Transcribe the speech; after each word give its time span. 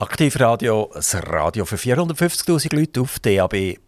Aktivradio, 0.00 0.92
das 0.94 1.12
Radio 1.26 1.64
für 1.64 1.74
450.000 1.74 2.72
Leute 2.72 3.00
auf 3.00 3.18
DAB+. 3.18 3.78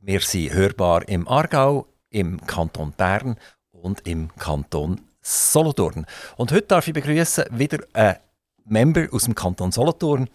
Wir 0.00 0.20
sind 0.20 0.52
hörbar 0.52 1.08
im 1.08 1.28
Aargau, 1.28 1.86
im 2.08 2.44
Kanton 2.44 2.92
Bern 2.96 3.36
und 3.70 4.04
im 4.08 4.34
Kanton 4.34 5.00
Solothurn. 5.20 6.06
Und 6.36 6.50
heute 6.50 6.66
darf 6.66 6.88
ich 6.88 6.94
begrüßen 6.94 7.44
wieder 7.52 7.78
einen 7.92 8.16
Member 8.64 9.06
aus 9.12 9.26
dem 9.26 9.36
Kanton 9.36 9.70
Solothurn. 9.70 10.28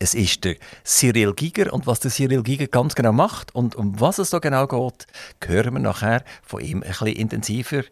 Es 0.00 0.14
ist 0.14 0.42
der 0.42 0.56
Cyril 0.82 1.32
Giger 1.34 1.72
und 1.72 1.86
was 1.86 2.00
der 2.00 2.10
Cyril 2.10 2.42
Giger 2.42 2.66
ganz 2.66 2.96
genau 2.96 3.12
macht 3.12 3.54
und 3.54 3.76
um 3.76 4.00
was 4.00 4.18
es 4.18 4.30
so 4.30 4.40
genau 4.40 4.66
geht, 4.66 5.06
hören 5.46 5.74
wir 5.74 5.80
nachher 5.80 6.24
von 6.42 6.60
ihm 6.60 6.82
ein 6.82 6.88
bisschen 6.88 7.06
intensiver. 7.06 7.84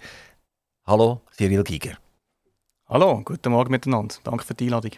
Hallo, 0.88 1.20
Cyril 1.30 1.62
Giger. 1.62 1.98
Hallo, 2.88 3.22
guten 3.24 3.52
Morgen 3.52 3.70
miteinander. 3.70 4.16
Danke 4.24 4.44
für 4.44 4.54
die 4.54 4.64
Einladung. 4.64 4.90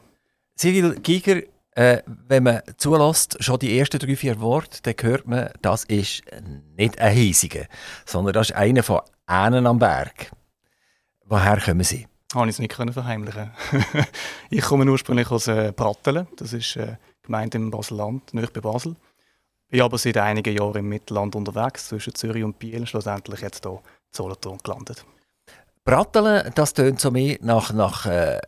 Cyril 0.56 0.94
Giger, 1.00 1.42
äh, 1.72 2.02
wenn 2.06 2.44
man 2.44 2.62
zulässt, 2.78 3.36
schon 3.40 3.58
die 3.58 3.78
ersten 3.78 3.98
drei, 3.98 4.16
vier 4.16 4.40
Worte, 4.40 4.80
dann 4.82 4.94
hört 5.08 5.26
man, 5.26 5.50
das 5.60 5.84
ist 5.84 6.22
nicht 6.76 6.98
ein 6.98 7.12
Hiesiger, 7.12 7.66
sondern 8.06 8.32
das 8.32 8.50
ist 8.50 8.56
einer 8.56 8.82
von 8.82 9.02
Ahnen 9.26 9.66
am 9.66 9.78
Berg. 9.78 10.30
Woher 11.26 11.60
kommen 11.60 11.84
Sie? 11.84 12.06
Habe 12.34 12.46
ich 12.46 12.56
es 12.56 12.58
nicht 12.58 12.74
können 12.74 12.92
verheimlichen. 12.92 13.50
ich 14.50 14.62
komme 14.62 14.90
ursprünglich 14.90 15.30
aus 15.30 15.46
äh, 15.48 15.72
Brattelen, 15.76 16.26
das 16.36 16.54
ist 16.54 16.76
äh, 16.76 16.96
Gemeinde 17.22 17.58
im 17.58 17.70
Baselland, 17.70 18.32
nicht 18.32 18.52
bei 18.52 18.60
Basel. 18.60 18.96
Bin 19.68 19.82
aber 19.82 19.98
seit 19.98 20.16
einigen 20.16 20.56
Jahren 20.56 20.76
im 20.76 20.88
Mittelland 20.88 21.34
unterwegs, 21.36 21.88
zwischen 21.88 22.14
Zürich 22.14 22.44
und 22.44 22.58
Biel, 22.58 22.86
schlussendlich 22.86 23.40
jetzt 23.40 23.64
hier 23.64 23.72
in 23.72 23.80
Solothurn 24.10 24.58
gelandet. 24.64 25.04
Brattelen, 25.84 26.50
das 26.54 26.72
tönt 26.72 27.00
so 27.00 27.10
mehr 27.10 27.36
nach, 27.42 27.72
nach 27.72 28.06
äh, 28.06 28.40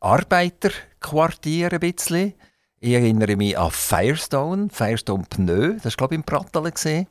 Arbeiterquartier 0.00 1.72
ein 1.72 1.80
bisschen. 1.80 2.34
Ich 2.78 2.92
erinnere 2.92 3.36
mich 3.36 3.58
an 3.58 3.70
Firestone, 3.70 4.68
Firestone 4.70 5.24
Pneu, 5.28 5.74
das 5.74 5.84
war 5.84 5.92
glaube 6.08 6.14
ich 6.16 6.24
Brattelen. 6.24 6.72
Gewesen. 6.72 7.06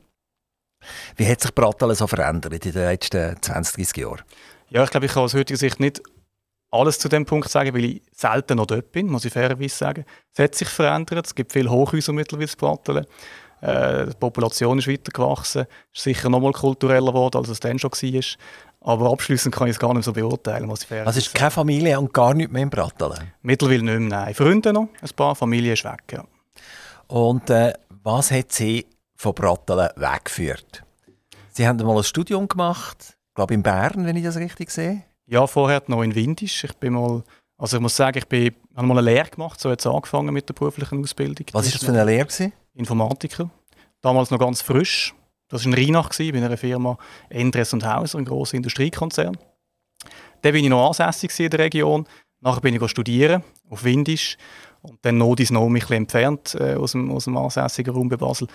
Wie 1.16 1.26
hat 1.26 1.40
sich 1.40 1.54
Brattelen 1.54 1.94
so 1.94 2.06
verändert 2.06 2.66
in 2.66 2.72
den 2.72 2.84
letzten 2.84 3.40
20, 3.40 3.76
30 3.76 3.96
Jahren? 3.98 4.22
Ja, 4.70 4.84
ich 4.84 4.90
glaube, 4.90 5.06
ich 5.06 5.12
kann 5.12 5.22
aus 5.22 5.34
heutiger 5.34 5.58
Sicht 5.58 5.78
nicht 5.78 6.02
alles 6.70 6.98
zu 6.98 7.08
dem 7.08 7.26
Punkt 7.26 7.48
sagen, 7.48 7.74
weil 7.74 7.84
ich 7.84 8.02
selten 8.12 8.56
noch 8.56 8.66
dort 8.66 8.92
bin, 8.92 9.08
muss 9.08 9.24
ich 9.24 9.32
fairerweise 9.32 9.74
sagen. 9.74 10.04
Es 10.32 10.38
hat 10.42 10.54
sich 10.54 10.68
verändert, 10.68 11.26
es 11.26 11.34
gibt 11.34 11.52
viele 11.52 11.70
Hochhäuser 11.70 12.12
mittlerweile 12.12 12.50
in 12.50 12.56
Brattelen. 12.56 13.06
Äh, 13.60 14.06
die 14.06 14.16
Population 14.18 14.78
ist 14.78 14.88
weitergewachsen, 14.88 15.66
ist 15.92 16.02
sicher 16.02 16.30
noch 16.30 16.40
mal 16.40 16.52
kultureller 16.52 17.12
geworden, 17.12 17.38
als 17.38 17.48
es 17.48 17.60
dann 17.60 17.78
schon 17.78 17.90
war. 17.90 18.24
Aber 18.82 19.12
abschließend 19.12 19.54
kann 19.54 19.66
ich 19.66 19.74
es 19.74 19.78
gar 19.78 19.92
nicht 19.92 20.04
so 20.04 20.12
beurteilen, 20.12 20.68
was 20.68 20.82
ich 20.82 20.88
fair 20.88 21.06
Also 21.06 21.18
ist 21.18 21.34
keine 21.34 21.50
Familie 21.50 21.98
und 21.98 22.14
gar 22.14 22.32
nicht 22.32 22.50
mehr 22.50 22.62
in 22.62 22.70
Brattelen? 22.70 23.32
Mittlerweile 23.42 23.82
nicht 23.82 23.98
mehr, 23.98 24.20
nein. 24.24 24.34
Freunde 24.34 24.72
noch, 24.72 24.88
ein 25.00 25.10
paar, 25.14 25.34
Familie 25.34 25.74
ist 25.74 25.84
weg, 25.84 26.02
ja. 26.12 26.24
Und 27.08 27.50
äh, 27.50 27.74
was 28.02 28.30
hat 28.30 28.52
Sie 28.52 28.86
von 29.16 29.34
Brattelen 29.34 29.90
weggeführt? 29.96 30.82
Sie 31.50 31.66
haben 31.66 31.76
mal 31.84 31.96
ein 31.96 32.04
Studium 32.04 32.48
gemacht, 32.48 33.18
ich 33.28 33.34
glaube 33.34 33.52
in 33.54 33.62
Bern, 33.62 34.06
wenn 34.06 34.16
ich 34.16 34.24
das 34.24 34.36
richtig 34.36 34.70
sehe. 34.70 35.02
Ja, 35.26 35.46
vorher 35.46 35.82
noch 35.86 36.02
in 36.02 36.14
Windisch. 36.14 36.64
Ich 36.64 36.72
bin 36.76 36.94
mal, 36.94 37.22
also 37.58 37.76
ich 37.76 37.82
muss 37.82 37.94
sagen, 37.94 38.18
ich 38.18 38.26
bin, 38.26 38.54
habe 38.74 38.86
mal 38.86 38.98
eine 38.98 39.10
Lehre 39.10 39.28
gemacht, 39.28 39.60
so 39.60 39.70
jetzt 39.70 39.86
angefangen 39.86 40.32
mit 40.32 40.48
der 40.48 40.54
beruflichen 40.54 41.02
Ausbildung. 41.02 41.46
Was 41.52 41.66
ist 41.66 41.76
das 41.76 41.84
für 41.84 41.92
eine 41.92 42.04
Lehre? 42.04 42.24
Gewesen? 42.24 42.52
Informatiker. 42.74 43.50
Damals 44.00 44.30
noch 44.30 44.38
ganz 44.38 44.62
frisch. 44.62 45.14
Das 45.50 45.64
war 45.64 45.72
in 45.72 45.74
Rheinach, 45.74 46.10
bei 46.16 46.32
einer 46.32 46.56
Firma 46.56 46.96
Endres 47.28 47.72
und 47.74 47.84
Hauser, 47.84 48.18
ein 48.18 48.24
grosser 48.24 48.56
Industriekonzern. 48.56 49.36
Dann 50.42 50.52
bin 50.52 50.64
ich 50.64 50.70
noch 50.70 50.86
ansässig 50.86 51.38
in 51.38 51.50
der 51.50 51.58
Region. 51.58 52.06
Nachher 52.40 52.60
bin 52.60 52.74
ich 52.74 52.90
studieren 52.90 53.44
auf 53.68 53.84
Windisch 53.84 54.38
und 54.80 54.98
dann 55.02 55.18
noch 55.18 55.34
dies 55.34 55.50
noch 55.50 55.68
mich 55.68 55.90
entfernt 55.90 56.56
äh, 56.58 56.74
aus, 56.74 56.92
dem, 56.92 57.10
aus 57.10 57.24
dem 57.24 57.36
ansässigen 57.36 57.94
Raum 57.94 58.08
bei 58.08 58.16
Basel. 58.16 58.48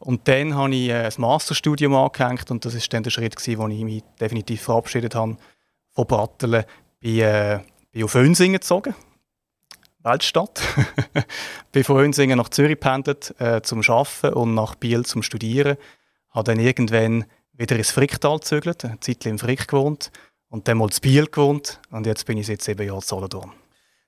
Und 0.00 0.26
dann 0.26 0.54
habe 0.54 0.74
ich 0.74 0.88
äh, 0.88 1.04
ein 1.04 1.12
Masterstudium 1.18 1.94
angehängt 1.94 2.50
und 2.50 2.64
das 2.64 2.74
war 2.74 2.82
dann 2.90 3.02
der 3.04 3.10
Schritt, 3.10 3.36
gewesen, 3.36 3.58
wo 3.58 3.68
ich 3.68 3.84
mich 3.84 4.02
definitiv 4.20 4.62
verabschiedet 4.62 5.14
habe 5.14 5.36
von 5.90 6.06
Brattelen. 6.06 6.64
Bin, 6.98 7.20
äh, 7.20 7.60
bin 7.92 8.04
auf 8.04 8.14
Önsingen 8.16 8.54
gezogen, 8.54 8.94
Weltstadt. 10.02 10.60
bin 11.72 11.84
von 11.84 11.98
Önsingen 11.98 12.38
nach 12.38 12.48
Zürich 12.48 12.80
gependelt 12.80 13.34
äh, 13.38 13.60
zum 13.62 13.82
Arbeiten 13.86 14.32
und 14.34 14.54
nach 14.54 14.74
Biel 14.74 15.04
zum 15.04 15.22
Studieren 15.22 15.76
habe 16.30 16.44
dann 16.44 16.60
irgendwann 16.60 17.24
wieder 17.52 17.76
ins 17.76 17.90
Fricktal 17.90 18.38
gezögert, 18.38 18.84
eine 18.84 19.00
Zeit 19.00 19.26
im 19.26 19.38
Frick 19.38 19.68
gewohnt 19.68 20.10
und 20.48 20.68
dann 20.68 20.78
mal 20.78 20.88
in 20.88 21.00
Biel 21.00 21.26
gewohnt 21.26 21.80
und 21.90 22.06
jetzt 22.06 22.24
bin 22.26 22.38
ich 22.38 22.46
seit 22.46 22.62
sieben 22.62 22.86
Jahren 22.86 22.98
in 22.98 23.02
Solothurn. 23.02 23.52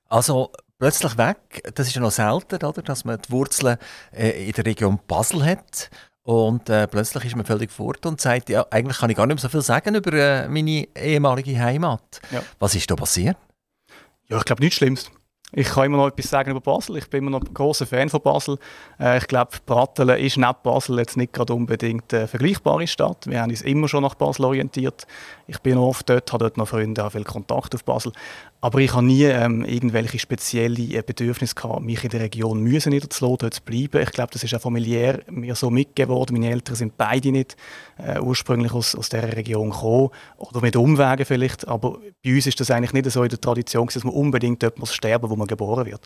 Also 0.07 0.53
plötzlich 0.79 1.17
weg, 1.19 1.63
das 1.75 1.89
ist 1.89 1.95
ja 1.95 2.01
noch 2.01 2.11
selten, 2.11 2.65
oder? 2.65 2.83
dass 2.83 3.05
man 3.05 3.21
die 3.21 3.31
Wurzeln 3.31 3.77
äh, 4.13 4.49
in 4.49 4.53
der 4.53 4.67
Region 4.67 4.99
Basel 5.07 5.45
hat 5.45 5.91
und 6.23 6.69
äh, 6.69 6.87
plötzlich 6.87 7.25
ist 7.25 7.37
man 7.37 7.47
völlig 7.47 7.71
fort 7.71 8.05
und 8.07 8.21
sagt, 8.21 8.51
ja, 8.51 8.67
eigentlich 8.71 8.99
kann 8.99 9.11
ich 9.11 9.17
gar 9.17 9.27
nicht 9.27 9.37
mehr 9.37 9.43
so 9.43 9.49
viel 9.49 9.63
sagen 9.63 9.95
über 9.95 10.13
äh, 10.13 10.49
meine 10.49 10.87
ehemalige 10.97 11.59
Heimat. 11.59 12.21
Ja. 12.31 12.43
Was 12.59 12.75
ist 12.75 12.91
da 12.91 12.97
passiert? 12.97 13.37
Ja, 14.29 14.39
ich 14.39 14.45
glaube 14.45 14.63
nichts 14.63 14.77
Schlimmes. 14.77 15.11
Ich 15.53 15.69
kann 15.69 15.87
immer 15.87 15.97
noch 15.97 16.09
etwas 16.09 16.31
sagen 16.31 16.53
über 16.53 16.61
Basel. 16.61 16.97
Ich 16.97 17.11
bin 17.11 17.23
immer 17.23 17.31
noch 17.31 17.41
ein 17.41 17.53
großer 17.53 17.87
Fan 17.87 18.09
von 18.09 18.21
Basel. 18.21 18.59
Äh, 19.01 19.19
ich 19.19 19.27
glaube, 19.27 19.53
Brattelen 19.67 20.19
ist 20.19 20.37
neben 20.37 20.55
Basel 20.63 20.99
jetzt 20.99 21.17
nicht 21.17 21.33
gerade 21.33 21.55
unbedingt 21.55 22.15
eine 22.15 22.29
vergleichbare 22.29 22.87
Stadt. 22.87 23.27
Wir 23.27 23.43
haben 23.43 23.51
uns 23.51 23.63
immer 23.63 23.89
schon 23.89 24.03
nach 24.03 24.15
Basel 24.15 24.45
orientiert. 24.45 25.07
Ich 25.49 25.59
bin 25.59 25.77
oft 25.77 26.09
dort, 26.09 26.33
habe 26.33 26.45
dort 26.45 26.57
noch 26.57 26.69
Freunde, 26.69 27.03
habe 27.03 27.13
viel 27.13 27.25
Kontakt 27.25 27.75
auf 27.75 27.85
Basel. 27.85 28.13
Aber 28.63 28.79
ich 28.81 28.93
habe 28.93 29.07
nie 29.07 29.25
ähm, 29.25 29.65
irgendwelche 29.65 30.19
spezielle 30.19 30.83
äh, 30.83 31.03
Bedürfnisse 31.03 31.55
gehabt, 31.55 31.83
mich 31.83 32.05
in 32.05 32.11
der 32.11 32.21
Region 32.21 32.63
müssen 32.63 32.91
niederzulassen, 32.91 33.39
dort 33.39 33.55
zu 33.55 33.63
bleiben. 33.63 34.03
Ich 34.03 34.11
glaube, 34.11 34.33
das 34.33 34.45
ist 34.45 34.55
auch 34.55 34.61
familiär 34.61 35.23
mir 35.31 35.55
so 35.55 35.71
mitgegeben 35.71 36.15
worden. 36.15 36.35
Meine 36.35 36.51
Eltern 36.51 36.77
sind 36.77 36.99
beide 36.99 37.33
nicht 37.33 37.57
äh, 37.97 38.21
ursprünglich 38.21 38.73
aus, 38.73 38.95
aus 38.95 39.09
dieser 39.09 39.35
Region 39.35 39.71
gekommen 39.71 40.11
oder 40.37 40.61
mit 40.61 40.77
Umwegen 40.77 41.25
vielleicht. 41.25 41.67
Aber 41.69 41.99
bei 42.23 42.35
uns 42.35 42.47
ist 42.47 42.61
das 42.61 42.71
eigentlich 42.71 42.93
nicht 42.93 43.11
so 43.11 43.23
in 43.23 43.31
der 43.31 43.41
Tradition, 43.41 43.89
dass 43.93 44.05
man 44.05 44.13
unbedingt 44.13 44.63
dort 44.63 44.79
muss 44.79 44.95
sterben 44.95 45.23
muss, 45.23 45.31
wo 45.31 45.37
man 45.37 45.47
geboren 45.47 45.87
wird. 45.87 46.03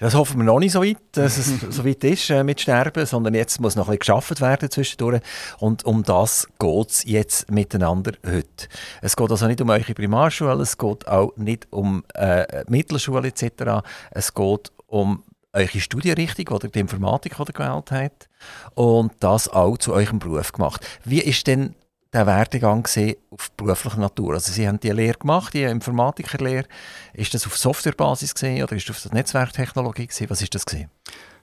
Das 0.00 0.14
hoffen 0.14 0.38
wir 0.38 0.44
noch 0.44 0.58
nicht 0.58 0.72
so 0.72 0.82
weit, 0.82 0.96
dass 1.12 1.36
es 1.36 1.60
so 1.70 1.84
weit 1.84 2.02
ist 2.04 2.30
äh, 2.30 2.42
mit 2.42 2.60
Sterben, 2.60 3.04
sondern 3.04 3.34
jetzt 3.34 3.60
muss 3.60 3.76
noch 3.76 3.88
ein 3.88 3.98
bisschen 3.98 4.16
geschafft 4.16 4.40
werden 4.40 4.70
zwischendurch. 4.70 5.20
Und 5.58 5.84
um 5.84 6.02
das 6.02 6.48
geht 6.58 6.90
es 6.90 7.04
jetzt 7.04 7.50
miteinander 7.50 8.12
heute. 8.26 8.68
Es 9.02 9.14
geht 9.14 9.30
also 9.30 9.46
nicht 9.46 9.60
um 9.60 9.68
eure 9.68 9.94
Primarschule, 9.94 10.62
es 10.62 10.78
geht 10.78 11.06
auch 11.06 11.36
nicht 11.36 11.68
um 11.70 12.02
äh, 12.14 12.64
Mittelschule 12.68 13.28
etc. 13.28 13.86
Es 14.10 14.32
geht 14.32 14.72
um 14.86 15.22
eure 15.52 15.80
Studienrichtung 15.80 16.48
oder 16.48 16.68
die 16.68 16.78
Informatik, 16.78 17.36
die 17.36 17.42
ihr 17.42 17.52
gewählt 17.52 17.90
habt. 17.90 18.28
Und 18.74 19.12
das 19.20 19.48
auch 19.48 19.76
zu 19.76 19.92
eurem 19.92 20.18
Beruf 20.18 20.52
gemacht. 20.52 20.86
Wie 21.04 21.20
ist 21.20 21.46
denn 21.46 21.74
der 22.12 22.26
Werdegang 22.26 22.86
auf 23.30 23.50
beruflicher 23.52 23.98
Natur? 23.98 24.34
Also 24.34 24.52
Sie 24.52 24.66
haben 24.66 24.80
die 24.80 24.90
Lehre 24.90 25.18
gemacht, 25.18 25.54
die 25.54 25.62
Informatikerlehre. 25.62 26.66
Ist 27.12 27.34
das 27.34 27.46
auf 27.46 27.56
Softwarebasis 27.56 28.34
gesehen 28.34 28.62
oder 28.62 28.76
ist 28.76 28.88
das 28.88 29.06
auf 29.06 29.12
Netzwerktechnologie 29.12 30.06
gesehen? 30.06 30.30
Was 30.30 30.42
ist 30.42 30.54
das 30.54 30.66
gesehen? 30.66 30.90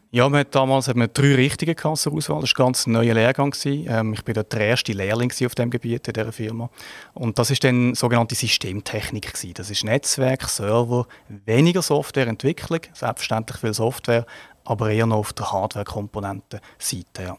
Ja, 0.09 0.29
man 0.29 0.39
hat 0.39 0.55
damals 0.55 0.88
hat 0.88 0.95
man 0.95 1.09
drei 1.13 1.35
Richtige 1.35 1.75
zur 1.75 2.13
Auswahl. 2.13 2.19
Das 2.22 2.29
war 2.29 2.39
ein 2.39 2.53
ganz 2.53 2.88
neuer 2.88 3.13
Lehrgang. 3.13 3.53
Ähm, 3.66 4.13
ich 4.13 4.25
war 4.25 4.44
der 4.44 4.59
erste 4.61 4.94
Lehrling 4.94 5.29
auf 5.29 5.53
diesem 5.53 5.69
Gebiet 5.69 6.07
in 6.07 6.13
dieser 6.13 6.31
Firma. 6.31 6.69
Und 7.13 7.38
das 7.38 7.51
ist 7.51 7.63
dann 7.66 7.94
sogenannte 7.94 8.34
Systemtechnik. 8.34 9.34
Gewesen. 9.34 9.53
Das 9.55 9.69
ist 9.69 9.84
Netzwerk, 9.84 10.47
Server, 10.47 11.07
weniger 11.28 11.81
Softwareentwicklung, 11.81 12.79
selbstverständlich 12.94 13.59
viel 13.59 13.73
Software, 13.73 14.25
aber 14.63 14.91
eher 14.91 15.07
noch 15.07 15.17
auf 15.17 15.34
der 15.34 15.51
Hardware-Komponenten-Seite. 15.51 17.23
Ja. 17.23 17.38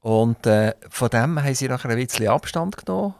Und 0.00 0.46
äh, 0.46 0.74
von 0.88 1.10
dem 1.10 1.42
haben 1.42 1.54
sie 1.54 1.68
nachher 1.68 1.90
ein 1.90 1.96
bisschen 1.96 2.28
Abstand 2.28 2.76
genommen. 2.76 3.14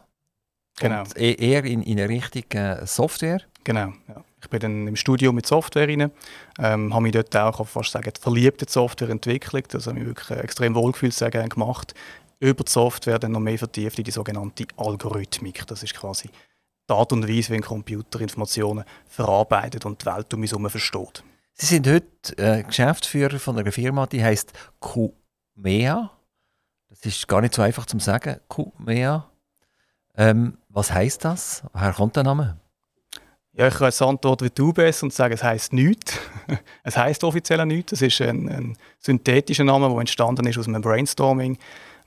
Genau. 0.79 1.01
Und 1.01 1.17
e-, 1.17 1.33
eher 1.35 1.65
in, 1.65 1.83
in 1.83 1.99
eine 1.99 2.09
Richtung 2.09 2.43
äh, 2.51 2.85
Software. 2.85 3.41
Genau, 3.63 3.93
ja. 4.07 4.23
Ich 4.41 4.49
bin 4.49 4.59
dann 4.61 4.87
im 4.87 4.95
Studio 4.95 5.33
mit 5.33 5.45
Software 5.45 5.87
rein, 5.87 6.11
ähm, 6.59 6.93
habe 6.93 7.03
mich 7.03 7.11
dort 7.11 7.35
auch, 7.35 7.67
fast 7.67 7.91
sagen, 7.91 8.11
verliebt 8.19 8.61
in 8.61 8.67
die 8.67 8.71
Softwareentwicklung. 8.71 9.63
Das 9.67 9.87
habe 9.87 9.99
ich 9.99 10.05
wirklich 10.05 10.29
äh, 10.29 10.41
extrem 10.41 10.75
wohlgefühlt, 10.75 11.13
sehr 11.13 11.29
gerne 11.29 11.49
gemacht. 11.49 11.93
Über 12.39 12.63
die 12.63 12.71
Software 12.71 13.19
dann 13.19 13.33
noch 13.33 13.41
mehr 13.41 13.59
vertieft 13.59 13.99
in 13.99 14.05
die 14.05 14.11
sogenannte 14.11 14.65
Algorithmik. 14.77 15.67
Das 15.67 15.83
ist 15.83 15.93
quasi 15.93 16.29
die 16.89 16.93
Art 16.93 17.11
und 17.11 17.27
Weise, 17.27 17.51
wie 17.51 17.57
ein 17.57 17.61
Computer 17.61 18.21
Informationen 18.21 18.85
verarbeitet 19.09 19.85
und 19.85 20.01
die 20.01 20.05
Welt 20.05 20.33
um 20.33 20.41
uns 20.41 20.51
herum 20.51 20.69
versteht. 20.69 21.23
Sie 21.53 21.65
sind 21.65 21.87
heute 21.87 22.37
äh, 22.37 22.63
Geschäftsführer 22.63 23.39
von 23.39 23.59
einer 23.59 23.73
Firma, 23.73 24.07
die 24.07 24.23
heißt 24.23 24.53
Qmea. 24.79 26.11
Das 26.89 27.05
ist 27.05 27.27
gar 27.27 27.41
nicht 27.41 27.53
so 27.53 27.61
einfach 27.61 27.85
zu 27.85 27.99
sagen. 27.99 28.37
Qmea. 28.49 29.29
Ähm, 30.17 30.57
was 30.69 30.91
heißt 30.91 31.23
das? 31.23 31.63
Woher 31.71 31.93
kommt 31.93 32.15
der 32.15 32.23
Name? 32.23 32.57
Ja, 33.53 33.67
ich 33.67 33.73
kann 33.75 33.87
jetzt 33.87 34.01
antworten 34.01 34.45
wie 34.45 34.49
du 34.49 34.73
bist 34.73 35.03
und 35.03 35.13
sagen, 35.13 35.33
es 35.33 35.43
heißt 35.43 35.73
nichts. 35.73 36.17
es 36.83 36.97
heißt 36.97 37.23
offiziell 37.23 37.65
nichts. 37.65 37.93
Es 37.93 38.01
ist 38.01 38.21
ein, 38.21 38.49
ein, 38.49 38.77
synthetischer 38.99 39.63
Name, 39.63 39.87
der 39.89 39.99
entstanden 39.99 40.47
ist 40.47 40.57
aus 40.57 40.67
einem 40.67 40.81
Brainstorming 40.81 41.57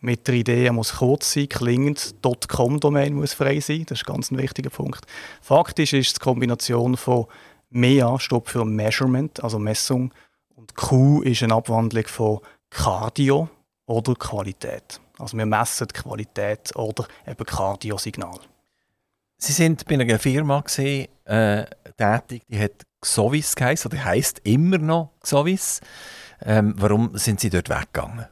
mit 0.01 0.27
der 0.27 0.35
Idee, 0.35 0.67
er 0.67 0.73
muss 0.73 0.95
kurz 0.95 1.33
sein, 1.33 1.49
klingend, 1.49 2.17
.com-Domain 2.49 3.15
muss 3.15 3.35
frei 3.35 3.61
sein. 3.61 3.85
Das 3.87 4.01
ist 4.01 4.07
ganz 4.07 4.31
ein 4.31 4.39
wichtiger 4.39 4.71
Punkt. 4.71 5.07
Faktisch 5.41 5.93
ist 5.93 6.07
es 6.09 6.13
die 6.15 6.21
Kombination 6.21 6.97
von 6.97 7.27
MEA 7.71 8.19
steht 8.19 8.49
für 8.49 8.65
Measurement, 8.65 9.43
also 9.45 9.61
Messung. 9.61 10.13
Und 10.57 10.75
Q 10.75 11.23
ist 11.23 11.43
eine 11.43 11.55
Abwandlung 11.55 12.07
von 12.07 12.41
Cardio 12.69 13.49
oder 13.87 14.15
Qualität. 14.15 15.01
Also 15.19 15.37
wir 15.37 15.47
messen 15.47 15.89
die 15.89 16.01
Qualität 16.01 16.75
oder 16.77 17.07
eben 17.27 17.45
Cardiosignal. 17.45 18.39
Sie 19.39 19.53
sind 19.53 19.85
bei 19.87 19.95
einer 19.95 20.19
Firma 20.19 20.61
gewesen, 20.61 21.09
äh, 21.25 21.65
tätig, 21.97 22.43
die 22.49 22.61
hat 22.61 22.87
Xovis 23.01 23.57
geheißen, 23.57 23.91
oder 23.91 24.05
heisst 24.05 24.41
immer 24.45 24.79
noch 24.79 25.11
Xovis. 25.21 25.81
Ähm, 26.41 26.75
warum 26.77 27.17
sind 27.19 27.41
Sie 27.41 27.51
dort 27.51 27.69
weggegangen? 27.69 28.27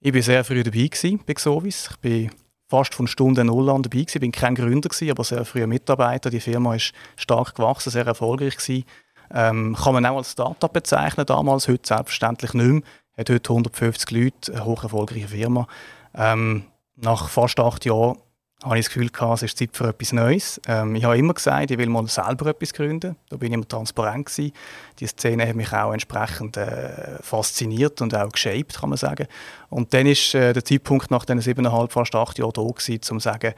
Ich 0.00 0.14
war 0.14 0.22
sehr 0.22 0.44
früh 0.44 0.62
dabei 0.62 0.86
gewesen 0.86 1.20
bei 1.26 1.34
Xovis. 1.34 1.88
Ich 1.90 1.96
bin 1.98 2.30
fast 2.68 2.94
von 2.94 3.06
Stunde 3.06 3.44
Null 3.44 3.68
an 3.70 3.82
dabei 3.82 3.98
gewesen. 3.98 4.16
Ich 4.16 4.20
bin 4.20 4.32
kein 4.32 4.54
Gründer 4.54 4.88
gewesen, 4.88 5.10
aber 5.10 5.24
sehr 5.24 5.44
früher 5.44 5.66
Mitarbeiter. 5.66 6.30
Die 6.30 6.40
Firma 6.40 6.74
ist 6.74 6.92
stark 7.16 7.54
gewachsen, 7.54 7.90
sehr 7.90 8.06
erfolgreich 8.06 8.56
gewesen. 8.56 8.84
Ähm, 9.30 9.76
kann 9.76 9.94
man 9.94 10.06
auch 10.06 10.18
als 10.18 10.32
Startup 10.32 10.72
bezeichnen 10.72 11.26
damals, 11.26 11.68
heute 11.68 11.86
selbstverständlich 11.86 12.54
nicht 12.54 12.66
mehr. 12.66 12.82
Hat 13.16 13.30
heute 13.30 13.50
150 13.50 14.10
Leute, 14.10 14.52
eine 14.52 14.64
hoch 14.64 14.82
erfolgreiche 14.82 15.28
Firma. 15.28 15.66
Ähm, 16.14 16.64
nach 16.96 17.28
fast 17.28 17.58
acht 17.58 17.84
Jahren 17.84 18.18
habe 18.62 18.78
ich 18.78 18.86
das 18.86 18.94
Gefühl 18.94 19.10
gehabt, 19.10 19.36
es 19.36 19.42
ist 19.42 19.58
Zeit 19.58 19.70
für 19.72 19.88
etwas 19.88 20.12
Neues. 20.12 20.60
Ähm, 20.66 20.94
ich 20.94 21.04
habe 21.04 21.16
immer 21.18 21.34
gesagt, 21.34 21.70
ich 21.70 21.78
will 21.78 21.88
mal 21.88 22.06
selber 22.08 22.46
etwas 22.46 22.72
gründen. 22.72 23.16
Da 23.28 23.36
bin 23.36 23.48
ich 23.48 23.54
immer 23.54 23.68
transparent 23.68 24.26
gewesen. 24.26 24.52
Die 24.98 25.06
Szene 25.06 25.46
hat 25.46 25.56
mich 25.56 25.72
auch 25.72 25.92
entsprechend 25.92 26.56
äh, 26.56 27.22
fasziniert 27.22 28.00
und 28.00 28.14
auch 28.14 28.30
geshaped, 28.30 28.80
kann 28.80 28.90
man 28.90 28.98
sagen. 28.98 29.26
Und 29.68 29.92
dann 29.92 30.06
ist 30.06 30.34
äh, 30.34 30.52
der 30.52 30.64
Zeitpunkt 30.64 31.10
nach 31.10 31.24
diesen 31.24 31.40
siebeneinhalb, 31.40 31.92
fast 31.92 32.14
acht 32.14 32.38
Jahren 32.38 32.52
da 32.52 32.62
gewesen, 32.62 33.00
um 33.10 33.18
zu 33.18 33.18
sagen, 33.20 33.54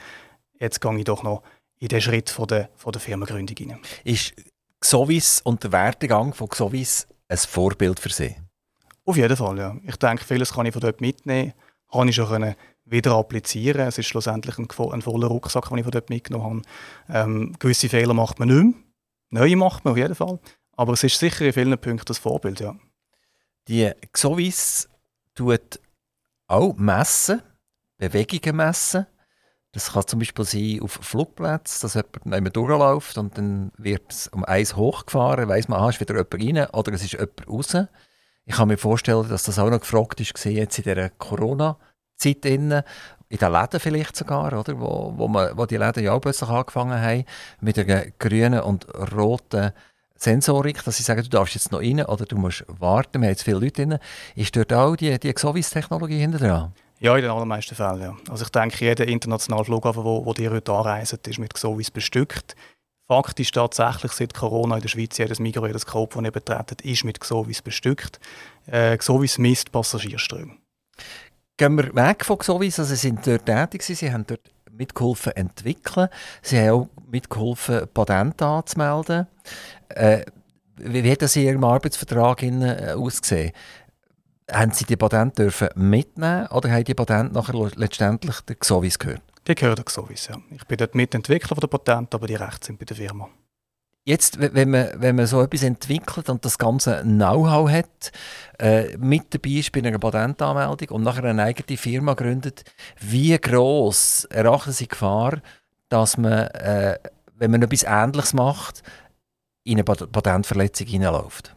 jetzt 0.59 0.81
gehe 0.81 0.99
ich 0.99 1.05
doch 1.05 1.23
noch 1.23 1.43
in 1.79 1.89
den 1.89 2.01
Schritt 2.01 2.31
von 2.31 2.47
der, 2.47 2.69
von 2.77 2.93
der 2.93 3.01
Firmengründung 3.01 3.57
hinein. 3.57 3.81
Ist 4.03 4.35
Xovis 4.81 5.41
und 5.43 5.63
der 5.63 5.73
Werdegang 5.73 6.35
von 6.35 6.49
Xovis 6.49 7.07
ein 7.29 7.39
Vorbild 7.39 8.01
für 8.01 8.11
Sie? 8.11 8.35
Auf 9.09 9.17
jeden 9.17 9.39
Fall, 9.39 9.57
ja. 9.57 9.75
Ich 9.85 9.97
denke, 9.97 10.23
vieles 10.23 10.53
kann 10.53 10.67
ich 10.67 10.75
von 10.75 10.83
dort 10.83 11.01
mitnehmen. 11.01 11.55
Habe 11.91 12.11
ich 12.11 12.15
schon 12.15 12.29
können 12.29 12.55
wieder 12.85 13.15
applizieren. 13.15 13.89
Es 13.89 13.97
ist 13.97 14.07
schlussendlich 14.07 14.59
ein, 14.59 14.69
ein 14.69 15.01
voller 15.01 15.29
Rucksack, 15.29 15.71
den 15.71 15.79
ich 15.79 15.85
von 15.85 15.93
dort 15.93 16.11
mitgenommen 16.11 16.63
habe. 17.09 17.31
Ähm, 17.31 17.57
gewisse 17.59 17.89
Fehler 17.89 18.13
macht 18.13 18.39
man 18.39 18.49
nicht 18.49 18.77
mehr. 19.31 19.45
Neue 19.45 19.57
macht 19.57 19.87
man 19.87 19.93
auf 19.93 19.97
jeden 19.97 20.15
Fall. 20.15 20.39
Aber 20.77 20.93
es 20.93 21.05
ist 21.05 21.19
sicher 21.19 21.47
in 21.47 21.55
vielen 21.55 21.79
Punkten 21.79 22.05
das 22.05 22.19
Vorbild, 22.19 22.61
ja. 22.61 22.77
Die 23.67 23.91
Xovis 24.13 24.91
tut 25.35 25.81
auch 26.47 26.75
messen, 26.77 27.41
Bewegungen 27.97 28.57
messen. 28.57 29.07
Das 29.73 29.93
kann 29.95 30.07
zum 30.07 30.19
Beispiel 30.19 30.45
sein 30.45 30.81
auf 30.83 30.93
Flugplätzen, 30.93 31.81
dass 31.81 31.95
jemand 31.95 32.55
durchläuft 32.55 33.17
und 33.17 33.39
dann 33.39 33.73
wird 33.79 34.13
es 34.13 34.29
um 34.29 34.45
eins 34.45 34.77
hochgefahren, 34.77 35.49
weiss 35.49 35.67
man, 35.69 35.81
ah, 35.81 35.89
ist 35.89 35.99
wieder 35.99 36.15
jemand 36.15 36.35
rein 36.35 36.71
oder 36.75 36.93
es 36.93 37.03
ist 37.03 37.13
jemand 37.13 37.49
raus. 37.49 37.75
Ich 38.49 38.57
kann 38.57 38.69
mir 38.69 38.79
vorstellen, 38.79 39.29
dass 39.29 39.43
das 39.43 39.59
auch 39.59 39.69
noch 39.69 39.81
gefragt 39.81 40.23
ist, 40.23 40.33
jetzt 40.47 40.79
in 40.79 40.85
dieser 40.85 41.11
Corona-Zeit, 41.11 42.47
in 42.47 42.71
den 42.71 42.83
Läden 43.31 43.79
vielleicht 43.79 44.17
sogar, 44.17 44.59
oder? 44.59 44.81
Wo, 44.81 45.13
wo, 45.19 45.29
man, 45.29 45.55
wo 45.55 45.67
die 45.67 45.77
Läden 45.77 46.03
ja 46.03 46.15
auch 46.15 46.21
plötzlich 46.21 46.49
angefangen 46.49 46.99
haben, 46.99 47.25
mit 47.61 47.79
einer 47.79 48.07
grünen 48.19 48.61
und 48.61 48.87
roten 49.15 49.73
Sensorik, 50.17 50.83
dass 50.83 50.97
sie 50.97 51.03
sagen, 51.03 51.23
du 51.23 51.29
darfst 51.29 51.57
jetzt 51.57 51.73
noch 51.73 51.81
rein 51.81 52.03
oder 52.03 52.25
du 52.25 52.39
musst 52.39 52.65
warten, 52.69 53.21
wir 53.21 53.27
haben 53.27 53.33
jetzt 53.33 53.43
viele 53.43 53.59
Leute 53.59 53.87
drin. 53.87 53.99
Ist 54.35 54.57
dort 54.57 54.73
auch 54.73 54.97
die, 54.97 55.19
die 55.19 55.35
Xovis-Technologie 55.35 56.19
hinter 56.19 56.39
dran? 56.39 56.73
Ja, 57.01 57.17
in 57.17 57.23
den 57.23 57.31
allermeisten 57.31 57.75
Fällen. 57.75 58.01
Ja. 58.01 58.17
Also 58.31 58.45
ich 58.45 58.51
denke, 58.51 58.83
jeder 58.83 59.07
internationale 59.07 59.67
Flughafen, 59.67 60.03
wo, 60.05 60.25
wo 60.25 60.33
heute 60.33 60.73
anreisen, 60.73 61.19
ist 61.27 61.39
mit 61.39 61.53
Xovis 61.53 61.91
bestückt. 61.91 62.57
Fakt 63.11 63.41
ist 63.41 63.55
tatsächlich, 63.55 64.13
seit 64.13 64.35
Corona 64.35 64.77
in 64.77 64.83
der 64.83 64.89
Schweiz 64.89 65.17
jedes 65.17 65.41
Migros, 65.41 65.67
jedes 65.67 65.87
Coop, 65.87 66.13
das 66.13 66.23
ihr 66.23 66.31
betretet, 66.31 66.83
ist 66.83 67.05
mit 67.05 67.19
Xovis 67.21 67.63
bestückt. 67.63 68.21
Äh, 68.67 68.99
Xovis 68.99 69.39
misst 69.39 69.73
Passagierströme. 69.73 70.53
Gehen 71.57 71.77
wir 71.77 71.95
weg 71.95 72.23
von 72.27 72.39
Xovis, 72.39 72.79
also 72.79 72.95
Sie 72.95 73.09
sind 73.09 73.27
dort 73.27 73.47
tätig, 73.47 73.83
Sie 73.83 74.13
haben 74.13 74.27
dort 74.27 74.53
mitgeholfen 74.71 75.33
entwickeln, 75.33 76.09
Sie 76.43 76.59
haben 76.59 76.71
auch 76.71 76.89
mitgeholfen, 77.11 77.89
Patente 77.95 78.45
anzumelden. 78.45 79.27
Äh, 79.89 80.27
wie 80.77 81.11
hat 81.11 81.23
das 81.23 81.35
in 81.37 81.45
Ihrem 81.45 81.65
Arbeitsvertrag 81.65 82.43
äh, 82.43 82.93
ausgesehen? 82.93 83.53
Haben 84.51 84.73
Sie 84.73 84.85
die 84.85 84.97
Patente 84.97 85.45
dürfen 85.45 85.69
mitnehmen 85.77 86.47
oder 86.49 86.71
haben 86.71 86.85
die 86.85 86.95
Patente 86.95 87.33
nachher 87.33 87.71
letztendlich 87.75 88.39
der 88.43 88.57
Xovis 88.57 88.99
gehört? 88.99 89.23
Die 89.49 89.55
gehören 89.55 89.83
ja. 89.87 90.37
Ich 90.55 90.65
bin 90.67 90.77
dort 90.77 90.95
Mitentwickler 90.95 91.57
der 91.57 91.69
Patente, 91.69 92.17
aber 92.17 92.27
die 92.27 92.35
Rechte 92.35 92.67
sind 92.67 92.79
bei 92.79 92.85
der 92.85 92.97
Firma. 92.97 93.31
Jetzt, 94.05 94.39
wenn 94.41 94.71
man, 94.71 94.91
wenn 94.97 95.17
man 95.17 95.27
so 95.27 95.43
etwas 95.43 95.63
entwickelt 95.63 96.29
und 96.29 96.45
das 96.45 96.59
ganze 96.59 97.03
Know-how 97.03 97.71
hat, 97.71 98.13
äh, 98.59 98.97
mit 98.97 99.35
dabei 99.35 99.51
ist 99.51 99.73
bei 99.73 99.81
einer 99.81 99.99
Patentanmeldung 99.99 100.97
und 100.97 101.03
nachher 101.03 101.25
eine 101.25 101.43
eigene 101.43 101.79
Firma 101.79 102.15
gründet, 102.15 102.65
wie 103.01 103.37
gross 103.39 104.25
erachten 104.31 104.73
Sie 104.73 104.85
die 104.85 104.89
Gefahr, 104.89 105.41
dass 105.89 106.17
man, 106.17 106.49
äh, 106.49 106.99
wenn 107.35 107.51
man 107.51 107.63
etwas 107.63 107.85
Ähnliches 107.85 108.35
macht, 108.35 108.83
in 109.65 109.75
eine 109.75 109.85
Patentverletzung 109.85 110.87
hineinläuft? 110.87 111.55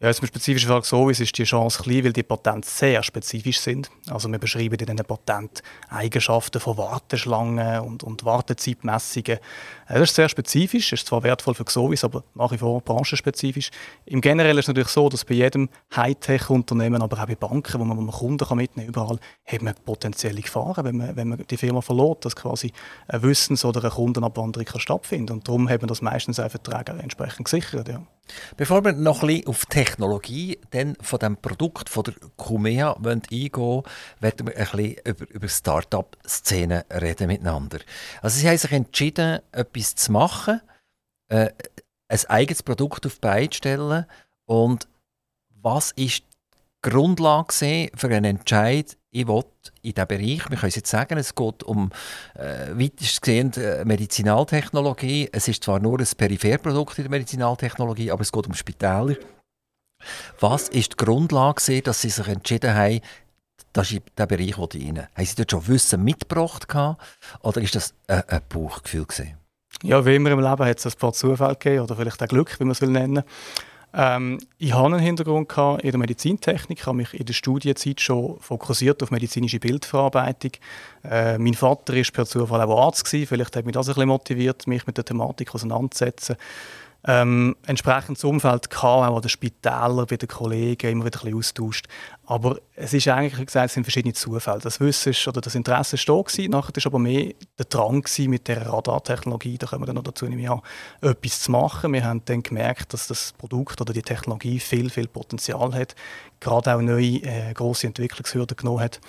Ja, 0.00 0.06
jetzt 0.06 0.20
im 0.20 0.28
spezifischen 0.28 0.68
Fall 0.68 0.84
so 0.84 1.10
ist, 1.10 1.18
ist 1.18 1.36
die 1.36 1.42
Chance 1.42 1.82
klein, 1.82 2.04
weil 2.04 2.12
die 2.12 2.22
Patente 2.22 2.68
sehr 2.68 3.02
spezifisch 3.02 3.58
sind. 3.58 3.90
Also 4.08 4.30
wir 4.30 4.38
beschreiben 4.38 4.76
in 4.76 4.86
diesen 4.86 4.96
Patent 4.98 5.60
Eigenschaften 5.88 6.60
von 6.60 6.78
Warteschlangen 6.78 7.80
und, 7.80 8.04
und 8.04 8.24
Wartezeitmessungen. 8.24 9.40
Das 9.88 10.02
ist 10.02 10.14
sehr 10.14 10.28
spezifisch, 10.28 10.92
ist 10.92 11.06
zwar 11.06 11.22
wertvoll 11.22 11.54
für 11.54 11.64
Xovis, 11.64 12.04
aber 12.04 12.22
nach 12.34 12.52
wie 12.52 12.58
vor 12.58 12.82
branchenspezifisch. 12.82 13.70
Im 14.04 14.20
Generellen 14.20 14.58
ist 14.58 14.64
es 14.64 14.68
natürlich 14.68 14.90
so, 14.90 15.08
dass 15.08 15.24
bei 15.24 15.34
jedem 15.34 15.70
Hightech-Unternehmen, 15.96 17.00
aber 17.00 17.22
auch 17.22 17.26
bei 17.26 17.34
Banken, 17.34 17.80
wo 17.80 17.84
man, 17.84 17.96
man 17.96 18.10
Kunden 18.10 18.46
kann 18.46 18.58
mitnehmen 18.58 18.92
kann, 18.92 19.04
überall, 19.04 19.18
hat 19.46 19.62
man 19.62 19.74
potenzielle 19.86 20.42
Gefahren, 20.42 20.84
wenn 20.84 20.96
man, 20.96 21.16
wenn 21.16 21.28
man 21.28 21.44
die 21.48 21.56
Firma 21.56 21.80
verliert, 21.80 22.24
dass 22.26 22.36
quasi 22.36 22.72
eine 23.08 23.22
Wissens- 23.22 23.64
oder 23.64 23.80
eine 23.80 23.90
Kundenabwanderung 23.90 24.66
kann 24.66 24.80
stattfinden 24.80 25.32
Und 25.32 25.48
darum 25.48 25.68
haben 25.70 25.80
wir 25.80 25.88
das 25.88 26.02
meistens 26.02 26.38
auch 26.38 26.50
Verträge 26.50 26.92
entsprechend 27.00 27.46
gesichert. 27.46 27.88
Ja. 27.88 28.02
Bevor 28.56 28.84
wir 28.84 28.92
noch 28.92 29.22
ein 29.22 29.28
bisschen 29.28 29.46
auf 29.46 29.66
Technologie 29.66 30.58
dann 30.70 30.96
von 31.00 31.18
dem 31.18 31.36
Produkt 31.36 31.88
von 31.88 32.04
der 32.04 32.14
Kumea 32.36 32.94
eingehen 32.94 33.50
wollen, 33.54 33.82
werden 34.20 34.46
wir 34.46 34.56
ein 34.56 34.64
bisschen 34.64 34.96
über, 35.04 35.30
über 35.30 35.48
Start-up-Szenen 35.48 36.82
reden 36.90 37.28
miteinander. 37.28 37.78
Also 38.20 38.38
sie 38.38 38.48
haben 38.48 38.58
sich 38.58 38.72
entschieden, 38.72 39.40
etwas 39.52 39.77
zu 39.82 40.12
machen, 40.12 40.60
äh, 41.28 41.50
ein 42.08 42.24
eigenes 42.28 42.62
Produkt 42.62 43.06
auf 43.06 43.14
die 43.14 43.20
Beine 43.20 43.52
stellen 43.52 44.06
und 44.46 44.88
was 45.62 45.90
ist 45.92 46.22
die 46.84 46.90
Grundlage 46.90 47.90
für 47.94 48.08
einen 48.08 48.24
Entscheid, 48.24 48.96
ich 49.10 49.26
will 49.26 49.44
in 49.82 49.94
diesem 49.94 50.08
Bereich, 50.08 50.50
wir 50.50 50.56
können 50.56 50.68
es 50.68 50.76
jetzt 50.76 50.90
sagen, 50.90 51.18
es 51.18 51.34
geht 51.34 51.62
um 51.62 51.90
äh, 52.34 52.68
weitestgehend 52.72 53.56
äh, 53.56 53.84
Medizinaltechnologie. 53.84 55.30
Es 55.32 55.48
ist 55.48 55.64
zwar 55.64 55.80
nur 55.80 55.98
ein 55.98 56.06
Peripherprodukt 56.16 56.98
in 56.98 57.04
der 57.04 57.10
Medizinaltechnologie, 57.10 58.10
aber 58.10 58.22
es 58.22 58.32
geht 58.32 58.46
um 58.46 58.54
Spitäler. 58.54 59.16
Was 60.40 60.68
ist 60.68 60.92
die 60.92 61.04
Grundlage, 61.04 61.82
dass 61.82 62.02
Sie 62.02 62.10
sich 62.10 62.28
entschieden 62.28 62.74
haben, 62.74 63.00
das 63.72 63.90
ist 63.90 64.02
der 64.16 64.26
Bereich, 64.26 64.56
wo 64.58 64.64
rein? 64.64 65.08
Haben 65.14 65.26
Sie 65.26 65.34
dort 65.36 65.50
schon 65.50 65.66
Wissen 65.68 66.04
mitgebracht 66.04 66.66
oder 67.40 67.60
ist 67.60 67.74
das 67.74 67.94
ein, 68.06 68.22
ein 68.28 68.42
Bauchgefühl 68.48 69.06
gewesen? 69.06 69.37
Ja, 69.82 70.04
wie 70.04 70.16
immer 70.16 70.30
im 70.30 70.40
Leben 70.40 70.64
hat 70.64 70.78
es 70.78 70.86
ein 70.86 70.98
paar 70.98 71.12
Zufälle 71.12 71.54
gegeben, 71.54 71.84
oder 71.84 71.96
vielleicht 71.96 72.22
auch 72.22 72.28
Glück, 72.28 72.58
wie 72.58 72.64
man 72.64 72.72
es 72.72 72.80
will 72.80 72.90
nennen. 72.90 73.22
Ähm, 73.94 74.38
ich 74.58 74.74
hatte 74.74 74.86
einen 74.86 74.98
Hintergrund 74.98 75.50
in 75.82 75.90
der 75.90 75.98
Medizintechnik, 75.98 76.86
habe 76.86 76.98
mich 76.98 77.14
in 77.14 77.24
der 77.24 77.32
Studienzeit 77.32 78.00
schon 78.00 78.38
fokussiert 78.40 79.02
auf 79.02 79.10
medizinische 79.10 79.60
Bildverarbeitung. 79.60 80.52
Äh, 81.04 81.38
mein 81.38 81.54
Vater 81.54 81.94
war 81.94 82.02
per 82.12 82.26
Zufall 82.26 82.60
auch 82.60 82.86
Arzt, 82.86 83.04
gewesen. 83.04 83.26
vielleicht 83.26 83.56
hat 83.56 83.64
mich 83.64 83.74
das 83.74 83.88
ein 83.88 83.94
bisschen 83.94 84.08
motiviert, 84.08 84.66
mich 84.66 84.86
mit 84.86 84.96
der 84.96 85.04
Thematik 85.04 85.54
auseinanderzusetzen 85.54 86.36
ähm, 87.06 87.54
entsprechendes 87.64 88.24
Umfeld 88.24 88.70
gehabt, 88.70 89.08
auch 89.08 89.16
an 89.16 89.22
den 89.22 89.28
Spitälern, 89.28 90.06
bei 90.06 90.16
den 90.16 90.28
Kollegen, 90.28 90.90
immer 90.90 91.04
wieder 91.04 91.20
ein 91.20 91.30
bisschen 91.30 91.38
austauscht. 91.38 91.86
Aber 92.26 92.58
es 92.74 92.92
ist 92.92 93.06
eigentlich, 93.08 93.38
wie 93.38 93.46
gesagt, 93.46 93.66
es 93.66 93.74
sind 93.74 93.84
verschiedene 93.84 94.14
Zufälle. 94.14 94.58
Das 94.58 94.80
Wissen 94.80 95.14
oder 95.28 95.40
das 95.40 95.54
Interesse 95.54 95.94
ist 95.94 96.08
da 96.08 96.20
gewesen, 96.20 96.50
nachher 96.50 96.74
war 96.74 96.86
aber 96.86 96.98
mehr 96.98 97.34
der 97.56 97.66
Drang 97.66 98.02
gewesen, 98.02 98.30
mit 98.30 98.48
der 98.48 98.66
Radartechnologie, 98.66 99.58
da 99.58 99.68
kommen 99.68 99.82
wir 99.82 99.86
dann 99.86 99.96
noch 99.96 100.02
dazu, 100.02 100.26
Jahr, 100.26 100.62
etwas 101.00 101.40
zu 101.40 101.52
machen. 101.52 101.92
Wir 101.92 102.04
haben 102.04 102.22
dann 102.24 102.42
gemerkt, 102.42 102.92
dass 102.92 103.06
das 103.06 103.32
Produkt 103.32 103.80
oder 103.80 103.92
die 103.92 104.02
Technologie 104.02 104.58
viel, 104.58 104.90
viel 104.90 105.06
Potenzial 105.06 105.72
hat, 105.74 105.94
gerade 106.40 106.74
auch 106.74 106.80
neue, 106.80 107.22
äh, 107.22 107.54
grosse 107.54 107.86
Entwicklungshürden 107.86 108.56
genommen 108.56 108.80
hat. 108.80 109.00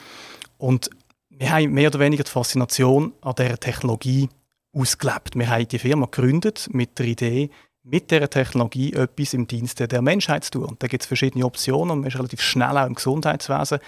Und 0.58 0.90
wir 1.30 1.52
haben 1.52 1.72
mehr 1.72 1.88
oder 1.88 2.00
weniger 2.00 2.24
die 2.24 2.32
Faszination 2.32 3.14
an 3.22 3.34
dieser 3.36 3.60
Technologie 3.60 4.30
ausgelebt. 4.74 5.36
Wir 5.36 5.50
haben 5.50 5.68
die 5.68 5.80
Firma 5.80 6.06
gegründet 6.06 6.70
mit 6.72 7.00
der 7.00 7.08
Idee, 7.08 7.50
mit 7.84 8.12
dieser 8.12 8.30
Technologie 8.30 8.94
etwas 8.94 9.34
im 9.34 9.48
Dienste 9.48 9.88
der 9.88 10.02
Menschheit 10.02 10.44
zu 10.44 10.52
tun. 10.52 10.66
Und 10.66 10.84
da 10.84 10.88
gibt 10.88 11.04
es 11.04 11.08
verschiedene 11.08 11.46
Optionen 11.46 11.92
und 11.92 12.00
man 12.00 12.08
ist 12.08 12.18
relativ 12.18 12.42
schnell 12.42 12.78
auch 12.78 12.86
im 12.86 12.96
Gesundheitswesen. 12.96 13.80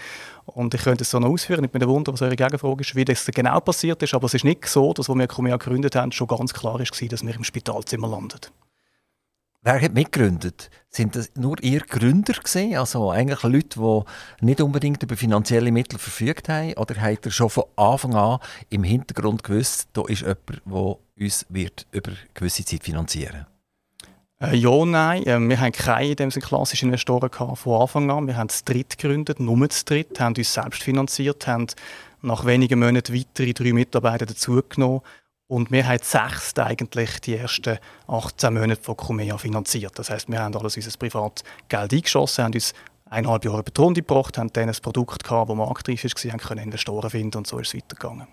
Und 0.46 0.74
ich 0.74 0.82
könnte 0.82 1.02
es 1.02 1.10
so 1.10 1.18
noch 1.18 1.28
ausführen, 1.28 1.64
ich 1.64 1.70
bin 1.70 1.86
wundern, 1.86 2.14
was 2.14 2.22
eure 2.22 2.36
Gegenfrage 2.36 2.80
ist, 2.80 2.94
wie 2.94 3.04
das 3.04 3.26
genau 3.26 3.60
passiert 3.60 4.02
ist, 4.02 4.14
aber 4.14 4.26
es 4.26 4.34
ist 4.34 4.44
nicht 4.44 4.66
so, 4.66 4.92
dass, 4.92 5.08
als 5.08 5.18
wir 5.18 5.28
Comea 5.28 5.56
gegründet 5.56 5.94
haben, 5.94 6.12
schon 6.12 6.26
ganz 6.26 6.52
klar 6.52 6.78
war, 6.78 7.08
dass 7.08 7.26
wir 7.26 7.34
im 7.34 7.44
Spitalzimmer 7.44 8.08
landen. 8.08 8.40
Wer 9.64 9.80
hat 9.80 9.94
mitgegründet? 9.94 10.70
Sind 10.88 11.14
das 11.14 11.30
nur 11.36 11.62
ihr 11.62 11.82
Gründer 11.82 12.32
gewesen? 12.32 12.74
Also 12.76 13.12
eigentlich 13.12 13.44
Leute, 13.44 13.78
die 13.78 14.44
nicht 14.44 14.60
unbedingt 14.60 15.00
über 15.04 15.16
finanzielle 15.16 15.70
Mittel 15.70 16.00
verfügt 16.00 16.48
haben? 16.48 16.74
Oder 16.74 17.00
habt 17.00 17.26
ihr 17.26 17.30
schon 17.30 17.48
von 17.48 17.64
Anfang 17.76 18.14
an 18.14 18.40
im 18.70 18.82
Hintergrund 18.82 19.44
gewusst, 19.44 19.88
da 19.92 20.02
ist 20.08 20.22
jemand, 20.22 20.62
der 20.66 20.96
uns 21.20 21.46
wird 21.48 21.86
über 21.92 22.10
gewisse 22.34 22.64
Zeit 22.64 22.82
finanzieren 22.82 23.46
äh, 24.42 24.56
ja, 24.56 24.84
nein. 24.84 25.24
Äh, 25.24 25.38
wir 25.40 25.60
haben 25.60 25.72
keine 25.72 26.08
in 26.08 26.16
dem 26.16 26.30
klassischen 26.30 26.86
Investoren 26.86 27.30
gehabt 27.30 27.58
von 27.58 27.80
Anfang 27.80 28.10
an. 28.10 28.26
Wir 28.26 28.36
haben 28.36 28.48
das 28.48 28.64
Dritt 28.64 28.98
gegründet, 28.98 29.40
nur 29.40 29.66
das 29.66 29.84
Dritt, 29.84 30.18
haben 30.20 30.34
uns 30.36 30.52
selbst 30.52 30.82
finanziert, 30.82 31.46
haben 31.46 31.66
nach 32.22 32.44
wenigen 32.44 32.78
Monaten 32.78 33.14
weitere 33.14 33.52
drei 33.52 33.72
Mitarbeiter 33.72 34.26
dazugenommen 34.26 35.00
und 35.48 35.70
wir 35.70 35.86
haben 35.86 35.98
sechs 36.02 36.56
eigentlich 36.56 37.20
die 37.20 37.36
ersten 37.36 37.78
18 38.06 38.54
Monate 38.54 38.80
von 38.80 38.96
Cumea 38.96 39.36
finanziert. 39.38 39.98
Das 39.98 40.08
heißt, 40.08 40.28
wir 40.30 40.40
haben 40.40 40.56
alles 40.56 40.76
unser 40.76 40.96
Privatgeld 40.98 41.92
eingeschossen, 41.92 42.44
haben 42.44 42.54
uns 42.54 42.74
eineinhalb 43.10 43.44
Jahre 43.44 43.60
über 43.60 43.70
die 43.70 43.80
Runde 43.80 44.02
gebracht, 44.02 44.38
haben 44.38 44.52
dann 44.52 44.68
ein 44.68 44.76
Produkt 44.80 45.24
gehabt, 45.24 45.50
das 45.50 45.56
marktreif 45.56 46.04
war, 46.04 46.32
haben 46.32 46.40
können 46.40 46.64
Investoren 46.64 47.10
finden 47.10 47.38
und 47.38 47.46
so 47.46 47.58
ist 47.58 47.68
es 47.68 47.74
weitergegangen. 47.74 48.28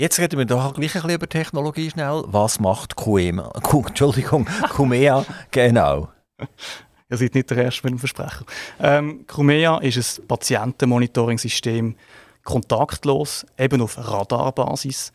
Jetzt 0.00 0.20
reden 0.20 0.38
wir 0.38 0.44
doch 0.44 0.74
gleich 0.74 0.94
ein 0.94 1.02
bisschen 1.02 1.10
über 1.10 1.28
Technologie 1.28 1.90
schnell. 1.90 2.22
Was 2.26 2.60
macht 2.60 2.94
Cumea? 2.94 3.50
Entschuldigung, 3.88 4.46
Cumea 4.68 5.26
genau? 5.50 6.08
Ihr 7.10 7.16
seid 7.16 7.34
nicht 7.34 7.50
der 7.50 7.64
Erste 7.64 7.82
mit 7.82 7.94
dem 7.94 7.98
Versprecher. 7.98 8.44
Ähm, 8.78 9.26
Cumea 9.26 9.78
ist 9.78 10.20
ein 10.20 10.28
Patientenmonitoring-System, 10.28 11.96
kontaktlos, 12.44 13.44
eben 13.58 13.82
auf 13.82 13.98
Radarbasis 13.98 15.12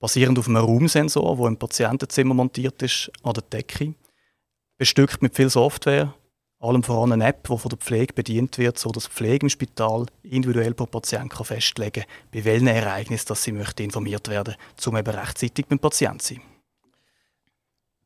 basierend 0.00 0.38
auf 0.38 0.48
einem 0.48 0.58
Raumsensor, 0.58 1.34
der 1.34 1.46
im 1.46 1.56
Patientenzimmer 1.56 2.34
montiert 2.34 2.82
ist, 2.82 3.10
an 3.22 3.32
der 3.32 3.42
Decke. 3.42 3.94
Bestückt 4.76 5.22
mit 5.22 5.34
viel 5.34 5.48
Software, 5.48 6.12
allem 6.68 6.82
voran 6.82 7.12
eine 7.12 7.26
App, 7.26 7.48
die 7.48 7.58
von 7.58 7.68
der 7.68 7.78
Pflege 7.78 8.12
bedient 8.12 8.58
wird, 8.58 8.78
sodass 8.78 9.04
die 9.04 9.10
Pflege 9.10 9.46
im 9.46 9.50
Spital 9.50 10.06
individuell 10.22 10.74
pro 10.74 10.86
Patient 10.86 11.30
kann 11.30 11.44
festlegen 11.44 12.02
kann, 12.02 12.12
bei 12.32 12.44
welchen 12.44 12.66
Ereignissen 12.66 13.28
dass 13.28 13.42
sie 13.42 13.52
möchte 13.52 13.82
informiert 13.82 14.28
werden 14.28 14.54
möchte, 14.58 14.90
um 14.90 14.96
eben 14.96 15.14
rechtzeitig 15.14 15.66
beim 15.66 15.78
Patienten 15.78 16.20
zu 16.20 16.34
sein. 16.34 16.42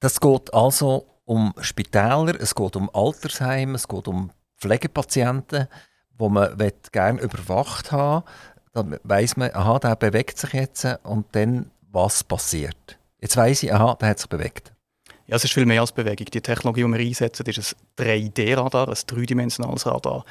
Das 0.00 0.20
geht 0.20 0.54
also 0.54 1.06
um 1.24 1.54
Spitäler, 1.60 2.40
es 2.40 2.54
geht 2.54 2.76
um 2.76 2.90
Altersheime, 2.94 3.74
es 3.74 3.86
geht 3.86 4.08
um 4.08 4.30
Pflegepatienten, 4.58 5.68
wo 6.16 6.28
man 6.28 6.56
gerne 6.92 7.20
überwacht 7.20 7.92
haben 7.92 8.24
Dann 8.72 8.98
weiss 9.02 9.36
man, 9.36 9.50
aha, 9.54 9.78
der 9.78 9.96
bewegt 9.96 10.38
sich 10.38 10.52
jetzt 10.52 10.86
und 11.02 11.26
dann 11.32 11.70
was 11.90 12.24
passiert. 12.24 12.98
Jetzt 13.20 13.36
weiss 13.36 13.62
ich, 13.62 13.72
aha, 13.72 13.94
der 13.94 14.08
hat 14.10 14.18
sich 14.18 14.28
bewegt. 14.28 14.72
Ja, 15.30 15.36
es 15.36 15.44
ist 15.44 15.52
viel 15.52 15.64
mehr 15.64 15.80
als 15.80 15.92
Bewegung. 15.92 16.26
Die 16.26 16.40
Technologie, 16.40 16.82
die 16.82 16.88
wir 16.88 16.98
einsetzen, 16.98 17.46
ist 17.46 17.76
ein 18.00 18.04
3D-Radar, 18.04 18.88
ein 18.88 18.96
dreidimensionales 19.06 19.86
Radar 19.86 20.24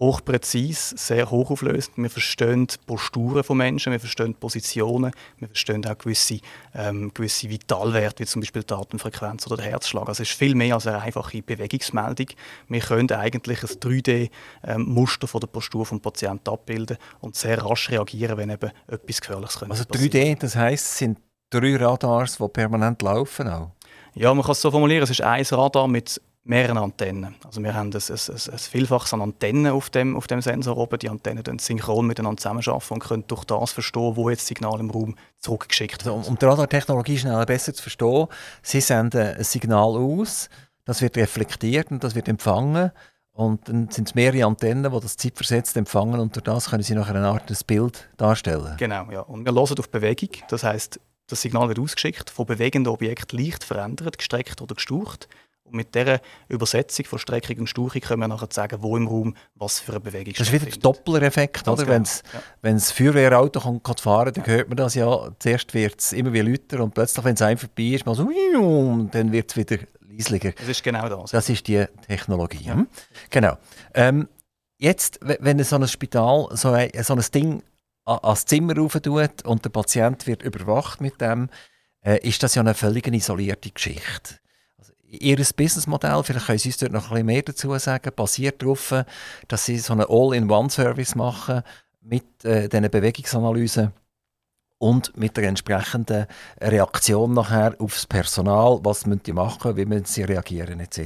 hochpräzise, 0.00 0.96
sehr 0.96 1.30
hochauflösend. 1.30 1.96
Wir 1.98 2.10
verstehen 2.10 2.66
die 2.66 2.74
Posturen 2.84 3.44
von 3.44 3.56
Menschen, 3.56 3.92
wir 3.92 4.00
verstehen 4.00 4.34
Positionen, 4.34 5.12
wir 5.38 5.46
verstehen 5.46 5.86
auch 5.86 5.96
gewisse, 5.96 6.40
ähm, 6.74 7.14
gewisse 7.14 7.48
Vitalwerte, 7.50 8.24
wie 8.24 8.26
zum 8.26 8.40
Beispiel 8.40 8.64
die 8.64 8.74
Atemfrequenz 8.74 9.46
oder 9.46 9.58
der 9.58 9.66
Herzschlag. 9.66 10.08
Also 10.08 10.24
es 10.24 10.30
ist 10.30 10.36
viel 10.36 10.56
mehr 10.56 10.74
als 10.74 10.88
eine 10.88 11.02
einfache 11.02 11.40
Bewegungsmeldung. 11.40 12.26
Wir 12.66 12.80
können 12.80 13.12
eigentlich 13.12 13.62
ein 13.62 13.68
3D-Muster 13.68 15.24
ähm, 15.24 15.28
von 15.28 15.40
der 15.40 15.46
Postur 15.46 15.86
des 15.86 16.00
Patienten 16.00 16.50
abbilden 16.50 16.96
und 17.20 17.36
sehr 17.36 17.62
rasch 17.62 17.88
reagieren, 17.90 18.36
wenn 18.38 18.50
eben 18.50 18.72
etwas 18.88 19.20
Gefährliches 19.20 19.60
könnte 19.60 19.72
Also 19.72 19.84
3D, 19.84 20.36
das 20.36 20.56
heisst, 20.56 20.86
es 20.86 20.98
sind 20.98 21.18
drei 21.50 21.76
Radars, 21.76 22.38
die 22.38 22.48
permanent 22.48 23.02
laufen 23.02 23.48
auch? 23.48 23.70
Ja, 24.14 24.32
man 24.34 24.42
kann 24.42 24.52
es 24.52 24.60
so 24.60 24.70
formulieren, 24.70 25.02
es 25.02 25.10
ist 25.10 25.22
ein 25.22 25.44
Radar 25.44 25.88
mit 25.88 26.20
mehreren 26.44 26.78
Antennen. 26.78 27.36
Also 27.44 27.62
wir 27.62 27.74
haben 27.74 27.90
ein, 27.90 27.94
ein, 27.94 28.34
ein, 28.34 28.52
ein 28.52 28.58
Vielfaches 28.58 29.14
an 29.14 29.22
Antennen 29.22 29.72
auf 29.72 29.90
dem, 29.90 30.16
auf 30.16 30.26
dem 30.26 30.40
Sensor 30.40 30.76
oben. 30.76 30.98
Die 30.98 31.08
Antennen 31.08 31.44
können 31.44 31.58
synchron 31.58 32.06
miteinander 32.06 32.38
zusammenarbeiten 32.38 32.94
und 32.94 33.00
können 33.00 33.24
durch 33.28 33.44
das 33.44 33.72
verstehen, 33.72 34.16
wo 34.16 34.28
jetzt 34.28 34.46
Signal 34.46 34.80
im 34.80 34.90
Raum 34.90 35.14
zurückgeschickt 35.38 36.04
wird. 36.04 36.14
Also, 36.16 36.30
um 36.30 36.38
die 36.38 36.44
Radartechnologie 36.44 37.18
schnell 37.18 37.44
besser 37.46 37.72
zu 37.74 37.82
verstehen, 37.82 38.26
Sie 38.62 38.80
senden 38.80 39.36
ein 39.36 39.44
Signal 39.44 39.96
aus, 39.96 40.48
das 40.84 41.00
wird 41.00 41.16
reflektiert 41.16 41.90
und 41.90 42.02
das 42.02 42.14
wird 42.14 42.28
empfangen. 42.28 42.90
Und 43.34 43.66
dann 43.68 43.88
sind 43.88 44.08
es 44.08 44.14
mehrere 44.14 44.44
Antennen, 44.44 44.92
die 44.92 45.00
das 45.00 45.16
zeitversetzt 45.16 45.74
empfangen 45.76 46.20
und 46.20 46.36
durch 46.36 46.44
das 46.44 46.68
können 46.68 46.82
Sie 46.82 46.94
nachher 46.94 47.14
eine 47.14 47.28
Art 47.28 47.48
des 47.48 47.64
Bild 47.64 48.10
darstellen. 48.18 48.74
Genau, 48.78 49.10
ja. 49.10 49.20
Und 49.20 49.46
wir 49.46 49.54
hören 49.54 49.78
auf 49.78 49.88
Bewegung. 49.88 50.28
Das 50.48 50.64
heißt, 50.64 51.00
das 51.32 51.42
Signal 51.42 51.68
wird 51.68 51.78
ausgeschickt, 51.78 52.30
von 52.30 52.46
bewegenden 52.46 52.92
Objekten 52.92 53.38
leicht 53.38 53.64
verändert, 53.64 54.18
gestreckt 54.18 54.60
oder 54.60 54.74
gestaucht. 54.74 55.28
Und 55.64 55.74
mit 55.74 55.94
dieser 55.94 56.20
Übersetzung 56.48 57.06
von 57.06 57.18
Streckung 57.18 57.60
und 57.60 57.66
Stauchung 57.68 58.00
können 58.00 58.20
wir 58.20 58.28
nachher 58.28 58.48
sagen, 58.50 58.78
wo 58.80 58.96
im 58.96 59.06
Raum 59.06 59.34
was 59.54 59.80
für 59.80 59.92
eine 59.92 60.00
Bewegung 60.00 60.34
Das 60.36 60.48
ist 60.48 60.52
wieder 60.52 60.66
der 60.66 60.78
Doppler-Effekt, 60.78 61.66
oder? 61.66 61.84
Genau. 61.84 62.04
Wenn 62.60 62.74
das 62.74 62.90
Feuerwehrauto 62.90 63.60
kommt, 63.60 63.84
kann 63.84 63.96
fahren, 63.96 64.32
dann 64.34 64.46
hört 64.46 64.68
man 64.68 64.76
das 64.76 64.94
ja. 64.94 65.30
Zuerst 65.38 65.72
wird 65.72 66.00
es 66.00 66.12
immer 66.12 66.32
wie 66.32 66.40
lauter 66.40 66.82
und 66.82 66.92
plötzlich, 66.92 67.24
wenn 67.24 67.34
es 67.34 67.42
einem 67.42 67.58
vorbei 67.58 67.84
ist, 67.84 68.04
mal 68.04 68.14
so, 68.14 68.28
dann 69.12 69.32
wird 69.32 69.50
es 69.50 69.56
wieder 69.56 69.78
leislicher. 70.00 70.52
Das 70.52 70.68
ist 70.68 70.82
genau 70.82 71.08
das. 71.08 71.30
Das 71.30 71.48
ist 71.48 71.66
die 71.66 71.84
Technologie. 72.06 72.64
Ja. 72.64 72.84
Genau. 73.30 73.56
Ähm, 73.94 74.28
jetzt, 74.78 75.20
wenn 75.22 75.62
so 75.62 75.76
ein 75.76 75.88
Spital 75.88 76.48
so 76.52 76.70
ein, 76.70 76.90
so 77.02 77.14
ein 77.14 77.24
Ding 77.32 77.62
ans 78.04 78.46
Zimmer 78.46 78.76
rauf 78.76 78.92
tut 79.00 79.42
und 79.44 79.64
der 79.64 79.70
Patient 79.70 80.26
wird 80.26 80.42
überwacht 80.42 81.00
mit 81.00 81.20
dem, 81.20 81.48
äh, 82.04 82.18
ist 82.26 82.42
das 82.42 82.54
ja 82.54 82.62
eine 82.62 82.74
völlig 82.74 83.06
isolierte 83.06 83.70
Geschichte. 83.70 84.36
Ihr 85.04 85.36
Businessmodell, 85.36 86.22
vielleicht 86.24 86.46
können 86.46 86.58
Sie 86.58 86.70
uns 86.70 86.78
dort 86.78 86.92
noch 86.92 87.04
ein 87.04 87.10
bisschen 87.10 87.26
mehr 87.26 87.42
dazu 87.42 87.78
sagen, 87.78 88.12
basiert 88.16 88.62
darauf, 88.62 88.94
dass 89.46 89.66
Sie 89.66 89.78
so 89.78 89.92
einen 89.92 90.06
All-in-One-Service 90.08 91.14
machen 91.16 91.62
mit 92.00 92.44
äh, 92.44 92.68
diesen 92.68 92.90
Bewegungsanalysen 92.90 93.92
und 94.82 95.16
mit 95.16 95.36
der 95.36 95.44
entsprechenden 95.44 96.26
Reaktion 96.60 97.34
nachher 97.34 97.76
aufs 97.78 98.04
Personal, 98.04 98.80
was 98.82 99.06
müssen 99.06 99.22
die 99.22 99.32
machen, 99.32 99.76
wie 99.76 99.84
müssen 99.84 100.06
sie 100.06 100.24
reagieren 100.24 100.80
etc. 100.80 100.98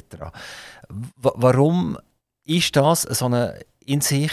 W 0.88 1.30
warum 1.34 1.98
ist 2.44 2.74
das 2.74 3.02
so 3.02 3.26
eine 3.26 3.58
in 3.80 4.00
sich 4.00 4.32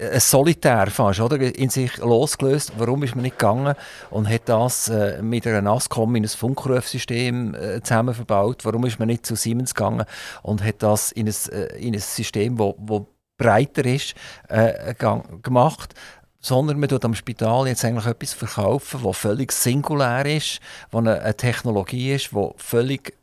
ein 0.00 0.12
äh, 0.12 0.20
Solitär 0.20 0.86
fast, 0.88 1.20
oder? 1.20 1.40
in 1.40 1.70
sich 1.70 1.96
losgelöst. 1.98 2.72
Warum 2.78 3.02
ist 3.02 3.14
man 3.14 3.22
nicht 3.22 3.38
gegangen 3.38 3.74
und 4.10 4.28
hat 4.28 4.48
das 4.48 4.88
äh, 4.88 5.20
mit 5.22 5.46
einer 5.46 5.62
NASCOM 5.62 6.14
in 6.16 6.24
ein 6.24 6.28
Funkrufsystem 6.28 7.54
äh, 7.54 7.82
zusammen 7.82 8.14
verbaut? 8.14 8.64
Warum 8.64 8.86
ist 8.86 8.98
man 8.98 9.08
nicht 9.08 9.26
zu 9.26 9.36
Siemens 9.36 9.74
gegangen 9.74 10.06
und 10.42 10.64
hat 10.64 10.82
das 10.82 11.12
in 11.12 11.28
ein, 11.28 11.34
äh, 11.52 11.76
in 11.76 11.94
ein 11.94 12.00
System, 12.00 12.58
wo, 12.58 12.74
wo 12.78 13.06
breiter 13.38 13.84
ist, 13.84 14.14
äh, 14.48 14.94
gemacht? 15.42 15.94
sondern 16.42 16.80
man 16.80 16.88
tut 16.88 17.04
am 17.04 17.14
Spital 17.14 17.68
jetzt 17.68 17.84
eigentlich 17.84 18.06
etwas 18.06 18.32
verkaufen, 18.32 19.04
was 19.04 19.18
völlig 19.18 19.52
singulär 19.52 20.24
ist, 20.24 20.60
was 20.90 21.00
eine, 21.00 21.20
eine 21.20 21.36
Technologie 21.36 22.14
ist, 22.14 22.30
die 22.32 22.50
völlig 22.56 23.14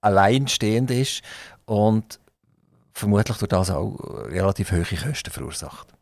alleinstehend 0.00 0.90
ist 0.90 1.22
und 1.64 2.18
vermutlich 2.92 3.36
durch 3.36 3.50
das 3.50 3.70
auch 3.70 3.96
relativ 4.28 4.72
hohe 4.72 4.82
Kosten 4.82 5.30
verursacht. 5.30 5.95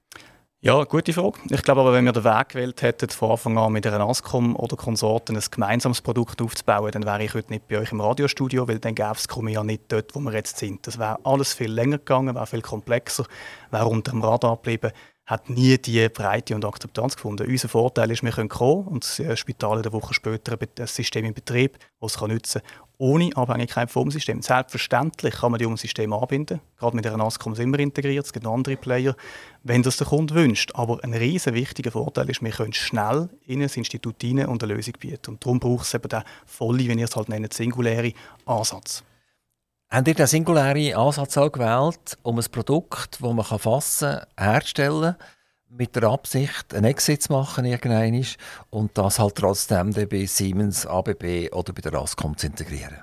Ja, 0.65 0.83
gute 0.85 1.13
Frage. 1.13 1.41
Ich 1.51 1.63
glaube 1.63 1.83
aber, 1.83 1.93
wenn 1.93 2.07
wir 2.07 2.13
den 2.13 2.25
Weg 2.25 2.49
gewählt 2.49 2.81
hätten, 2.81 3.11
von 3.11 3.33
Anfang 3.33 3.59
an 3.59 3.71
mit 3.71 3.87
einer 3.87 4.09
Ascom 4.09 4.57
oder 4.57 4.77
Konsorten 4.77 5.37
ein 5.37 5.45
gemeinsames 5.51 6.01
Produkt 6.01 6.41
aufzubauen, 6.41 6.91
dann 6.91 7.05
wäre 7.05 7.23
ich 7.23 7.35
heute 7.35 7.53
nicht 7.53 7.69
bei 7.69 7.77
euch 7.79 7.93
im 7.93 8.01
Radiostudio, 8.01 8.67
weil 8.67 8.79
dann 8.79 8.95
gäbe 8.95 9.13
es 9.13 9.27
ja 9.29 9.63
nicht 9.63 9.83
dort, 9.89 10.15
wo 10.15 10.21
wir 10.21 10.33
jetzt 10.33 10.57
sind. 10.57 10.87
Das 10.87 10.99
wäre 10.99 11.19
alles 11.23 11.53
viel 11.53 11.71
länger 11.71 11.99
gegangen, 11.99 12.35
wäre 12.35 12.47
viel 12.47 12.63
komplexer, 12.63 13.27
wäre 13.73 13.85
unter 13.85 14.13
dem 14.13 14.23
Radar 14.23 14.57
geblieben 14.57 14.93
hat 15.27 15.49
nie 15.49 15.79
die 15.79 16.09
Breite 16.11 16.55
und 16.55 16.65
Akzeptanz 16.65 17.17
gefunden. 17.17 17.47
Unser 17.49 17.69
Vorteil 17.69 18.11
ist, 18.11 18.23
wir 18.23 18.33
können 18.33 18.49
kommen 18.49 18.87
und 18.87 19.19
das 19.19 19.39
Spital 19.39 19.79
eine 19.79 19.93
Woche 19.93 20.13
später 20.13 20.59
ein 20.61 20.87
System 20.87 21.25
in 21.25 21.35
Betrieb, 21.35 21.79
das 22.01 22.17
es 22.17 22.21
nutzen 22.21 22.61
kann, 22.61 22.85
ohne 22.99 23.31
Abhängigkeit 23.35 23.91
vom 23.91 24.11
System. 24.11 24.43
Selbstverständlich 24.43 25.35
kann 25.35 25.51
man 25.51 25.59
die 25.59 25.67
um 25.67 25.77
System 25.77 26.13
anbinden. 26.13 26.61
Gerade 26.79 26.95
mit 26.95 27.05
der 27.05 27.17
NASCOM 27.17 27.55
sind 27.55 27.73
wir 27.73 27.79
integriert, 27.81 28.27
es 28.27 28.33
gibt 28.33 28.47
andere 28.47 28.77
Player, 28.77 29.17
wenn 29.63 29.83
das 29.83 29.97
der 29.97 30.07
Kunde 30.07 30.35
wünscht. 30.35 30.73
Aber 30.75 31.03
ein 31.03 31.15
riesen 31.15 31.55
wichtiger 31.55 31.91
Vorteil 31.91 32.29
ist, 32.29 32.43
wir 32.43 32.51
können 32.51 32.73
schnell 32.73 33.31
in 33.47 33.63
ein 33.63 33.71
Institut 33.75 34.23
rein 34.23 34.47
und 34.47 34.63
eine 34.63 34.75
Lösung 34.75 34.95
bieten. 35.01 35.33
Und 35.33 35.45
darum 35.45 35.59
braucht 35.59 35.87
es 35.87 35.95
eben 35.95 36.09
den 36.09 36.23
volle, 36.47 36.87
wenn 36.87 36.99
ihr 36.99 37.07
es 37.07 37.17
halt 37.17 37.31
nennt, 37.31 37.53
singulären 37.53 38.13
Ansatz. 38.47 39.03
Habt 39.95 40.09
ihr 40.09 40.15
den 40.15 40.27
singulären 40.27 40.93
Ansatz 40.95 41.37
auch 41.39 41.53
gewählt, 41.53 42.19
um 42.25 42.37
ein 42.37 42.45
Produkt, 42.51 43.19
das 43.23 43.33
man 43.33 43.45
fassen 43.45 44.19
kann, 44.35 44.53
herzustellen, 44.53 45.15
mit 45.69 45.95
der 45.95 46.03
Absicht, 46.09 46.75
einen 46.75 46.87
Exit 46.87 47.23
zu 47.23 47.33
machen 47.33 47.65
irgendwann 47.65 48.27
und 48.71 48.99
das 48.99 49.21
halt 49.21 49.37
trotzdem 49.37 49.93
bei 49.93 50.27
Siemens, 50.27 50.85
ABB 50.85 51.53
oder 51.53 51.73
bei 51.73 51.81
der 51.81 51.95
Ascom 51.95 52.37
zu 52.37 52.49
integrieren? 52.49 52.97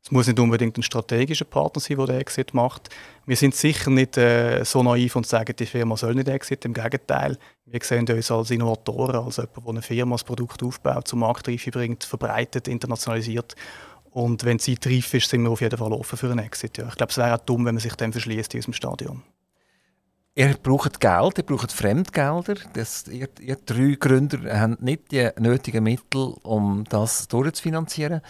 Es 0.00 0.12
muss 0.12 0.28
nicht 0.28 0.38
unbedingt 0.38 0.78
ein 0.78 0.84
strategischer 0.84 1.44
Partner 1.44 1.80
sein, 1.80 1.96
der 1.96 2.06
den 2.06 2.20
Exit 2.20 2.54
macht. 2.54 2.88
Wir 3.26 3.36
sind 3.36 3.56
sicher 3.56 3.90
nicht 3.90 4.16
äh, 4.16 4.64
so 4.64 4.84
naiv 4.84 5.16
und 5.16 5.26
sagen, 5.26 5.56
die 5.56 5.66
Firma 5.66 5.96
soll 5.96 6.14
nicht 6.14 6.28
Exit. 6.28 6.64
Im 6.64 6.72
Gegenteil, 6.72 7.36
wir 7.66 7.80
sehen 7.82 8.08
uns 8.08 8.30
als 8.30 8.52
Innovatoren, 8.52 9.24
als 9.24 9.38
jemand, 9.38 9.56
der 9.56 9.68
eine 9.68 9.82
Firma 9.82 10.14
das 10.14 10.22
Produkt 10.22 10.62
aufbaut, 10.62 11.08
zum 11.08 11.18
Marktreife 11.18 11.72
bringt, 11.72 12.04
verbreitet, 12.04 12.68
internationalisiert 12.68 13.56
Und 14.10 14.44
wenn 14.44 14.58
die 14.58 14.78
Zeit 14.78 14.86
reif 14.86 15.14
ist, 15.14 15.28
sind 15.28 15.42
wir 15.42 15.50
auf 15.50 15.60
jeden 15.60 15.78
Fall 15.78 15.92
offen 15.92 16.16
für 16.16 16.30
einen 16.30 16.44
Exit. 16.44 16.78
Ja. 16.78 16.88
Ich 16.88 16.96
glaube, 16.96 17.10
es 17.10 17.18
wäre 17.18 17.34
auch 17.34 17.44
dumm, 17.44 17.66
wenn 17.66 17.74
man 17.74 17.82
sich 17.82 17.94
dann 17.94 18.12
verschließt 18.12 18.54
in 18.54 18.58
unserem 18.58 18.74
Stadion. 18.74 19.22
Ihr 20.38 20.54
braucht 20.62 21.00
Geld, 21.00 21.38
ihr 21.38 21.44
braucht 21.44 21.72
Fremdgelder. 21.72 22.54
Das, 22.72 23.08
ihr, 23.08 23.28
ihr 23.40 23.56
drei 23.56 23.96
Gründer 23.98 24.38
haben 24.56 24.76
nicht 24.78 25.10
die 25.10 25.28
nötigen 25.36 25.82
Mittel, 25.82 26.34
um 26.44 26.84
das 26.88 27.26
durchzufinanzieren. 27.26 28.20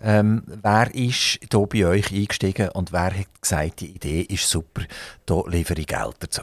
Ähm, 0.00 0.44
wer 0.46 0.94
ist 0.94 1.40
hier 1.40 1.66
bei 1.66 1.86
euch 1.86 2.12
eingestiegen 2.12 2.68
und 2.68 2.92
wer 2.92 3.18
hat 3.18 3.42
gesagt, 3.42 3.80
die 3.80 3.96
Idee 3.96 4.20
ist 4.20 4.48
super, 4.48 4.82
da 5.26 5.42
liefere 5.48 5.80
ich 5.80 5.88
Geld 5.88 6.14
dazu? 6.20 6.42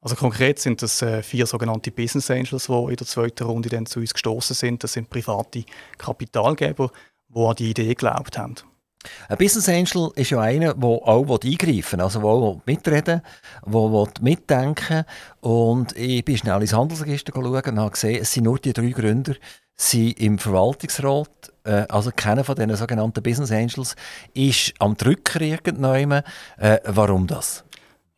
Also 0.00 0.14
konkret 0.14 0.60
sind 0.60 0.80
das 0.80 1.02
äh, 1.02 1.24
vier 1.24 1.44
sogenannte 1.46 1.90
Business 1.90 2.30
Angels, 2.30 2.66
die 2.66 2.72
in 2.72 2.96
der 2.96 3.06
zweiten 3.06 3.42
Runde 3.42 3.68
dann 3.68 3.86
zu 3.86 3.98
uns 3.98 4.14
gestoßen 4.14 4.54
sind. 4.54 4.84
Das 4.84 4.92
sind 4.92 5.10
private 5.10 5.64
Kapitalgeber, 5.98 6.92
die 7.28 7.40
an 7.40 7.56
die 7.56 7.70
Idee 7.70 7.88
geglaubt 7.88 8.38
haben. 8.38 8.54
Ein 9.28 9.38
Business 9.38 9.68
Angel 9.68 10.10
ist 10.16 10.30
ja 10.30 10.40
einer, 10.40 10.74
der 10.74 10.88
auch 10.88 11.40
eingreifen 11.40 11.98
will, 11.98 12.04
also 12.04 12.20
der 12.20 12.28
auch 12.28 12.60
mitreden 12.66 13.22
will, 13.64 13.90
der 13.92 14.22
mitdenken 14.22 15.04
Und 15.40 15.96
ich 15.96 16.24
bin 16.24 16.36
schnell 16.36 16.60
ins 16.60 16.72
Handelsregister 16.72 17.32
schauen 17.34 17.46
und 17.46 17.78
habe 17.78 17.90
gesehen, 17.90 18.20
es 18.20 18.32
sind 18.32 18.44
nur 18.44 18.58
die 18.58 18.72
drei 18.72 18.90
Gründer 18.90 19.34
sind 19.80 20.18
im 20.18 20.38
Verwaltungsrat, 20.38 21.52
äh, 21.64 21.86
also 21.88 22.10
keiner 22.14 22.42
von 22.42 22.56
diesen 22.56 22.74
sogenannten 22.74 23.22
Business 23.22 23.52
Angels, 23.52 23.94
ist 24.34 24.74
am 24.80 24.96
Drücker 24.96 25.40
irgendwann. 25.40 26.24
Äh, 26.58 26.78
warum 26.84 27.26
das? 27.28 27.64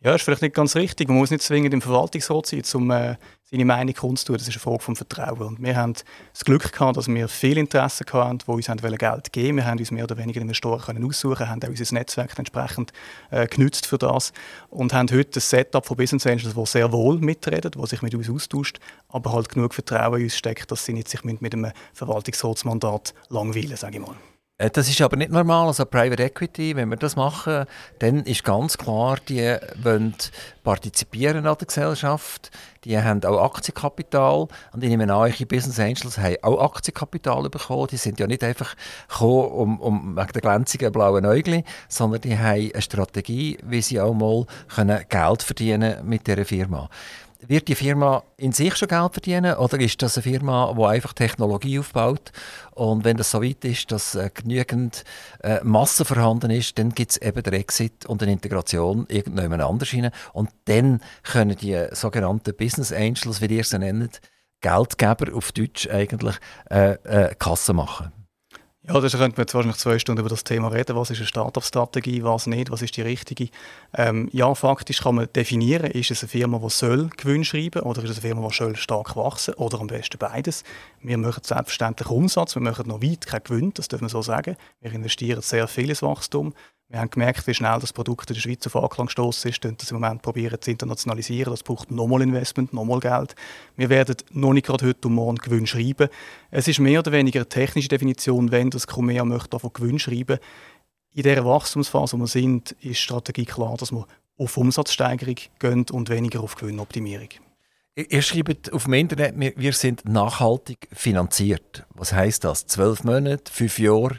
Ja, 0.03 0.15
ist 0.15 0.23
vielleicht 0.23 0.41
nicht 0.41 0.55
ganz 0.55 0.75
richtig. 0.75 1.09
Man 1.09 1.19
muss 1.19 1.31
nicht 1.31 1.43
zwingend 1.43 1.75
im 1.75 1.83
Verwaltungsrat 1.83 2.47
sein, 2.47 2.63
um 2.73 2.91
äh, 2.91 3.17
seine 3.51 3.65
Meinung 3.65 3.95
kundzutun. 3.95 4.37
Das 4.37 4.47
ist 4.47 4.55
eine 4.55 4.61
Frage 4.61 4.83
vom 4.83 4.97
Vertrauen. 4.97 5.41
Und 5.41 5.63
wir 5.63 5.77
haben 5.77 5.95
das 6.33 6.45
Glück 6.45 6.73
gehabt, 6.73 6.97
dass 6.97 7.09
wir 7.09 7.29
viel 7.29 7.59
Interesse 7.59 8.05
hatten, 8.13 8.39
die 8.39 8.51
uns 8.51 8.67
Geld 8.67 8.83
geben 8.83 8.97
wollten. 9.03 9.57
Wir 9.57 9.67
haben 9.67 9.79
uns 9.79 9.91
mehr 9.91 10.05
oder 10.05 10.17
weniger 10.17 10.41
Investoren 10.41 10.81
können 10.81 11.05
aussuchen, 11.05 11.49
haben 11.49 11.63
auch 11.63 11.69
unser 11.69 11.95
Netzwerk 11.95 12.39
entsprechend 12.39 12.93
äh, 13.31 13.47
genützt 13.47 13.87
für 13.87 13.99
das 13.99 14.33
und 14.69 14.93
haben 14.93 15.09
heute 15.11 15.39
ein 15.39 15.43
Setup 15.43 15.85
von 15.85 15.97
Business 15.97 16.27
Angels, 16.27 16.55
das 16.55 16.73
sehr 16.73 16.93
wohl 16.93 17.19
mitreden, 17.19 17.73
das 17.73 17.91
sich 17.91 18.03
mit 18.03 18.15
uns 18.15 18.31
austauscht, 18.31 18.79
aber 19.09 19.33
halt 19.33 19.49
genug 19.49 19.75
Vertrauen 19.75 20.19
in 20.19 20.25
uns 20.25 20.37
steckt, 20.37 20.71
dass 20.71 20.85
sie 20.85 20.93
nicht 20.93 21.09
sich 21.09 21.25
mit 21.25 21.53
einem 21.53 21.73
Verwaltungsratsmandat 21.93 23.15
langweilen, 23.29 23.77
sage 23.77 23.99
ich 23.99 24.07
mal. 24.07 24.15
Äh, 24.61 24.71
das 24.71 24.89
ist 24.89 25.01
aber 25.01 25.17
nicht 25.17 25.31
normal. 25.31 25.69
Also 25.69 25.87
Private 25.87 26.23
Equity, 26.23 26.77
wenn 26.77 26.91
wir 26.91 26.97
das 26.97 27.17
machen, 27.17 27.65
dann 27.99 28.25
ist 28.25 28.45
ganz 28.45 28.77
klar, 28.77 29.17
die 29.29 29.57
wollen 29.83 30.15
partizipieren 30.63 31.47
an 31.47 31.57
der 31.59 31.67
Gesellschaft. 31.67 32.51
Die 32.85 32.99
haben 32.99 33.25
auch 33.25 33.43
Aktienkapital. 33.43 34.49
Und 34.73 34.83
ich 34.83 34.91
nehme 34.91 35.05
an, 35.05 35.11
eure 35.11 35.47
Business 35.47 35.81
Angels 35.81 36.19
haben 36.19 36.37
auch 36.43 36.63
Aktienkapital 36.63 37.49
bekommen. 37.49 37.89
Die 37.91 37.97
sind 37.97 38.21
ja 38.21 38.27
nicht 38.27 38.45
einfach 38.45 38.75
gekommen, 39.09 39.51
um, 39.51 39.81
um 39.81 40.17
wegen 40.17 40.33
der 40.33 40.43
glänzigen 40.43 40.93
blauen 40.93 41.25
Äugel, 41.25 41.65
sondern 41.89 42.21
die 42.21 42.37
haben 42.37 42.71
eine 42.73 42.83
Strategie, 42.83 43.59
wie 43.63 43.81
sie 43.81 44.01
auch 44.01 44.15
mal 44.15 44.47
können 44.69 45.05
Geld 45.09 45.43
verdienen 45.43 46.07
mit 46.07 46.27
dieser 46.27 46.45
Firma. 46.45 46.89
Wird 47.47 47.69
die 47.69 47.75
Firma 47.75 48.23
in 48.37 48.53
sich 48.53 48.77
schon 48.77 48.89
Geld 48.89 49.13
verdienen 49.13 49.57
oder 49.57 49.81
ist 49.81 50.01
das 50.03 50.17
eine 50.17 50.23
Firma, 50.23 50.75
die 50.77 50.85
einfach 50.85 51.13
Technologie 51.13 51.79
aufbaut 51.79 52.33
und 52.73 53.05
wenn 53.05 53.17
das 53.17 53.31
so 53.31 53.43
weit 53.43 53.65
ist, 53.65 53.91
dass 53.93 54.15
äh, 54.15 54.31
genügend 54.33 55.05
äh, 55.43 55.61
Masse 55.63 56.05
vorhanden 56.05 56.51
ist, 56.51 56.79
dann 56.79 56.91
gibt 56.91 57.13
es 57.13 57.17
eben 57.17 57.43
den 57.43 57.55
Exit 57.55 58.07
und 58.07 58.23
eine 58.23 58.33
Integration 58.33 59.07
irgendjemand 59.09 59.63
anders 59.63 59.93
rein 59.93 60.11
und 60.33 60.51
dann 60.67 61.01
können 61.23 61.57
die 61.57 61.87
sogenannten 61.93 62.55
Business 62.55 62.93
Angels, 62.93 63.41
wie 63.41 63.57
ihr 63.57 63.65
sie 63.65 63.79
nennt, 63.79 64.21
Geldgeber 64.61 65.35
auf 65.35 65.53
Deutsch 65.53 65.89
eigentlich 65.89 66.37
äh, 66.71 66.93
äh, 67.05 67.35
Kasse 67.35 67.73
machen. 67.73 68.20
Ja, 68.83 68.95
da 68.99 69.01
könnte 69.01 69.19
man 69.19 69.35
jetzt 69.37 69.53
wahrscheinlich 69.53 69.77
zwei 69.77 69.99
Stunden 69.99 70.21
über 70.21 70.31
das 70.31 70.43
Thema 70.43 70.69
reden. 70.69 70.97
Was 70.97 71.11
ist 71.11 71.19
eine 71.19 71.27
Startup-Strategie, 71.27 72.23
was 72.25 72.47
nicht, 72.47 72.71
was 72.71 72.81
ist 72.81 72.97
die 72.97 73.03
richtige? 73.03 73.49
Ähm, 73.95 74.31
ja, 74.33 74.55
faktisch 74.55 75.03
kann 75.03 75.17
man 75.17 75.29
definieren, 75.35 75.91
ist 75.91 76.11
es 76.11 76.23
eine 76.23 76.31
Firma, 76.31 76.59
die 76.59 76.71
soll 76.71 77.11
Gewinn 77.19 77.45
schreiben 77.45 77.83
oder 77.83 78.03
ist 78.03 78.11
es 78.11 78.17
eine 78.17 78.29
Firma, 78.29 78.49
die 78.49 78.55
soll 78.55 78.77
stark 78.77 79.17
wachsen 79.17 79.53
oder 79.55 79.81
am 79.81 79.89
besten 79.89 80.17
beides. 80.17 80.65
Wir 81.03 81.19
machen 81.19 81.43
selbstverständlich 81.45 82.09
Umsatz, 82.09 82.55
wir 82.55 82.63
machen 82.63 82.89
noch 82.89 83.03
weit 83.03 83.27
keinen 83.27 83.45
Gewinn, 83.45 83.75
das 83.75 83.89
dürfen 83.89 84.07
wir 84.07 84.09
so 84.09 84.23
sagen. 84.23 84.57
Wir 84.81 84.93
investieren 84.93 85.43
sehr 85.43 85.69
viel 85.69 85.91
ins 85.91 86.03
Wachstum. 86.03 86.55
Wir 86.91 86.99
haben 86.99 87.11
gemerkt, 87.11 87.47
wie 87.47 87.55
schnell 87.55 87.79
das 87.79 87.93
Produkt 87.93 88.31
in 88.31 88.35
der 88.35 88.41
Schweiz 88.41 88.67
auf 88.67 88.75
Anklang 88.75 89.07
gestoßen 89.07 89.49
ist 89.49 89.65
und 89.65 89.81
das 89.81 89.93
im 89.93 90.01
Moment 90.01 90.23
probieren 90.23 90.61
zu 90.61 90.73
internationalisieren. 90.73 91.53
Das 91.53 91.63
braucht 91.63 91.93
nochmal 91.93 92.23
Investment, 92.23 92.73
nochmal 92.73 92.99
Geld. 92.99 93.37
Wir 93.77 93.89
werden 93.91 94.17
noch 94.33 94.53
nicht 94.53 94.67
gerade 94.67 94.85
heute 94.85 95.07
und 95.07 95.15
morgen 95.15 95.37
Gewinn 95.37 95.69
schreiben. 95.69 96.09
Es 96.51 96.67
ist 96.67 96.81
mehr 96.81 96.99
oder 96.99 97.13
weniger 97.13 97.39
eine 97.39 97.49
technische 97.49 97.87
Definition, 97.87 98.51
wenn 98.51 98.71
das 98.71 98.89
Comea 98.89 99.25
möchte 99.25 99.51
davon 99.51 99.73
Gewinn 99.73 100.01
schreiben. 100.01 100.39
In 101.15 101.23
dieser 101.23 101.45
Wachstumsphase, 101.45 102.17
wo 102.17 102.23
wir 102.23 102.27
sind, 102.27 102.73
ist 102.73 102.83
die 102.83 102.95
Strategie 102.97 103.45
klar, 103.45 103.77
dass 103.77 103.93
wir 103.93 104.09
auf 104.37 104.57
Umsatzsteigerung 104.57 105.37
gehen 105.61 105.87
und 105.93 106.09
weniger 106.09 106.41
auf 106.41 106.57
Gewinnoptimierung. 106.57 107.29
Ihr 107.95 108.23
schreibt 108.23 108.73
auf 108.73 108.85
dem 108.85 108.95
Internet, 108.95 109.35
wir 109.39 109.73
sind 109.75 110.05
nachhaltig 110.09 110.89
finanziert. 110.93 111.87
Was 111.95 112.13
heißt 112.13 112.43
das? 112.43 112.67
Zwölf 112.67 113.05
Monate, 113.05 113.53
fünf 113.53 113.79
Jahre? 113.79 114.19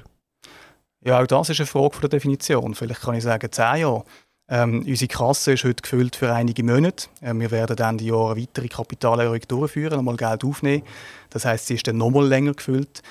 Ja, 1.04 1.20
auch 1.20 1.28
das 1.28 1.50
ist 1.50 1.60
eine 1.60 1.68
Frage 1.68 2.00
der 2.02 2.10
Definition. 2.10 2.76
Vielleicht 2.76 3.02
kann 3.02 3.16
ich 3.16 3.24
sagen, 3.24 3.52
zehn 3.52 3.78
Jahre. 3.78 4.04
Ähm, 4.48 4.84
unsere 4.86 5.08
Kasse 5.08 5.54
ist 5.54 5.64
heute 5.64 5.82
gefüllt 5.82 6.16
für 6.16 6.32
einige 6.34 6.64
Monate. 6.64 7.08
Ähm, 7.22 7.40
wir 7.40 7.50
werden 7.52 7.76
dann 7.76 7.98
die 7.98 8.08
Jahre 8.08 8.38
weitere 8.38 8.68
Kapitalerhöhung 8.68 9.40
durchführen, 9.48 9.96
nochmal 9.96 10.18
Geld 10.18 10.44
aufnehmen. 10.44 10.84
Das 11.30 11.46
heißt, 11.46 11.68
sie 11.68 11.76
ist 11.76 11.88
dann 11.88 11.98
nochmal 11.98 12.28
länger 12.28 12.54
gefüllt. 12.54 13.02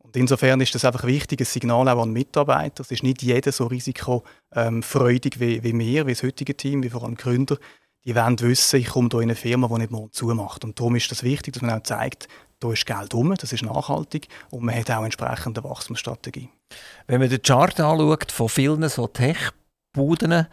Und 0.00 0.16
insofern 0.16 0.60
ist 0.60 0.74
das 0.74 0.84
einfach 0.84 1.04
ein 1.04 1.08
wichtiges 1.08 1.52
Signal 1.52 1.88
auch 1.88 2.02
an 2.02 2.12
Mitarbeiter. 2.12 2.80
Es 2.80 2.90
ist 2.90 3.02
nicht 3.02 3.22
jeder 3.22 3.52
so 3.52 3.66
risikofreudig 3.66 5.38
wie, 5.38 5.62
wie 5.62 5.78
wir, 5.78 6.06
wie 6.06 6.12
das 6.12 6.22
heutige 6.22 6.56
Team, 6.56 6.82
wie 6.82 6.90
vor 6.90 7.04
allem 7.04 7.16
Gründer. 7.16 7.58
Die 8.04 8.14
wollen 8.14 8.40
wissen, 8.40 8.80
ich 8.80 8.88
komme 8.88 9.08
hier 9.10 9.20
in 9.20 9.30
eine 9.30 9.36
Firma, 9.36 9.68
die 9.68 9.74
nicht 9.74 9.90
morgen 9.90 10.12
zumacht. 10.12 10.64
Und 10.64 10.80
darum 10.80 10.96
ist 10.96 11.10
das 11.10 11.22
wichtig, 11.22 11.54
dass 11.54 11.62
man 11.62 11.78
auch 11.78 11.82
zeigt, 11.82 12.26
da 12.60 12.72
ist 12.72 12.86
Geld 12.86 13.14
um, 13.14 13.34
das 13.34 13.52
ist 13.52 13.62
nachhaltig 13.62 14.28
und 14.50 14.64
man 14.64 14.74
hat 14.74 14.90
auch 14.90 15.04
entsprechende 15.04 15.62
Wachstumsstrategie. 15.62 16.48
Wenn 17.06 17.20
man 17.20 17.28
den 17.28 17.42
Chart 17.42 17.78
anschaut 17.78 18.32
von 18.32 18.48
vielen 18.48 18.88
so 18.88 19.06
Tech-Buden, 19.06 20.46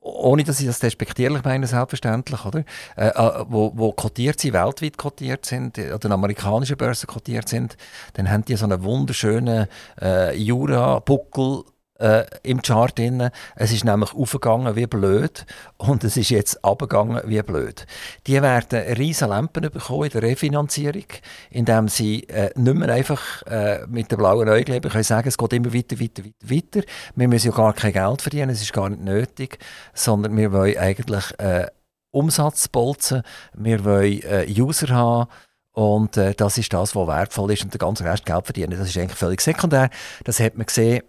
ohne 0.00 0.44
dass 0.44 0.60
ich 0.60 0.66
das 0.66 0.78
despektierlich 0.78 1.42
meine, 1.42 1.66
selbstverständlich, 1.66 2.44
oder? 2.44 2.64
Äh, 2.96 3.08
äh, 3.08 3.44
wo, 3.48 3.72
wo 3.74 3.92
kotiert 3.92 4.38
sind, 4.38 4.54
weltweit 4.54 4.96
kotiert 4.96 5.44
sind, 5.44 5.78
an 5.78 6.12
amerikanischen 6.12 6.76
Börsen 6.76 7.08
kotiert 7.08 7.48
sind, 7.48 7.76
dann 8.14 8.30
haben 8.30 8.44
die 8.44 8.56
so 8.56 8.64
einen 8.64 8.82
wunderschönen 8.84 9.66
äh, 10.00 10.36
Jura-Buckel 10.36 11.64
äh, 11.98 12.24
im 12.42 12.62
Chart 12.62 12.96
drin. 12.98 13.30
Es 13.54 13.72
ist 13.72 13.84
nämlich 13.84 14.14
aufgegangen 14.14 14.76
wie 14.76 14.86
blöd 14.86 15.46
und 15.76 16.04
es 16.04 16.16
ist 16.16 16.30
jetzt 16.30 16.64
abgegangen 16.64 17.20
wie 17.24 17.42
blöd. 17.42 17.86
Die 18.26 18.40
werden 18.40 18.80
riesige 18.94 19.30
Lampen 19.30 19.70
bekommen 19.70 20.04
in 20.04 20.10
der 20.10 20.22
Refinanzierung, 20.22 21.06
indem 21.50 21.88
sie 21.88 22.24
äh, 22.24 22.50
nicht 22.54 22.76
mehr 22.76 22.88
einfach 22.90 23.42
äh, 23.42 23.86
mit 23.86 24.10
den 24.10 24.18
blauen 24.18 24.48
Augen 24.48 24.80
können 24.80 25.04
sagen, 25.04 25.28
es 25.28 25.38
geht 25.38 25.52
immer 25.52 25.72
weiter, 25.72 26.00
weiter, 26.00 26.24
weiter, 26.24 26.50
weiter. 26.76 26.86
Wir 27.14 27.28
müssen 27.28 27.50
ja 27.50 27.56
gar 27.56 27.72
kein 27.72 27.92
Geld 27.92 28.22
verdienen, 28.22 28.50
es 28.50 28.62
ist 28.62 28.72
gar 28.72 28.88
nicht 28.88 29.02
nötig, 29.02 29.58
sondern 29.94 30.36
wir 30.36 30.52
wollen 30.52 30.76
eigentlich 30.78 31.24
äh, 31.38 31.66
Umsatz 32.10 32.68
bolzen, 32.68 33.22
wir 33.54 33.84
wollen 33.84 34.22
äh, 34.22 34.46
User 34.48 34.88
haben, 34.88 35.28
und 35.72 36.16
äh, 36.16 36.32
das 36.34 36.56
ist 36.56 36.72
das, 36.72 36.96
was 36.96 37.06
wertvoll 37.06 37.52
ist 37.52 37.62
und 37.62 37.74
der 37.74 37.78
ganze 37.78 38.02
Rest 38.02 38.24
Geld 38.24 38.46
verdienen. 38.46 38.78
Das 38.78 38.88
ist 38.88 38.96
eigentlich 38.96 39.18
völlig 39.18 39.42
sekundär. 39.42 39.90
Das 40.24 40.40
hat 40.40 40.56
man 40.56 40.64
gesehen 40.64 41.02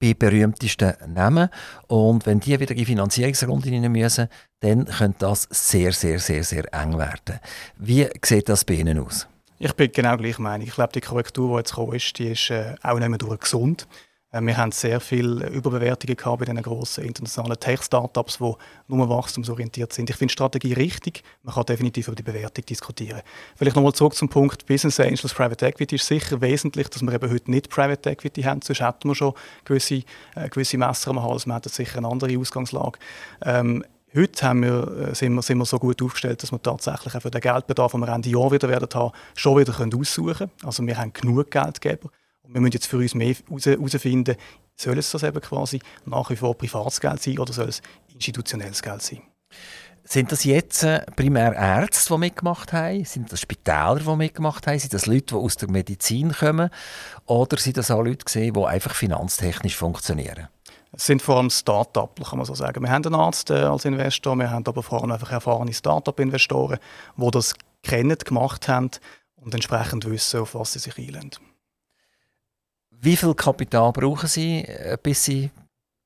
bei 0.00 0.14
berühmtesten 0.14 0.94
Namen. 1.12 1.48
Und 1.86 2.26
wenn 2.26 2.40
die 2.40 2.58
wieder 2.58 2.72
in 2.72 2.78
die 2.78 2.84
Finanzierungsrunde 2.84 3.70
rein 3.70 3.90
müssen, 3.90 4.28
dann 4.60 4.84
könnte 4.86 5.18
das 5.20 5.48
sehr, 5.50 5.92
sehr, 5.92 6.18
sehr, 6.18 6.44
sehr 6.44 6.72
eng 6.72 6.98
werden. 6.98 7.40
Wie 7.76 8.08
sieht 8.24 8.48
das 8.48 8.64
bei 8.64 8.74
Ihnen 8.74 8.98
aus? 8.98 9.26
Ich 9.58 9.72
bin 9.74 9.90
genau 9.90 10.16
gleich 10.16 10.38
Meinung. 10.38 10.66
Ich 10.66 10.74
glaube, 10.74 10.92
die 10.92 11.00
Korrektur, 11.00 11.50
die 11.50 11.56
jetzt 11.58 11.70
gekommen 11.70 11.94
ist, 11.94 12.18
die 12.18 12.28
ist 12.28 12.50
äh, 12.50 12.76
auch 12.82 12.98
nicht 12.98 13.08
mehr 13.08 13.18
durch 13.18 13.40
gesund. 13.40 13.88
Äh, 14.30 14.42
wir 14.42 14.56
haben 14.56 14.72
sehr 14.72 15.00
viele 15.00 15.48
Überbewertungen 15.48 16.16
gehabt 16.16 16.38
bei 16.38 16.44
diesen 16.44 16.62
grossen 16.62 17.04
internationalen 17.04 17.58
Tech-Startups, 17.58 18.38
die 18.38 18.52
nur 18.88 19.08
wachstumsorientiert 19.08 19.92
sind. 19.92 20.10
Ich 20.10 20.16
finde 20.16 20.30
die 20.30 20.34
Strategie 20.34 20.72
richtig. 20.74 21.22
Man 21.42 21.54
kann 21.54 21.66
definitiv 21.66 22.08
über 22.08 22.16
die 22.16 22.22
Bewertung 22.22 22.64
diskutieren. 22.64 23.22
Vielleicht 23.56 23.76
nochmal 23.76 23.92
zurück 23.92 24.14
zum 24.14 24.28
Punkt 24.28 24.66
Business 24.66 25.00
Angels, 25.00 25.34
Private 25.34 25.66
Equity 25.66 25.96
ist 25.96 26.06
sicher 26.06 26.40
wesentlich, 26.40 26.88
dass 26.88 27.02
wir 27.02 27.12
eben 27.12 27.30
heute 27.30 27.50
nicht 27.50 27.70
Private 27.70 28.10
Equity 28.10 28.42
haben. 28.42 28.62
Sonst 28.62 28.80
hätten 28.80 29.08
wir 29.08 29.14
schon 29.14 29.34
gewisse, 29.64 30.02
äh, 30.34 30.48
gewisse 30.50 30.78
Messer 30.78 31.10
am 31.10 31.22
Hals. 31.22 31.46
Wir 31.46 31.54
hätten 31.54 31.68
sicher 31.68 31.98
eine 31.98 32.08
andere 32.08 32.38
Ausgangslage. 32.38 32.98
Ähm, 33.44 33.84
Heute 34.16 34.46
haben 34.46 34.62
wir, 34.62 35.10
äh, 35.10 35.14
sind, 35.14 35.34
wir, 35.34 35.42
sind 35.42 35.58
wir 35.58 35.66
so 35.66 35.78
gut 35.78 36.00
aufgestellt, 36.00 36.42
dass 36.42 36.50
wir 36.50 36.62
tatsächlich 36.62 37.14
auch 37.14 37.20
für 37.20 37.30
den 37.30 37.42
Geldbedarf, 37.42 37.92
den 37.92 38.00
wir 38.00 38.08
Ende 38.08 38.30
Jahr 38.30 38.50
wieder 38.50 38.66
werden 38.66 38.88
haben, 38.94 39.12
schon 39.34 39.58
wieder 39.58 39.74
aussuchen 39.78 40.34
können. 40.34 40.50
Also 40.64 40.86
wir 40.86 40.96
haben 40.96 41.12
genug 41.12 41.50
Geldgeber. 41.50 42.08
Und 42.48 42.54
wir 42.54 42.60
müssen 42.62 42.72
jetzt 42.72 42.86
für 42.86 42.96
uns 42.96 43.14
mehr 43.14 43.34
herausfinden, 43.62 44.36
soll 44.74 44.98
es 44.98 45.10
das 45.10 45.22
eben 45.22 45.40
quasi 45.40 45.80
nach 46.06 46.30
wie 46.30 46.36
vor 46.36 46.56
Privatsgeld 46.56 47.22
sein 47.22 47.38
oder 47.38 47.52
soll 47.52 47.68
es 47.68 47.82
institutionelles 48.14 48.80
Geld 48.80 49.02
sein? 49.02 49.20
Sind 50.04 50.32
das 50.32 50.44
jetzt 50.44 50.82
äh, 50.84 51.04
primär 51.14 51.52
Ärzte, 51.52 52.14
die 52.14 52.18
mitgemacht 52.18 52.72
haben? 52.72 53.04
Sind 53.04 53.30
das 53.30 53.42
Spitäler, 53.42 54.00
die 54.00 54.16
mitgemacht 54.16 54.66
haben? 54.66 54.78
Sind 54.78 54.94
das 54.94 55.04
Leute, 55.04 55.26
die 55.26 55.34
aus 55.34 55.56
der 55.56 55.70
Medizin 55.70 56.32
kommen? 56.32 56.70
Oder 57.26 57.58
sind 57.58 57.76
das 57.76 57.90
auch 57.90 58.00
Leute, 58.00 58.24
gewesen, 58.24 58.54
die 58.54 58.64
einfach 58.64 58.94
finanztechnisch 58.94 59.76
funktionieren? 59.76 60.48
Es 60.92 61.04
sind 61.04 61.20
vor 61.20 61.36
allem 61.36 61.50
Start-up, 61.50 62.18
kann 62.24 62.38
man 62.38 62.46
so 62.46 62.54
sagen. 62.54 62.82
Wir 62.82 62.90
haben 62.90 63.04
einen 63.04 63.14
Arzt 63.14 63.50
äh, 63.50 63.56
als 63.56 63.84
Investor, 63.84 64.34
wir 64.36 64.50
haben 64.50 64.66
aber 64.66 64.82
vor 64.82 65.02
allem 65.02 65.12
einfach 65.12 65.32
erfahrene 65.32 65.74
Start-up-Investoren, 65.74 66.78
die 67.18 67.30
das 67.30 67.54
kennen, 67.82 68.16
gemacht 68.16 68.68
haben 68.68 68.90
und 69.36 69.52
entsprechend 69.52 70.08
wissen, 70.08 70.40
auf 70.40 70.54
was 70.54 70.72
sie 70.72 70.78
sich 70.78 70.96
einlösen. 70.96 71.47
Wie 73.00 73.16
viel 73.16 73.34
Kapital 73.34 73.92
brauchen 73.92 74.28
Sie, 74.28 74.64
äh, 74.64 74.96
bis 75.00 75.24
Sie 75.24 75.50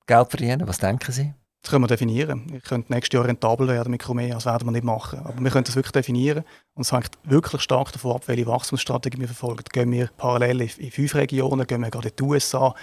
Geld 0.07 0.28
verdienen? 0.28 0.68
Was 0.68 0.78
denken 0.78 1.11
Sie? 1.11 1.33
Das 1.62 1.70
können 1.70 1.85
wir 1.85 1.88
definieren. 1.88 2.52
Ich 2.55 2.64
könnte 2.64 2.92
nächstes 2.92 3.16
Jahr 3.16 3.24
rentabel 3.24 3.68
werden 3.68 3.92
mit 3.92 4.02
Chromea, 4.02 4.35
das 4.35 4.46
werden 4.46 4.66
wir 4.66 4.72
nicht 4.72 4.85
machen. 4.85 5.20
Aber 5.20 5.40
wir 5.40 5.50
können 5.50 5.64
das 5.64 5.76
wirklich 5.76 5.92
definieren 5.92 6.44
und 6.74 6.83
es 6.83 6.92
hängt 6.92 7.11
wirklich 7.22 7.62
stark 7.62 7.92
davon 7.92 8.16
ab, 8.16 8.26
welche 8.26 8.46
Wachstumsstrategie 8.46 9.20
wir 9.20 9.28
verfolgen. 9.28 9.62
Gehen 9.72 9.92
wir 9.92 10.11
parallel 10.16 10.62
in 10.62 10.90
fünf 10.90 11.14
Regionen, 11.14 11.66
gehen 11.66 11.81
wir 11.81 11.90
gerade 11.90 12.09
in 12.09 12.16
die 12.16 12.22
USA 12.24 12.74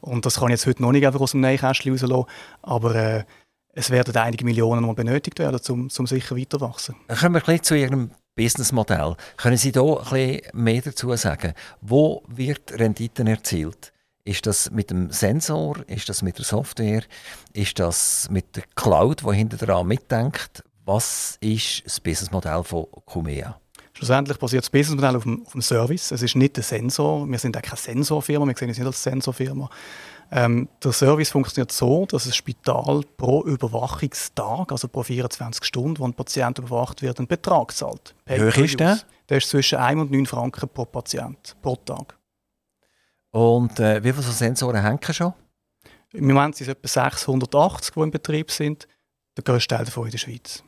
und 0.00 0.24
das 0.24 0.36
kann 0.36 0.48
ich 0.48 0.52
jetzt 0.52 0.66
heute 0.66 0.82
noch 0.82 0.92
nicht 0.92 1.04
einfach 1.04 1.20
aus 1.20 1.32
dem 1.32 1.40
Nähkästchen 1.40 1.92
rauslassen, 1.92 2.24
aber 2.62 2.94
äh, 2.94 3.24
es 3.74 3.90
werden 3.90 4.16
einige 4.16 4.44
Millionen 4.44 4.82
noch 4.82 4.94
benötigt 4.94 5.40
werden, 5.40 5.60
um, 5.68 5.88
um 5.96 6.06
sicher 6.06 6.36
weiter 6.36 6.60
wachsen. 6.60 6.94
Dann 7.08 7.18
kommen 7.18 7.34
wir 7.34 7.40
gleich 7.40 7.62
zu 7.62 7.76
Ihrem 7.76 8.12
Businessmodell. 8.38 9.16
Können 9.36 9.56
Sie 9.56 9.72
da 9.72 9.82
bisschen 9.82 10.42
mehr 10.52 10.80
dazu 10.80 11.14
sagen? 11.16 11.54
Wo 11.80 12.22
wird 12.28 12.72
Renditen 12.72 13.26
erzielt? 13.26 13.92
Ist 14.22 14.46
das 14.46 14.70
mit 14.70 14.90
dem 14.90 15.10
Sensor? 15.10 15.78
Ist 15.88 16.08
das 16.08 16.22
mit 16.22 16.38
der 16.38 16.44
Software? 16.44 17.02
Ist 17.52 17.80
das 17.80 18.28
mit 18.30 18.54
der 18.54 18.62
Cloud, 18.76 19.24
die 19.26 19.34
hinter 19.34 19.56
dran 19.56 19.88
mitdenkt? 19.88 20.62
Was 20.84 21.36
ist 21.40 21.84
das 21.84 21.98
Businessmodell 21.98 22.62
von 22.62 22.86
Cumea? 23.06 23.58
Schlussendlich 23.92 24.38
basiert 24.38 24.62
das 24.62 24.70
Businessmodell 24.70 25.16
auf 25.16 25.24
dem, 25.24 25.44
auf 25.44 25.52
dem 25.52 25.62
Service. 25.62 26.12
Es 26.12 26.22
ist 26.22 26.36
nicht 26.36 26.56
der 26.56 26.62
Sensor. 26.62 27.28
Wir 27.28 27.40
sind 27.40 27.56
auch 27.56 27.62
keine 27.62 27.76
Sensorfirma. 27.76 28.46
Wir 28.46 28.54
sehen 28.56 28.68
uns 28.68 28.78
nicht 28.78 28.86
als 28.86 29.02
Sensorfirma. 29.02 29.68
Ähm, 30.30 30.68
der 30.84 30.92
Service 30.92 31.30
funktioniert 31.30 31.72
so, 31.72 32.04
dass 32.04 32.26
ein 32.26 32.32
Spital 32.32 33.02
pro 33.16 33.44
Überwachungstag, 33.44 34.70
also 34.70 34.88
pro 34.88 35.02
24 35.02 35.64
Stunden, 35.64 35.98
wo 35.98 36.04
ein 36.04 36.12
Patient 36.12 36.58
überwacht 36.58 37.00
wird, 37.00 37.18
einen 37.18 37.28
Betrag 37.28 37.72
zahlt. 37.72 38.14
Wie 38.26 38.40
hoch 38.40 38.56
ist 38.56 38.78
der? 38.78 38.98
Der 39.28 39.38
ist 39.38 39.48
zwischen 39.48 39.78
1 39.78 40.00
und 40.00 40.10
9 40.10 40.26
Franken 40.26 40.68
pro 40.68 40.84
Patient 40.84 41.56
pro 41.62 41.76
Tag. 41.76 42.18
Und 43.30 43.78
äh, 43.80 44.02
wie 44.02 44.12
viele 44.12 44.22
so 44.22 44.32
Sensoren 44.32 44.82
hängen 44.82 45.00
schon? 45.12 45.32
Im 46.12 46.26
Moment 46.26 46.56
sind 46.56 46.68
es 46.68 46.74
etwa 46.74 46.88
680, 46.88 47.94
die 47.94 48.00
in 48.00 48.10
Betrieb 48.10 48.50
sind. 48.50 48.88
Der 49.36 49.44
grösste 49.44 49.76
Teil 49.76 49.84
davon 49.84 50.06
in 50.06 50.10
der 50.10 50.18
Schweiz. 50.18 50.62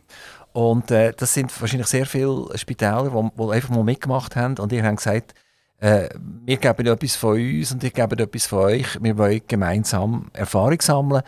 Und 0.53 0.90
äh, 0.90 1.12
das 1.16 1.35
sind 1.35 1.59
wahrscheinlich 1.61 1.87
sehr 1.87 2.07
viele 2.07 2.57
Spitäler, 2.57 3.11
die, 3.11 3.42
einfach 3.51 3.70
mal 3.70 3.85
mitgemacht 3.85 4.37
haben 4.37 4.59
und 4.59 4.73
ihr 4.73 4.85
habt 4.85 4.96
gesagt, 4.96 5.35
äh, 5.81 6.09
wir 6.45 6.59
geben 6.59 6.87
etwas 6.87 7.16
von 7.16 7.37
uns 7.37 7.73
und 7.73 7.83
ihr 7.83 7.90
gebt 7.90 8.21
etwas 8.21 8.47
von 8.47 8.59
euch. 8.61 9.03
Wir 9.03 9.16
wollen 9.16 9.40
gemeinsam 9.49 10.31
Erfahrung 10.33 10.81
sammeln. 10.81 11.23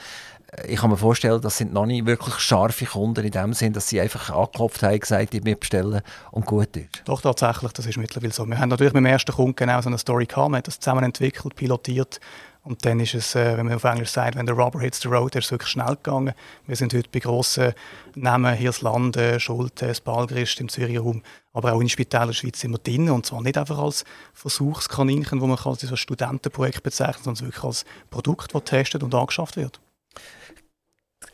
Ich 0.69 0.81
kann 0.81 0.91
mir 0.91 0.99
vorstellen, 0.99 1.41
das 1.41 1.57
sind 1.57 1.73
noch 1.73 1.87
nicht 1.87 2.05
wirklich 2.05 2.35
scharfe 2.35 2.85
Kunden 2.85 3.25
in 3.25 3.31
dem 3.31 3.55
Sinn, 3.55 3.73
dass 3.73 3.89
sie 3.89 4.03
einfach 4.03 4.29
angeklopft 4.29 4.83
haben, 4.83 5.01
gesagt, 5.01 5.33
ich 5.33 5.43
mir 5.43 5.57
bestellen 5.57 6.03
und 6.31 6.45
gut 6.45 6.77
ist. 6.77 7.03
Doch, 7.07 7.23
tatsächlich, 7.23 7.73
das 7.73 7.87
ist 7.87 7.97
mittlerweile 7.97 8.35
so. 8.35 8.45
Wir 8.45 8.59
haben 8.59 8.69
natürlich 8.69 8.93
mit 8.93 9.01
dem 9.01 9.07
ersten 9.07 9.33
Kunden 9.33 9.57
genau 9.57 9.81
so 9.81 9.89
eine 9.89 9.97
Story 9.97 10.27
gehabt, 10.27 10.51
wir 10.51 10.57
haben 10.57 10.63
das 10.65 10.79
zusammen 10.79 11.05
entwickelt, 11.05 11.57
pilotiert 11.57 12.21
und 12.65 12.85
dann 12.85 13.01
ist 13.01 13.15
es, 13.15 13.35
äh, 13.35 13.57
wenn 13.57 13.67
man 13.67 13.75
auf 13.75 13.85
Englisch 13.85 14.11
sagt, 14.11 14.37
wenn 14.37 14.47
der 14.47 14.55
Rubber 14.55 14.81
hits 14.81 15.01
the 15.01 15.09
road, 15.09 15.35
ist 15.35 15.47
es 15.47 15.51
wirklich 15.51 15.71
schnell 15.71 15.97
gegangen. 15.97 16.35
Wir 16.67 16.77
sind 16.77 16.95
heute 16.95 17.09
bei 17.11 17.19
grossen 17.19 17.73
Namen, 18.15 18.55
Hirslanden, 18.55 19.41
Schulte, 19.41 19.95
Spalgrist 19.95 20.61
im 20.61 20.69
Zürich 20.69 20.99
Raum, 20.99 21.23
aber 21.53 21.73
auch 21.73 21.81
in 21.81 21.89
Spitälern 21.89 22.29
der 22.29 22.35
Schweiz 22.35 22.61
sind 22.61 22.71
wir 22.71 22.79
drin 22.79 23.11
und 23.11 23.27
zwar 23.27 23.43
nicht 23.43 23.59
einfach 23.59 23.79
als 23.79 24.05
Versuchskaninchen, 24.33 25.41
wo 25.41 25.47
man 25.47 25.59
als 25.59 25.81
so 25.81 25.97
Studentenprojekt 25.97 26.83
bezeichnet, 26.83 27.25
sondern 27.25 27.47
wirklich 27.47 27.65
als 27.65 27.85
Produkt, 28.11 28.55
das 28.55 28.65
getestet 28.65 29.03
und 29.03 29.15
angeschafft 29.15 29.57
wird 29.57 29.81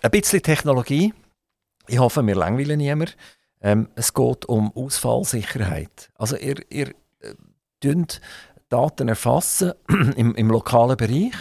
ein 0.03 0.11
bisschen 0.11 0.43
Technologie. 0.43 1.13
Ich 1.87 1.99
hoffe, 1.99 2.27
wir 2.27 2.35
langweilen 2.35 2.79
niemand. 2.79 3.17
Ähm, 3.61 3.89
es 3.97 4.15
geht 4.15 4.47
um 4.47 4.75
Ausfallsicherheit. 4.77 6.11
Also 6.15 6.37
ihr, 6.37 6.57
ihr 6.71 6.89
äh, 7.21 7.35
Daten 8.69 9.09
erfassen 9.09 9.73
im, 10.17 10.35
im 10.35 10.51
lokalen 10.51 10.97
Bereich 10.97 11.35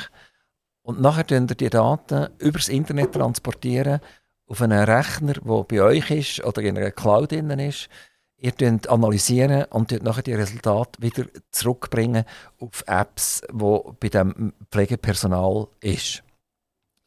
und 0.82 1.02
nachher 1.02 1.26
könnt 1.26 1.52
ihr 1.52 1.58
die 1.58 1.70
Daten 1.70 2.30
übers 2.40 2.70
Internet 2.70 3.14
transportieren 3.14 4.00
auf 4.48 4.62
einen 4.62 4.84
Rechner, 4.84 5.34
der 5.34 5.64
bei 5.64 5.82
euch 5.82 6.10
ist 6.10 6.44
oder 6.44 6.62
in 6.62 6.78
einer 6.78 6.92
Cloud 6.92 7.32
drin 7.32 7.50
ist. 7.60 7.90
Ihr 8.38 8.52
könnt 8.52 8.88
analysieren 8.88 9.66
und 9.72 9.92
nachher 10.04 10.22
die 10.22 10.34
Resultate 10.34 11.02
wieder 11.02 11.26
zurückbringen 11.52 12.24
auf 12.60 12.84
Apps, 12.88 13.42
die 13.52 13.80
bei 14.00 14.10
dem 14.10 14.54
Pflegepersonal 14.72 15.68
ist. 15.82 16.24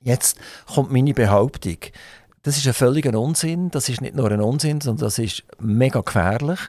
Jetzt 0.01 0.39
kommt 0.67 0.91
meine 0.91 1.15
Behauptung. 1.15 1.79
Das 2.43 2.57
ist 2.57 2.67
ein 2.67 2.75
völliger 2.75 3.19
Unsinn. 3.19 3.71
Das 3.71 3.89
ist 3.89 4.01
nicht 4.01 4.15
nur 4.15 4.31
ein 4.31 4.41
Unsinn, 4.41 4.81
sondern 4.81 5.07
das 5.07 5.19
ist 5.19 5.45
mega 5.59 6.01
gefährlich, 6.01 6.61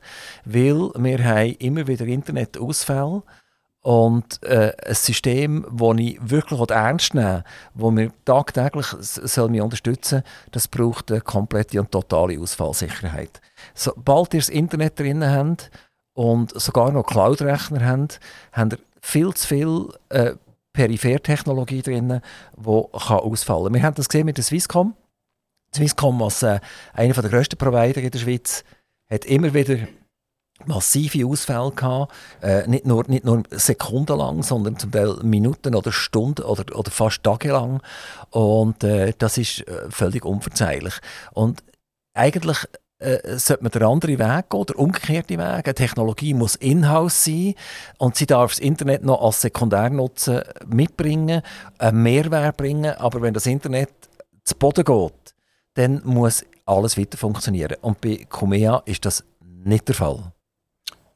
weil 0.45 0.91
wir 0.95 1.23
haben 1.23 1.55
immer 1.59 1.87
wieder 1.87 2.05
Internetausfälle 2.05 3.23
und 3.81 4.43
äh, 4.43 4.73
ein 4.85 4.93
System, 4.93 5.65
das 5.71 5.97
ich 5.97 6.19
wirklich 6.21 6.69
ernst 6.69 7.15
nehme, 7.15 7.43
das 7.73 7.91
mir 7.91 8.11
tagtäglich 8.25 8.85
soll 8.99 9.49
mich 9.49 9.61
unterstützen 9.61 10.23
das 10.51 10.67
braucht 10.67 11.11
eine 11.11 11.21
komplette 11.21 11.79
und 11.79 11.91
totale 11.91 12.39
Ausfallsicherheit. 12.39 13.41
Sobald 13.73 14.33
ihr 14.33 14.39
das 14.39 14.49
Internet 14.49 14.99
drin 14.99 15.25
habt 15.25 15.71
und 16.13 16.59
sogar 16.59 16.91
noch 16.91 17.05
Cloud-Rechner 17.05 17.85
habt, 17.85 18.19
habt 18.51 18.73
ihr 18.73 18.79
viel 19.01 19.33
zu 19.33 19.47
viel 19.47 19.89
äh, 20.09 20.35
Periphertechnologie 20.73 21.81
drin, 21.81 22.21
die 22.55 22.67
ausfallen 22.67 23.63
kann. 23.65 23.73
Wir 23.73 23.83
haben 23.83 23.95
das 23.95 24.09
gesehen 24.09 24.25
mit 24.25 24.37
der 24.37 24.43
Swisscom. 24.43 24.95
Swisscom, 25.75 26.21
als 26.21 26.43
äh, 26.43 26.59
einer 26.93 27.13
der 27.13 27.29
grössten 27.29 27.57
Provider 27.57 28.01
in 28.01 28.11
der 28.11 28.19
Schweiz, 28.19 28.63
hat 29.09 29.25
immer 29.25 29.53
wieder 29.53 29.87
massive 30.67 31.25
Ausfälle 31.25 31.71
gehabt. 31.71 32.13
Äh, 32.41 32.67
nicht, 32.67 32.85
nur, 32.85 33.03
nicht 33.07 33.25
nur 33.25 33.43
sekundenlang, 33.51 34.43
sondern 34.43 34.77
zum 34.77 34.91
Teil 34.91 35.15
Minuten 35.23 35.75
oder 35.75 35.91
Stunden 35.91 36.43
oder, 36.43 36.77
oder 36.77 36.91
fast 36.91 37.23
tagelang. 37.23 37.81
Und 38.29 38.83
äh, 38.83 39.13
das 39.17 39.37
ist 39.37 39.67
äh, 39.67 39.89
völlig 39.89 40.25
unverzeihlich. 40.25 40.95
Und 41.33 41.63
eigentlich 42.13 42.57
äh, 43.01 43.37
sollte 43.37 43.63
man 43.63 43.71
den 43.71 43.83
anderen 43.83 44.19
Weg 44.19 44.49
gehen, 44.49 44.65
der 44.65 44.79
umgekehrte 44.79 45.37
Weg. 45.37 45.65
Eine 45.65 45.75
Technologie 45.75 46.33
muss 46.33 46.55
in-house 46.55 47.25
sein 47.25 47.55
und 47.97 48.15
sie 48.15 48.27
darf 48.27 48.51
das 48.51 48.59
Internet 48.59 49.03
noch 49.03 49.21
als 49.21 49.41
Sekundärnutzen 49.41 50.41
mitbringen, 50.67 51.41
einen 51.79 52.03
Mehrwert 52.03 52.57
bringen, 52.57 52.93
aber 52.95 53.21
wenn 53.21 53.33
das 53.33 53.47
Internet 53.47 53.89
zu 54.43 54.55
Boden 54.55 54.85
geht, 54.85 55.35
dann 55.73 56.01
muss 56.03 56.45
alles 56.65 56.97
weiter 56.97 57.17
funktionieren. 57.17 57.77
Und 57.81 58.01
bei 58.01 58.25
Cumea 58.29 58.83
ist 58.85 59.05
das 59.05 59.23
nicht 59.41 59.87
der 59.87 59.95
Fall. 59.95 60.31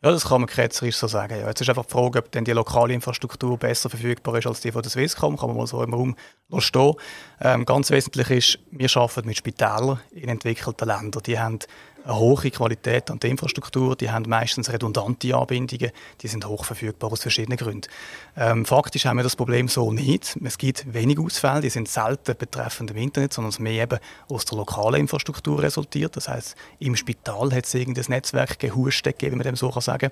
Ja, 0.06 0.12
das 0.12 0.28
kann 0.28 0.42
man 0.42 0.48
ketzerisch 0.48 0.98
so 0.98 1.08
sagen. 1.08 1.40
Ja. 1.40 1.48
Jetzt 1.48 1.62
ist 1.62 1.70
einfach 1.70 1.88
die 1.88 1.92
Frage, 1.92 2.20
ob 2.20 2.32
denn 2.32 2.46
die 2.46 2.52
lokale 2.52 2.94
Infrastruktur 2.94 3.58
besser 3.58 3.90
verfügbar 3.90 4.38
ist 4.38 4.46
als 4.46 4.62
die 4.62 4.72
von 4.72 4.84
der 4.84 4.92
Swisscom. 4.92 5.36
Kann 5.36 5.50
man 5.50 5.58
mal 5.58 5.66
so 5.66 5.82
im 5.82 5.96
Raum 5.96 6.16
stehen. 6.60 6.94
Ähm, 7.42 7.66
ganz 7.66 7.90
wesentlich 7.90 8.30
ist, 8.30 8.60
wir 8.70 8.88
arbeiten 8.98 9.28
mit 9.28 9.38
Spitälern 9.38 10.00
in 10.12 10.30
entwickelten 10.30 10.88
Ländern. 10.88 11.24
Die 11.24 11.40
haben 11.40 11.58
eine 12.06 12.20
hohe 12.20 12.52
Qualität 12.52 13.10
an 13.10 13.20
der 13.20 13.32
Infrastruktur, 13.32 13.96
die 13.96 14.12
haben 14.12 14.30
meistens 14.30 14.72
redundante 14.72 15.36
Anbindungen, 15.36 15.92
die 16.22 16.28
sind 16.28 16.46
hoch 16.46 16.64
verfügbar 16.66 17.12
aus 17.12 17.22
verschiedenen 17.22 17.58
Gründen. 17.58 17.90
Ähm, 18.38 18.66
faktisch 18.66 19.06
haben 19.06 19.18
wir 19.18 19.24
das 19.24 19.36
Problem 19.36 19.68
so 19.68 19.92
nicht. 19.92 20.38
Es 20.44 20.58
gibt 20.58 20.94
wenig 20.94 21.20
Ausfälle, 21.20 21.62
die 21.62 21.70
sind 21.70 21.88
selten 21.88 22.36
betreffend 22.38 22.92
im 22.92 22.98
Internet, 22.98 23.34
sondern 23.34 23.50
es 23.50 23.60
mehr 23.60 23.84
eben 23.84 24.00
aus 24.30 24.46
der 24.46 24.58
lokalen 24.58 25.02
Infrastruktur 25.02 25.62
resultiert. 25.62 26.16
Das 26.16 26.28
heißt, 26.28 26.56
im 26.80 26.96
Spital 26.96 27.52
hat 27.52 27.66
es 27.66 27.74
irgendein 27.74 28.06
Netzwerk 28.10 28.60
gegeben, 28.60 28.96
wie 29.20 29.30
man 29.30 29.44
dem 29.44 29.56
so 29.56 29.72
kann 29.72 29.82
sagen 29.82 30.12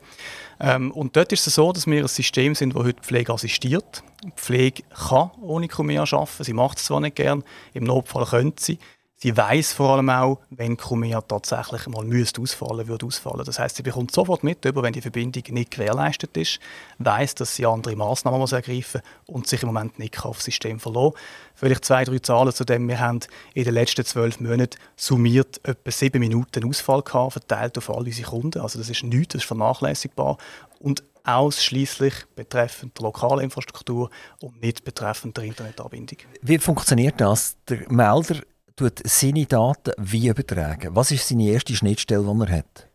ähm, 0.60 0.92
Und 0.92 1.16
dort 1.16 1.32
ist 1.32 1.46
es 1.46 1.56
so, 1.56 1.72
dass 1.72 1.86
wir 1.86 2.02
ein 2.02 2.08
System 2.08 2.56
sind, 2.56 2.76
das 2.76 2.84
heute 2.84 3.02
Pflege 3.02 3.34
assistiert. 3.34 4.04
Die 4.24 4.32
Pflege 4.36 4.84
kann 5.10 5.32
ohne 5.42 5.68
Kumea 5.68 6.04
arbeiten, 6.04 6.44
sie 6.44 6.54
macht 6.54 6.80
es 6.80 6.86
zwar 6.86 7.02
nicht 7.02 7.16
gern, 7.16 7.44
im 7.74 7.84
Notfall 7.84 8.26
könnte 8.26 8.64
sie, 8.64 8.80
Sie 9.24 9.38
weiß 9.38 9.72
vor 9.72 9.92
allem 9.92 10.10
auch, 10.10 10.42
wenn 10.50 10.76
Cumea 10.76 11.22
tatsächlich 11.22 11.88
mal 11.88 12.04
müsste 12.04 12.42
ausfallen, 12.42 12.90
würde 12.90 13.06
ausfallen. 13.06 13.46
Das 13.46 13.58
heißt, 13.58 13.78
sie 13.78 13.82
bekommt 13.82 14.12
sofort 14.12 14.44
mit, 14.44 14.66
wenn 14.66 14.92
die 14.92 15.00
Verbindung 15.00 15.44
nicht 15.52 15.72
gewährleistet 15.72 16.36
ist, 16.36 16.60
weiß, 16.98 17.36
dass 17.36 17.56
sie 17.56 17.66
andere 17.66 17.96
Maßnahmen 17.96 18.38
muss 18.38 18.52
ergreifen 18.52 19.00
und 19.26 19.48
sich 19.48 19.64
im 19.64 19.68
Moment 19.68 19.98
nicht 19.98 20.26
auf 20.26 20.40
das 20.40 20.46
System 20.48 20.78
verlassen. 20.78 21.14
Vielleicht 21.56 21.86
zwei, 21.86 22.04
drei 22.04 22.20
Zahlen 22.20 22.52
zu 22.52 22.66
dem. 22.66 22.86
Wir 22.90 23.00
haben 23.00 23.22
in 23.54 23.64
den 23.64 23.74
letzten 23.76 24.04
zwölf 24.04 24.42
Monaten 24.42 24.78
summiert 24.98 25.62
etwa 25.64 25.90
sieben 25.90 26.20
Minuten 26.20 26.68
Ausfall 26.68 27.02
gehabt, 27.02 27.32
verteilt 27.32 27.78
auf 27.78 27.90
alle 27.92 28.08
unsere 28.08 28.30
Kunden. 28.30 28.60
Also 28.60 28.78
das 28.78 28.90
ist 28.90 29.04
nichts, 29.04 29.36
das 29.36 29.44
ist 29.44 29.48
vernachlässigbar. 29.48 30.38
Und 30.82 31.02
ausschließlich 31.24 32.14
betreffend 32.36 32.98
der 32.98 33.04
lokalen 33.04 33.46
Infrastruktur 33.46 34.10
und 34.42 34.62
nicht 34.62 34.84
betreffend 34.84 35.38
der 35.38 35.46
Internetanbindung. 35.46 36.18
Wie 36.42 36.58
funktioniert 36.58 37.22
das? 37.22 37.56
Der 37.70 37.90
Melder 37.90 38.42
tut 38.76 39.02
seine 39.06 39.46
Daten 39.46 39.92
wie 39.98 40.28
übertragen? 40.28 40.96
Was 40.96 41.12
ist 41.12 41.28
seine 41.28 41.50
erste 41.50 41.76
Schnittstelle, 41.76 42.24
die 42.24 42.42
er 42.42 42.58
hat? 42.58 42.88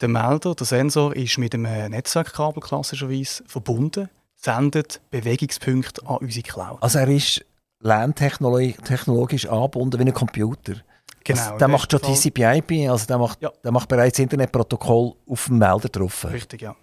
Der 0.00 0.08
Melder, 0.08 0.54
der 0.54 0.66
Sensor, 0.66 1.14
ist 1.14 1.38
mit 1.38 1.54
einem 1.54 1.90
Netzwerkkabel 1.90 2.62
klassischerweise 2.62 3.44
verbunden, 3.46 4.08
sendet 4.34 5.00
Bewegungspunkte 5.10 6.06
an 6.06 6.16
unsere 6.16 6.42
Cloud. 6.42 6.82
Also 6.82 6.98
er 6.98 7.08
ist 7.08 7.44
lerntechnologisch 7.80 9.46
angebunden 9.46 9.98
wie 9.98 10.04
ein 10.04 10.14
Computer. 10.14 10.74
Genau. 11.22 11.40
Also 11.40 11.58
der 11.58 11.68
macht 11.68 11.90
schon 11.90 12.00
TCP/IP, 12.00 12.88
also 12.90 13.06
der 13.06 13.18
macht, 13.18 13.42
ja. 13.42 13.52
der 13.62 13.72
macht 13.72 13.88
bereits 13.88 14.18
Internetprotokoll 14.18 15.14
auf 15.28 15.46
dem 15.46 15.58
Melder 15.58 15.88
drauf. 15.88 16.26
Richtig, 16.30 16.62
ja. 16.62 16.74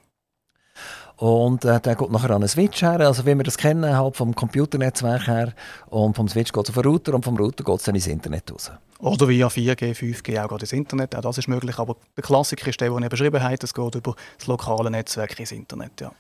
Und 1.17 1.65
äh, 1.65 1.79
der 1.79 1.95
geht 1.95 2.11
nachher 2.11 2.29
an 2.29 2.37
einen 2.37 2.47
Switch 2.47 2.83
her, 2.83 2.99
also 2.99 3.25
wie 3.25 3.35
wir 3.35 3.43
das 3.43 3.57
kennen, 3.57 3.97
halt 3.97 4.15
vom 4.15 4.35
Computernetzwerk 4.35 5.27
her. 5.27 5.53
Und 5.87 6.15
vom 6.15 6.27
Switch 6.27 6.51
geht 6.51 6.63
es 6.63 6.69
auf 6.69 6.81
den 6.81 6.91
Router 6.91 7.15
und 7.15 7.25
vom 7.25 7.35
Router 7.35 7.63
geht 7.63 7.75
es 7.75 7.83
dann 7.83 7.95
ins 7.95 8.05
Internet 8.05 8.51
raus. 8.51 8.71
Oder 8.99 9.27
via 9.27 9.47
4G, 9.47 9.95
5G 9.95 10.43
auch 10.43 10.59
ins 10.59 10.73
Internet, 10.73 11.15
auch 11.15 11.21
das 11.21 11.39
ist 11.39 11.47
möglich. 11.47 11.79
Aber 11.79 11.95
der 12.15 12.23
Klassiker 12.23 12.67
ist 12.67 12.79
der, 12.79 12.91
den 12.91 13.03
ich 13.03 13.09
beschrieben 13.09 13.41
habe, 13.41 13.57
das 13.57 13.73
geht 13.73 13.95
über 13.95 14.15
das 14.37 14.47
lokale 14.47 14.91
Netzwerk 14.91 15.39
ins 15.39 15.51
Internet, 15.51 16.01
ja. 16.01 16.11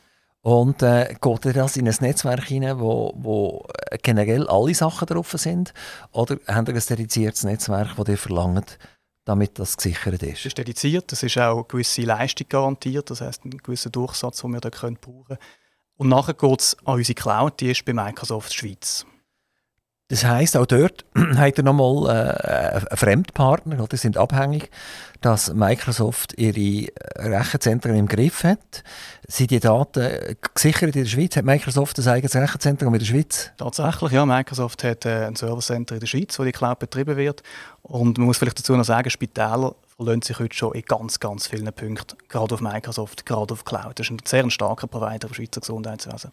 Und 0.41 0.81
äh, 0.81 1.13
geht 1.19 1.55
das 1.57 1.77
in 1.77 1.87
ein 1.87 1.95
Netzwerk 1.99 2.45
hinein, 2.45 2.79
wo, 2.79 3.13
wo 3.17 3.65
generell 4.01 4.47
alle 4.47 4.73
Sachen 4.73 5.05
drauf 5.05 5.33
sind? 5.33 5.73
Oder 6.11 6.37
habt 6.47 6.69
ihr 6.69 6.75
ein 6.75 6.83
dediziertes 6.89 7.43
Netzwerk, 7.43 7.95
das 7.97 8.07
ihr 8.07 8.17
verlangt, 8.17 8.79
damit 9.27 9.59
das 9.59 9.75
gesichert 9.75 10.23
ist? 10.23 10.39
Es 10.39 10.45
ist 10.47 10.57
dediziert, 10.57 11.11
es 11.11 11.21
ist 11.23 11.37
auch 11.37 11.55
eine 11.55 11.63
gewisse 11.65 12.03
Leistung 12.03 12.47
garantiert, 12.47 13.09
das 13.09 13.21
heißt 13.21 13.43
einen 13.43 13.57
gewissen 13.57 13.91
Durchsatz, 13.91 14.41
den 14.41 14.53
wir 14.53 14.61
da 14.61 14.69
brauchen 14.69 14.97
können. 15.01 15.37
Und 15.97 16.09
nachher 16.09 16.33
geht 16.33 16.61
es 16.61 16.77
an 16.85 16.95
unsere 16.95 17.15
Cloud, 17.15 17.59
die 17.59 17.71
ist 17.71 17.83
bei 17.83 17.93
Microsoft 17.93 18.53
Schweiz. 18.53 19.05
Das 20.09 20.23
heisst, 20.23 20.55
auch 20.55 20.65
dort 20.65 21.05
hat 21.35 21.57
er 21.57 21.63
nochmal 21.63 22.07
äh, 22.07 22.77
einen 22.87 22.97
Fremdpartner, 22.97 23.83
oder 23.83 23.97
sind 23.97 24.17
abhängig, 24.17 24.69
dass 25.21 25.53
Microsoft 25.53 26.37
ihre 26.37 26.87
Rechenzentren 27.15 27.95
im 27.95 28.07
Griff 28.07 28.43
hat. 28.43 28.83
Sind 29.27 29.51
die 29.51 29.59
Daten 29.59 30.35
gesichert 30.53 30.95
in 30.95 31.03
der 31.03 31.09
Schweiz? 31.09 31.35
Hat 31.35 31.45
Microsoft 31.45 31.99
ein 31.99 32.07
eigenes 32.07 32.35
Rechenzentrum 32.35 32.93
in 32.93 32.99
der 32.99 33.05
Schweiz? 33.05 33.51
Tatsächlich, 33.57 34.11
ja. 34.11 34.25
Microsoft 34.25 34.83
hat 34.83 35.05
äh, 35.05 35.25
ein 35.25 35.35
Servercenter 35.35 35.95
in 35.95 35.99
der 35.99 36.07
Schweiz, 36.07 36.37
wo 36.39 36.43
die 36.43 36.51
Cloud 36.51 36.79
betrieben 36.79 37.17
wird. 37.17 37.43
Und 37.81 38.17
man 38.17 38.27
muss 38.27 38.37
vielleicht 38.37 38.59
dazu 38.59 38.75
noch 38.75 38.85
sagen, 38.85 39.09
Spitäler 39.09 39.75
verlassen 39.95 40.21
sich 40.21 40.39
heute 40.39 40.55
schon 40.55 40.73
in 40.73 40.83
ganz, 40.83 41.19
ganz 41.19 41.47
vielen 41.47 41.71
Punkten, 41.73 42.17
gerade 42.29 42.53
auf 42.53 42.61
Microsoft, 42.61 43.25
gerade 43.25 43.53
auf 43.53 43.65
Cloud. 43.65 43.99
Das 43.99 44.07
ist 44.07 44.11
ein 44.11 44.19
sehr 44.23 44.49
starker 44.49 44.87
Provider 44.87 45.27
im 45.27 45.33
Schweizer 45.33 45.61
Gesundheitswesen. 45.61 46.31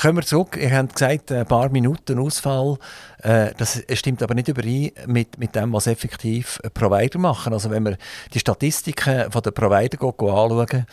Kommen 0.00 0.16
wir 0.16 0.22
zurück. 0.24 0.56
Ihr 0.60 0.76
habt 0.76 0.94
gesagt, 0.94 1.30
ein 1.30 1.46
paar 1.46 1.68
Minuten 1.68 2.18
Ausfall. 2.18 2.78
Äh, 3.22 3.52
das 3.56 3.82
stimmt 3.92 4.22
aber 4.22 4.34
nicht 4.34 4.48
überein 4.48 4.90
mit, 5.06 5.38
mit 5.38 5.54
dem, 5.54 5.72
was 5.72 5.86
effektiv 5.86 6.60
Provider 6.72 7.18
machen. 7.18 7.52
Also 7.52 7.70
wenn 7.70 7.84
wir 7.84 7.96
die 8.32 8.40
Statistiken 8.40 9.30
der 9.30 9.50
Provider 9.50 10.02
anschauen, 10.02 10.86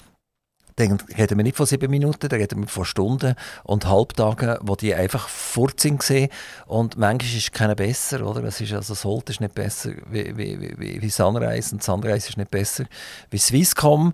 dann 0.75 0.97
reden 1.17 1.37
wir 1.37 1.43
nicht 1.43 1.57
von 1.57 1.65
sieben 1.65 1.91
Minuten, 1.91 2.29
dann 2.29 2.39
reden 2.39 2.61
wir 2.61 2.67
von 2.67 2.85
Stunden 2.85 3.35
und 3.63 3.87
Halbtagen, 3.87 4.57
wo 4.61 4.75
die 4.75 4.95
einfach 4.95 5.27
fort 5.27 5.79
sind 5.79 6.01
Und 6.65 6.97
manchmal 6.97 7.37
ist 7.37 7.43
es 7.43 7.51
keiner 7.51 7.75
besser, 7.75 8.25
oder? 8.25 8.43
Es 8.45 8.61
ist 8.61 8.73
also 8.73 8.93
Salt 8.93 9.29
ist 9.29 9.41
nicht 9.41 9.53
besser 9.53 9.91
wie, 10.09 10.35
wie, 10.37 10.77
wie, 10.79 11.01
wie 11.01 11.09
Sunrise 11.09 11.75
und 11.75 11.83
Sunrise 11.83 12.29
ist 12.29 12.37
nicht 12.37 12.51
besser 12.51 12.85
wie 13.29 13.37
Swisscom. 13.37 14.13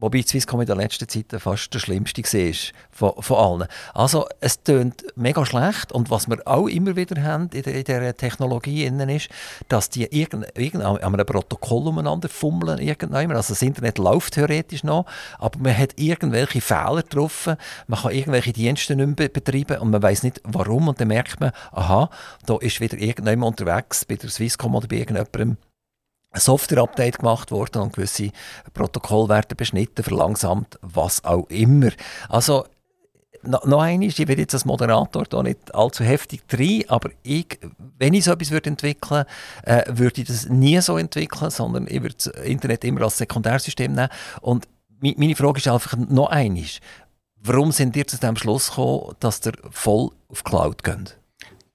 Wobei 0.00 0.22
Swisscom 0.22 0.62
in 0.62 0.66
der 0.66 0.76
letzten 0.76 1.08
Zeit 1.08 1.26
fast 1.38 1.72
der 1.74 1.78
schlimmste 1.78 2.22
war 2.22 2.54
von, 2.90 3.22
von 3.22 3.36
allen. 3.36 3.68
Also 3.92 4.26
es 4.40 4.62
tönt 4.62 5.04
mega 5.14 5.44
schlecht 5.44 5.92
und 5.92 6.10
was 6.10 6.28
wir 6.28 6.38
auch 6.46 6.68
immer 6.68 6.96
wieder 6.96 7.22
haben 7.22 7.50
in, 7.52 7.62
dieser 7.62 8.16
Technologie 8.16 8.86
innen 8.86 9.10
ist, 9.10 9.28
dass 9.68 9.90
die 9.90 10.04
irgend, 10.04 10.46
irgend, 10.56 10.82
an 10.82 10.96
einem 10.98 11.26
Protokoll 11.26 11.88
umeinander 11.88 12.30
fummeln. 12.30 12.78
Irgendwann. 12.78 13.30
Also 13.32 13.52
das 13.52 13.62
Internet 13.62 13.98
läuft 13.98 14.34
theoretisch 14.34 14.84
noch, 14.84 15.04
aber 15.38 15.58
man 15.58 15.76
hat 15.76 15.92
irgendwelche 15.96 16.62
Fehler 16.62 17.02
getroffen, 17.02 17.56
man 17.86 18.00
kann 18.00 18.12
irgendwelche 18.12 18.52
Dienste 18.52 18.96
nicht 18.96 19.18
mehr 19.18 19.28
betreiben 19.28 19.78
und 19.80 19.90
man 19.90 20.02
weiß 20.02 20.22
nicht 20.22 20.40
warum 20.44 20.88
und 20.88 20.98
dann 20.98 21.08
merkt 21.08 21.40
man, 21.40 21.52
aha, 21.72 22.08
da 22.46 22.56
ist 22.56 22.80
wieder 22.80 22.96
irgendjemand 22.96 23.60
unterwegs 23.60 24.04
bei 24.06 24.16
der 24.16 24.30
Swisscom 24.30 24.74
oder 24.74 24.88
bei 24.88 24.96
irgendjemandem 24.96 25.58
ein 26.32 26.40
Software-Update 26.40 27.18
gemacht 27.18 27.50
worden 27.50 27.82
und 27.82 27.92
gewisse 27.92 28.30
Protokollwerte 28.72 29.54
beschnitten, 29.54 30.04
verlangsamt, 30.04 30.78
was 30.82 31.24
auch 31.24 31.48
immer. 31.48 31.90
Also, 32.28 32.66
noch, 33.42 33.64
noch 33.64 33.86
ich 33.86 34.18
will 34.28 34.38
jetzt 34.38 34.54
als 34.54 34.64
Moderator 34.64 35.24
da 35.24 35.42
nicht 35.42 35.74
allzu 35.74 36.04
heftig 36.04 36.42
rein, 36.52 36.84
aber 36.88 37.10
ich, 37.22 37.58
wenn 37.98 38.14
ich 38.14 38.24
so 38.24 38.32
etwas 38.32 38.50
würde 38.50 38.70
entwickeln 38.70 39.24
würde, 39.64 39.86
äh, 39.88 39.98
würde 39.98 40.20
ich 40.20 40.28
das 40.28 40.48
nie 40.48 40.80
so 40.80 40.98
entwickeln, 40.98 41.50
sondern 41.50 41.86
ich 41.88 42.02
würde 42.02 42.16
das 42.16 42.26
Internet 42.26 42.84
immer 42.84 43.02
als 43.02 43.18
Sekundärsystem 43.18 43.92
nehmen. 43.92 44.10
Und 44.42 44.68
meine 45.00 45.34
Frage 45.34 45.58
ist 45.58 45.68
einfach 45.68 45.96
noch 45.96 46.28
einmal, 46.28 46.64
warum 47.42 47.72
sind 47.72 47.96
ihr 47.96 48.06
zu 48.06 48.18
dem 48.18 48.36
Schluss 48.36 48.68
gekommen, 48.68 49.14
dass 49.20 49.44
ihr 49.46 49.52
voll 49.70 50.10
auf 50.28 50.44
Cloud 50.44 50.84
geht? 50.84 51.19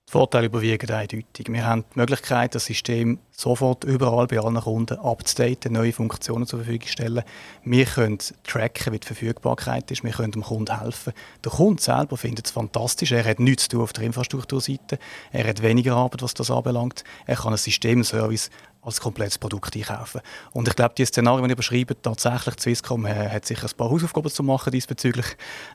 Vorteile 0.07 0.45
überwiegen 0.45 0.89
eindeutig. 0.91 1.47
Wir 1.49 1.65
haben 1.65 1.83
die 1.93 1.99
Möglichkeit, 1.99 2.53
das 2.53 2.65
System 2.65 3.17
sofort 3.31 3.83
überall 3.83 4.27
bei 4.27 4.39
allen 4.39 4.61
Kunden 4.61 4.99
abzudaten, 4.99 5.73
neue 5.73 5.93
Funktionen 5.93 6.45
zur 6.45 6.59
Verfügung 6.59 6.87
stellen. 6.87 7.23
Wir 7.63 7.85
können 7.85 8.19
tracken, 8.43 8.93
wie 8.93 8.99
die 8.99 9.07
Verfügbarkeit 9.07 9.89
ist. 9.89 10.03
Wir 10.03 10.11
können 10.11 10.31
dem 10.31 10.43
Kunden 10.43 10.79
helfen. 10.79 11.11
Der 11.43 11.51
Kunde 11.51 11.81
selber 11.81 12.17
findet 12.17 12.45
es 12.45 12.51
fantastisch. 12.51 13.13
Er 13.13 13.25
hat 13.25 13.39
nichts 13.39 13.63
zu 13.63 13.69
tun 13.69 13.81
auf 13.81 13.93
der 13.93 14.03
Infrastrukturseite. 14.03 14.99
Er 15.31 15.47
hat 15.47 15.63
weniger 15.63 15.95
Arbeit, 15.95 16.21
was 16.21 16.35
das 16.35 16.51
anbelangt. 16.51 17.03
Er 17.25 17.35
kann 17.35 17.53
ein 17.53 17.57
Systemservice 17.57 18.51
als 18.83 19.01
komplettes 19.01 19.39
Produkt 19.39 19.75
einkaufen. 19.75 20.21
Und 20.51 20.67
ich 20.67 20.75
glaube, 20.75 20.93
die 20.95 21.05
Szenarien, 21.05 21.47
die 21.47 21.53
ich 21.53 21.57
beschreibe, 21.57 21.99
tatsächlich, 21.99 22.55
Swisscom 22.59 23.07
äh, 23.07 23.29
hat 23.29 23.45
sicher 23.45 23.67
ein 23.67 23.75
paar 23.75 23.89
Hausaufgaben 23.89 24.29
zu 24.29 24.43
machen 24.43 24.71
diesbezüglich. 24.71 25.25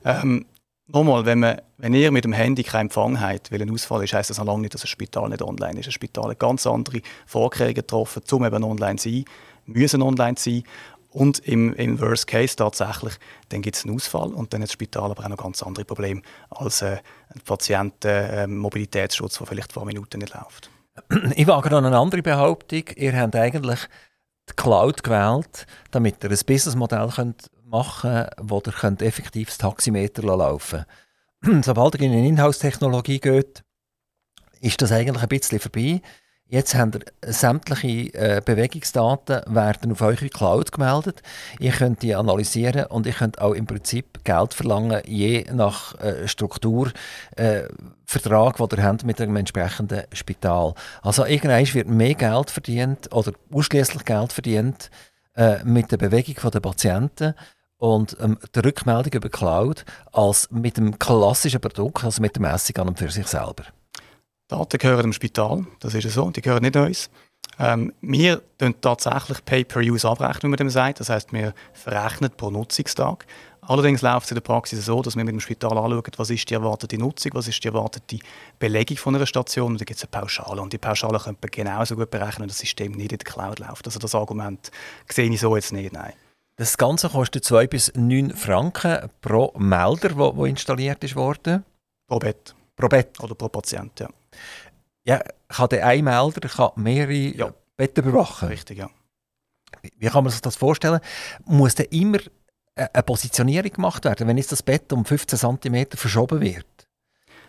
Ähm, 0.04 0.46
Nochmal, 0.92 1.24
wenn, 1.24 1.38
man, 1.38 1.60
wenn 1.78 1.94
ihr 1.94 2.10
mit 2.10 2.24
dem 2.24 2.32
Handy 2.32 2.64
keinen 2.64 2.86
Empfang 2.86 3.20
habt, 3.20 3.52
weil 3.52 3.62
ein 3.62 3.70
Ausfall 3.70 4.02
ist, 4.04 4.12
heisst 4.12 4.30
das 4.30 4.38
noch 4.38 4.46
lange 4.46 4.62
nicht, 4.62 4.74
dass 4.74 4.82
ein 4.82 4.88
Spital 4.88 5.28
nicht 5.28 5.42
online 5.42 5.78
ist. 5.78 5.86
Ein 5.86 5.92
Spital 5.92 6.30
hat 6.30 6.38
ganz 6.38 6.66
andere 6.66 7.00
Vorkehrungen 7.26 7.74
getroffen, 7.74 8.22
um 8.32 8.44
eben 8.44 8.64
online 8.64 8.96
zu 8.96 9.10
sein, 9.10 9.24
müssen 9.66 10.02
online 10.02 10.36
sein. 10.36 10.64
Und 11.10 11.40
im, 11.40 11.74
im 11.74 12.00
Worst 12.00 12.26
Case 12.28 12.54
tatsächlich, 12.56 13.14
dann 13.48 13.62
gibt 13.62 13.76
es 13.76 13.84
einen 13.84 13.94
Ausfall 13.96 14.32
und 14.32 14.52
dann 14.52 14.62
hat 14.62 14.68
das 14.68 14.72
Spital 14.74 15.10
aber 15.10 15.24
auch 15.24 15.28
noch 15.28 15.36
ganz 15.36 15.62
andere 15.62 15.84
Probleme 15.84 16.22
als 16.50 16.82
äh, 16.82 16.98
ein 17.34 17.40
Patientenmobilitätsschutz, 17.44 19.36
äh, 19.36 19.38
der 19.38 19.46
vielleicht 19.46 19.72
vor 19.72 19.84
Minuten 19.84 20.18
nicht 20.18 20.34
läuft. 20.34 20.70
Ich 21.34 21.46
wage 21.46 21.70
noch 21.70 21.78
eine 21.78 21.96
andere 21.96 22.22
Behauptung. 22.22 22.84
Ihr 22.96 23.18
habt 23.18 23.34
eigentlich 23.34 23.80
die 24.50 24.54
Cloud 24.54 25.02
gewählt, 25.02 25.66
damit 25.90 26.22
ihr 26.22 26.30
ein 26.30 26.38
Businessmodell 26.46 27.08
könnt 27.08 27.50
machen 27.70 28.26
wo 28.40 28.62
ihr 28.66 28.72
könnt 28.72 29.02
effektiv 29.02 29.48
das 29.48 29.58
Taximeter 29.58 30.22
laufen 30.22 30.84
Sobald 31.62 31.94
ihr 31.94 32.02
in 32.02 32.12
eine 32.12 32.28
Inhouse-Technologie 32.28 33.18
geht, 33.18 33.62
ist 34.60 34.82
das 34.82 34.92
eigentlich 34.92 35.22
ein 35.22 35.28
bisschen 35.28 35.58
vorbei. 35.58 36.02
Jetzt 36.46 36.74
habt 36.74 36.96
ihr 36.96 37.32
sämtliche 37.32 38.12
äh, 38.12 38.42
Bewegungsdaten 38.44 39.42
werden 39.54 39.92
auf 39.92 40.02
eure 40.02 40.28
Cloud 40.28 40.72
gemeldet. 40.72 41.22
Ihr 41.60 41.70
könnt 41.70 42.02
die 42.02 42.14
analysieren 42.14 42.86
und 42.86 43.06
ihr 43.06 43.12
könnt 43.12 43.40
auch 43.40 43.52
im 43.52 43.66
Prinzip 43.66 44.24
Geld 44.24 44.52
verlangen, 44.52 45.00
je 45.06 45.46
nach 45.52 45.98
äh, 46.00 46.26
Struktur, 46.26 46.90
äh, 47.36 47.62
Vertrag, 48.04 48.56
den 48.56 48.78
ihr 48.78 48.84
habt 48.84 49.04
mit 49.04 49.20
einem 49.20 49.36
entsprechenden 49.36 50.02
Spital. 50.12 50.74
Also 51.02 51.24
irgendwann 51.24 51.72
wird 51.72 51.88
mehr 51.88 52.14
Geld 52.14 52.50
verdient 52.50 53.14
oder 53.14 53.32
ausschließlich 53.52 54.04
Geld 54.04 54.32
verdient 54.32 54.90
äh, 55.36 55.62
mit 55.62 55.92
der 55.92 55.98
Bewegung 55.98 56.50
der 56.50 56.60
Patienten 56.60 57.34
und 57.80 58.16
ähm, 58.20 58.38
die 58.54 58.60
Rückmeldung 58.60 59.12
über 59.14 59.28
Cloud 59.30 59.84
als 60.12 60.50
mit 60.50 60.76
dem 60.76 60.98
klassischen 60.98 61.60
Produkt, 61.60 62.04
also 62.04 62.20
mit 62.20 62.36
der 62.36 62.42
Messung 62.42 62.76
an 62.76 62.88
und 62.88 62.98
für 62.98 63.10
sich 63.10 63.26
selber. 63.26 63.64
Daten 64.48 64.78
gehören 64.78 65.02
dem 65.02 65.12
Spital, 65.12 65.64
das 65.80 65.94
ist 65.94 66.10
so, 66.10 66.30
die 66.30 66.42
gehören 66.42 66.62
nicht 66.62 66.76
uns. 66.76 67.10
Ähm, 67.58 67.92
wir 68.02 68.42
tun 68.58 68.74
tatsächlich 68.80 69.44
Pay-per-Use 69.44 70.06
abrechnen, 70.08 70.42
wie 70.42 70.48
man 70.48 70.56
dem 70.58 70.70
sagt. 70.70 71.00
Das 71.00 71.08
heißt, 71.08 71.32
wir 71.32 71.54
verrechnen 71.72 72.30
pro 72.36 72.50
Nutzungstag. 72.50 73.26
Allerdings 73.62 74.02
läuft 74.02 74.26
es 74.26 74.30
in 74.32 74.34
der 74.34 74.42
Praxis 74.42 74.84
so, 74.84 75.00
dass 75.00 75.16
wir 75.16 75.24
mit 75.24 75.32
dem 75.32 75.40
Spital 75.40 75.78
anschauen, 75.78 76.02
was 76.16 76.30
ist 76.30 76.50
die 76.50 76.54
erwartete 76.54 76.98
Nutzung, 76.98 77.32
was 77.34 77.48
ist 77.48 77.62
die 77.62 77.68
erwartete 77.68 78.18
Belegung 78.58 78.96
von 78.96 79.14
einer 79.14 79.26
Station. 79.26 79.72
Und 79.72 79.80
da 79.80 79.84
gibt 79.84 79.98
es 79.98 80.04
eine 80.04 80.20
Pauschale. 80.20 80.60
Und 80.60 80.72
die 80.72 80.78
Pauschale 80.78 81.18
könnte 81.18 81.38
man 81.40 81.50
genauso 81.50 81.96
gut 81.96 82.10
berechnen, 82.10 82.42
wenn 82.42 82.48
das 82.48 82.58
System 82.58 82.92
nicht 82.92 83.12
in 83.12 83.18
der 83.18 83.32
Cloud 83.32 83.58
läuft. 83.58 83.86
Also 83.86 83.98
das 83.98 84.14
Argument 84.14 84.70
sehe 85.08 85.30
ich 85.30 85.40
so 85.40 85.54
jetzt 85.54 85.72
nicht, 85.72 85.92
nein. 85.92 86.12
Das 86.60 86.76
Ganze 86.76 87.08
kostet 87.08 87.42
2 87.46 87.68
bis 87.68 87.90
9 87.94 88.36
Franken 88.36 89.08
pro 89.22 89.50
Melder, 89.56 90.14
wo, 90.18 90.36
wo 90.36 90.44
installiert 90.44 91.02
ist 91.02 91.16
worden. 91.16 91.64
Pro 92.06 92.18
Bett. 92.18 92.54
Pro 92.76 92.86
Bett. 92.86 93.18
Oder 93.18 93.34
pro 93.34 93.48
Patient, 93.48 93.98
ja. 93.98 94.10
Ja, 95.04 95.22
kann 95.48 95.70
der 95.70 95.86
ein 95.86 96.04
Melder 96.04 96.46
kann 96.50 96.72
mehrere 96.76 97.14
ja. 97.14 97.54
Betten 97.78 98.04
überwachen? 98.04 98.48
Richtig, 98.48 98.76
ja. 98.76 98.90
Wie 99.96 100.08
kann 100.08 100.22
man 100.22 100.30
sich 100.30 100.42
das 100.42 100.56
vorstellen? 100.56 101.00
Muss 101.46 101.76
da 101.76 101.84
immer 101.84 102.18
eine 102.74 103.02
Positionierung 103.04 103.72
gemacht 103.72 104.04
werden, 104.04 104.28
wenn 104.28 104.36
jetzt 104.36 104.52
das 104.52 104.62
Bett 104.62 104.92
um 104.92 105.06
15 105.06 105.38
cm 105.38 105.86
verschoben 105.94 106.42
wird? 106.42 106.66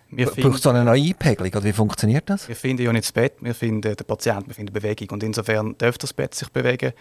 Braucht 0.10 0.56
es 0.56 0.62
so 0.62 0.70
eine 0.70 0.86
neue 0.86 1.10
Einpegelung 1.10 1.52
oder 1.52 1.66
wie 1.66 1.74
funktioniert 1.74 2.30
das? 2.30 2.48
Wir 2.48 2.56
finden 2.56 2.84
ja 2.84 2.94
nicht 2.94 3.04
das 3.04 3.12
Bett, 3.12 3.34
wir 3.42 3.56
finden 3.56 3.82
den 3.82 4.08
Patienten, 4.08 4.48
wir 4.48 4.56
finden 4.56 4.72
Bewegung 4.72 5.10
und 5.10 5.22
insofern 5.22 5.78
darf 5.78 5.98
das 5.98 6.14
Bett 6.14 6.34
sich 6.34 6.48
bewegen 6.50 6.94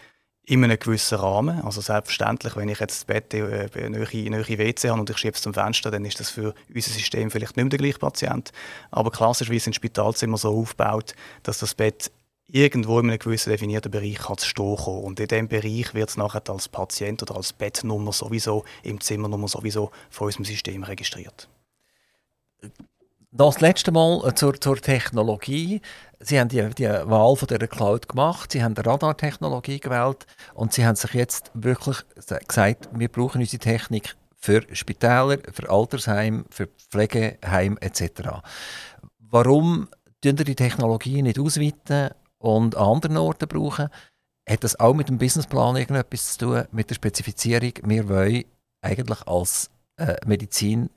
in 0.51 0.65
einem 0.65 0.81
gewissen 0.81 1.17
Rahmen. 1.17 1.61
Also 1.63 1.81
selbstverständlich, 1.81 2.57
wenn 2.57 2.69
ich 2.69 2.81
jetzt 2.81 3.03
das 3.03 3.05
Bett 3.05 3.33
äh, 3.33 3.89
nahe, 3.89 4.03
WC 4.11 4.91
habe 4.91 5.01
und 5.01 5.09
ich 5.09 5.17
schiebe 5.17 5.37
es 5.37 5.43
zum 5.43 5.55
Fenster, 5.55 5.93
dann 5.93 6.05
ist 6.05 6.19
das 6.19 6.31
für 6.31 6.55
unser 6.75 6.91
System 6.91 7.31
vielleicht 7.31 7.57
nicht 7.57 7.65
mehr 7.65 7.71
der 7.71 7.79
gleiche 7.79 8.01
Patient. 8.01 8.51
Aber 8.91 9.13
klassischerweise 9.13 9.65
sind 9.65 9.77
Spitalzimmer 9.77 10.37
so 10.37 10.51
aufgebaut, 10.51 11.15
dass 11.45 11.59
das 11.59 11.77
Bett 11.77 12.11
irgendwo 12.49 12.99
in 12.99 13.11
einem 13.11 13.21
gewissen 13.21 13.51
definierten 13.51 13.93
Bereich 13.93 14.19
kann 14.19 14.39
zu 14.39 14.49
stehen 14.49 14.75
kommen. 14.75 15.05
Und 15.05 15.21
in 15.21 15.29
diesem 15.29 15.47
Bereich 15.47 15.95
wird 15.95 16.09
es 16.09 16.17
nachher 16.17 16.43
als 16.49 16.69
Patient 16.69 17.23
oder 17.23 17.37
als 17.37 17.53
Bettnummer 17.53 18.13
sowieso, 18.13 18.65
im 18.83 19.01
Zimmernummer 19.01 19.47
sowieso 19.47 19.93
von 20.11 20.27
unserem 20.27 20.47
System 20.47 20.83
registriert. 20.83 21.49
Das 23.33 23.61
letzte 23.61 23.93
Mal 23.93 24.27
äh, 24.27 24.35
zur, 24.35 24.61
zur 24.61 24.77
Technologie. 24.79 25.81
Sie 26.19 26.41
haben 26.41 26.49
die, 26.49 26.69
die 26.71 26.89
Wahl 26.89 27.37
von 27.37 27.47
der 27.47 27.69
Cloud 27.69 28.09
gemacht, 28.09 28.51
Sie 28.51 28.63
haben 28.63 28.75
die 28.75 28.81
Radartechnologie 28.81 29.79
gewählt 29.79 30.27
und 30.53 30.73
Sie 30.73 30.85
haben 30.85 30.97
sich 30.97 31.15
jetzt 31.15 31.53
wirklich 31.55 31.99
gesagt, 32.49 32.89
wir 32.93 33.09
brauchen 33.09 33.41
unsere 33.41 33.61
Technik 33.61 34.17
für 34.35 34.63
Spitäler, 34.75 35.39
für 35.53 35.71
Altersheim, 35.71 36.45
für 36.51 36.67
Pflegeheim 36.67 37.79
etc. 37.81 38.43
Warum 39.21 39.89
tun 40.23 40.35
die 40.35 40.57
Technologie 40.57 41.23
nicht 41.23 41.39
ausweiten 41.39 42.11
und 42.39 42.77
an 42.77 42.95
anderen 42.95 43.17
Orten 43.17 43.47
brauchen? 43.47 43.91
Hat 44.49 44.65
das 44.65 44.81
auch 44.81 44.95
mit 44.95 45.09
dem 45.09 45.19
Businessplan 45.19 45.77
irgendetwas 45.77 46.37
zu 46.37 46.47
tun, 46.47 46.65
mit 46.73 46.91
der 46.91 46.97
Spezifizierung, 46.97 47.75
wir 47.85 48.09
wollen 48.09 48.45
eigentlich 48.83 49.25
als 49.29 49.71
äh, 49.99 50.17
Medizinbude 50.27 50.91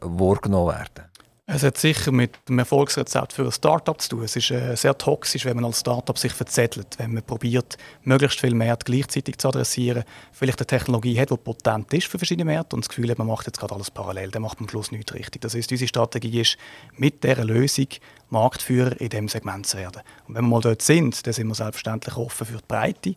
wahrgenommen 0.00 0.68
werden? 0.68 1.15
Es 1.48 1.62
hat 1.62 1.78
sicher 1.78 2.10
mit 2.10 2.36
dem 2.48 2.58
Erfolgsrezept 2.58 3.32
für 3.32 3.44
ein 3.44 3.52
Startup 3.52 4.00
zu 4.00 4.08
tun. 4.08 4.24
Es 4.24 4.34
ist 4.34 4.50
äh, 4.50 4.74
sehr 4.74 4.98
toxisch, 4.98 5.44
wenn 5.44 5.54
man 5.54 5.66
als 5.66 5.78
Startup 5.78 6.18
sich 6.18 6.32
verzettelt, 6.32 6.98
wenn 6.98 7.14
man 7.14 7.22
probiert, 7.22 7.78
möglichst 8.02 8.40
viele 8.40 8.56
Märkte 8.56 8.90
gleichzeitig 8.90 9.38
zu 9.38 9.46
adressieren, 9.46 10.02
vielleicht 10.32 10.58
eine 10.58 10.66
Technologie 10.66 11.20
hat, 11.20 11.30
die 11.30 11.36
potent 11.36 11.94
ist 11.94 12.08
für 12.08 12.18
verschiedene 12.18 12.46
Märkte 12.46 12.74
und 12.74 12.84
das 12.84 12.88
Gefühl 12.88 13.08
hat, 13.12 13.18
man 13.18 13.28
macht 13.28 13.46
jetzt 13.46 13.60
gerade 13.60 13.76
alles 13.76 13.92
parallel, 13.92 14.32
dann 14.32 14.42
macht 14.42 14.58
man 14.58 14.66
am 14.66 14.70
Schluss 14.70 14.90
nichts 14.90 15.14
richtig. 15.14 15.40
Das 15.40 15.54
heißt, 15.54 15.70
unsere 15.70 15.86
Strategie 15.86 16.40
ist, 16.40 16.56
mit 16.96 17.22
dieser 17.22 17.44
Lösung 17.44 17.86
Marktführer 18.28 19.00
in 19.00 19.10
diesem 19.10 19.28
Segment 19.28 19.68
zu 19.68 19.78
werden. 19.78 20.02
Und 20.26 20.34
wenn 20.34 20.42
wir 20.42 20.48
mal 20.48 20.60
dort 20.60 20.82
sind, 20.82 21.24
dann 21.24 21.32
sind 21.32 21.46
wir 21.46 21.54
selbstverständlich 21.54 22.16
offen 22.16 22.44
für 22.44 22.56
die 22.56 22.64
Breite. 22.66 23.14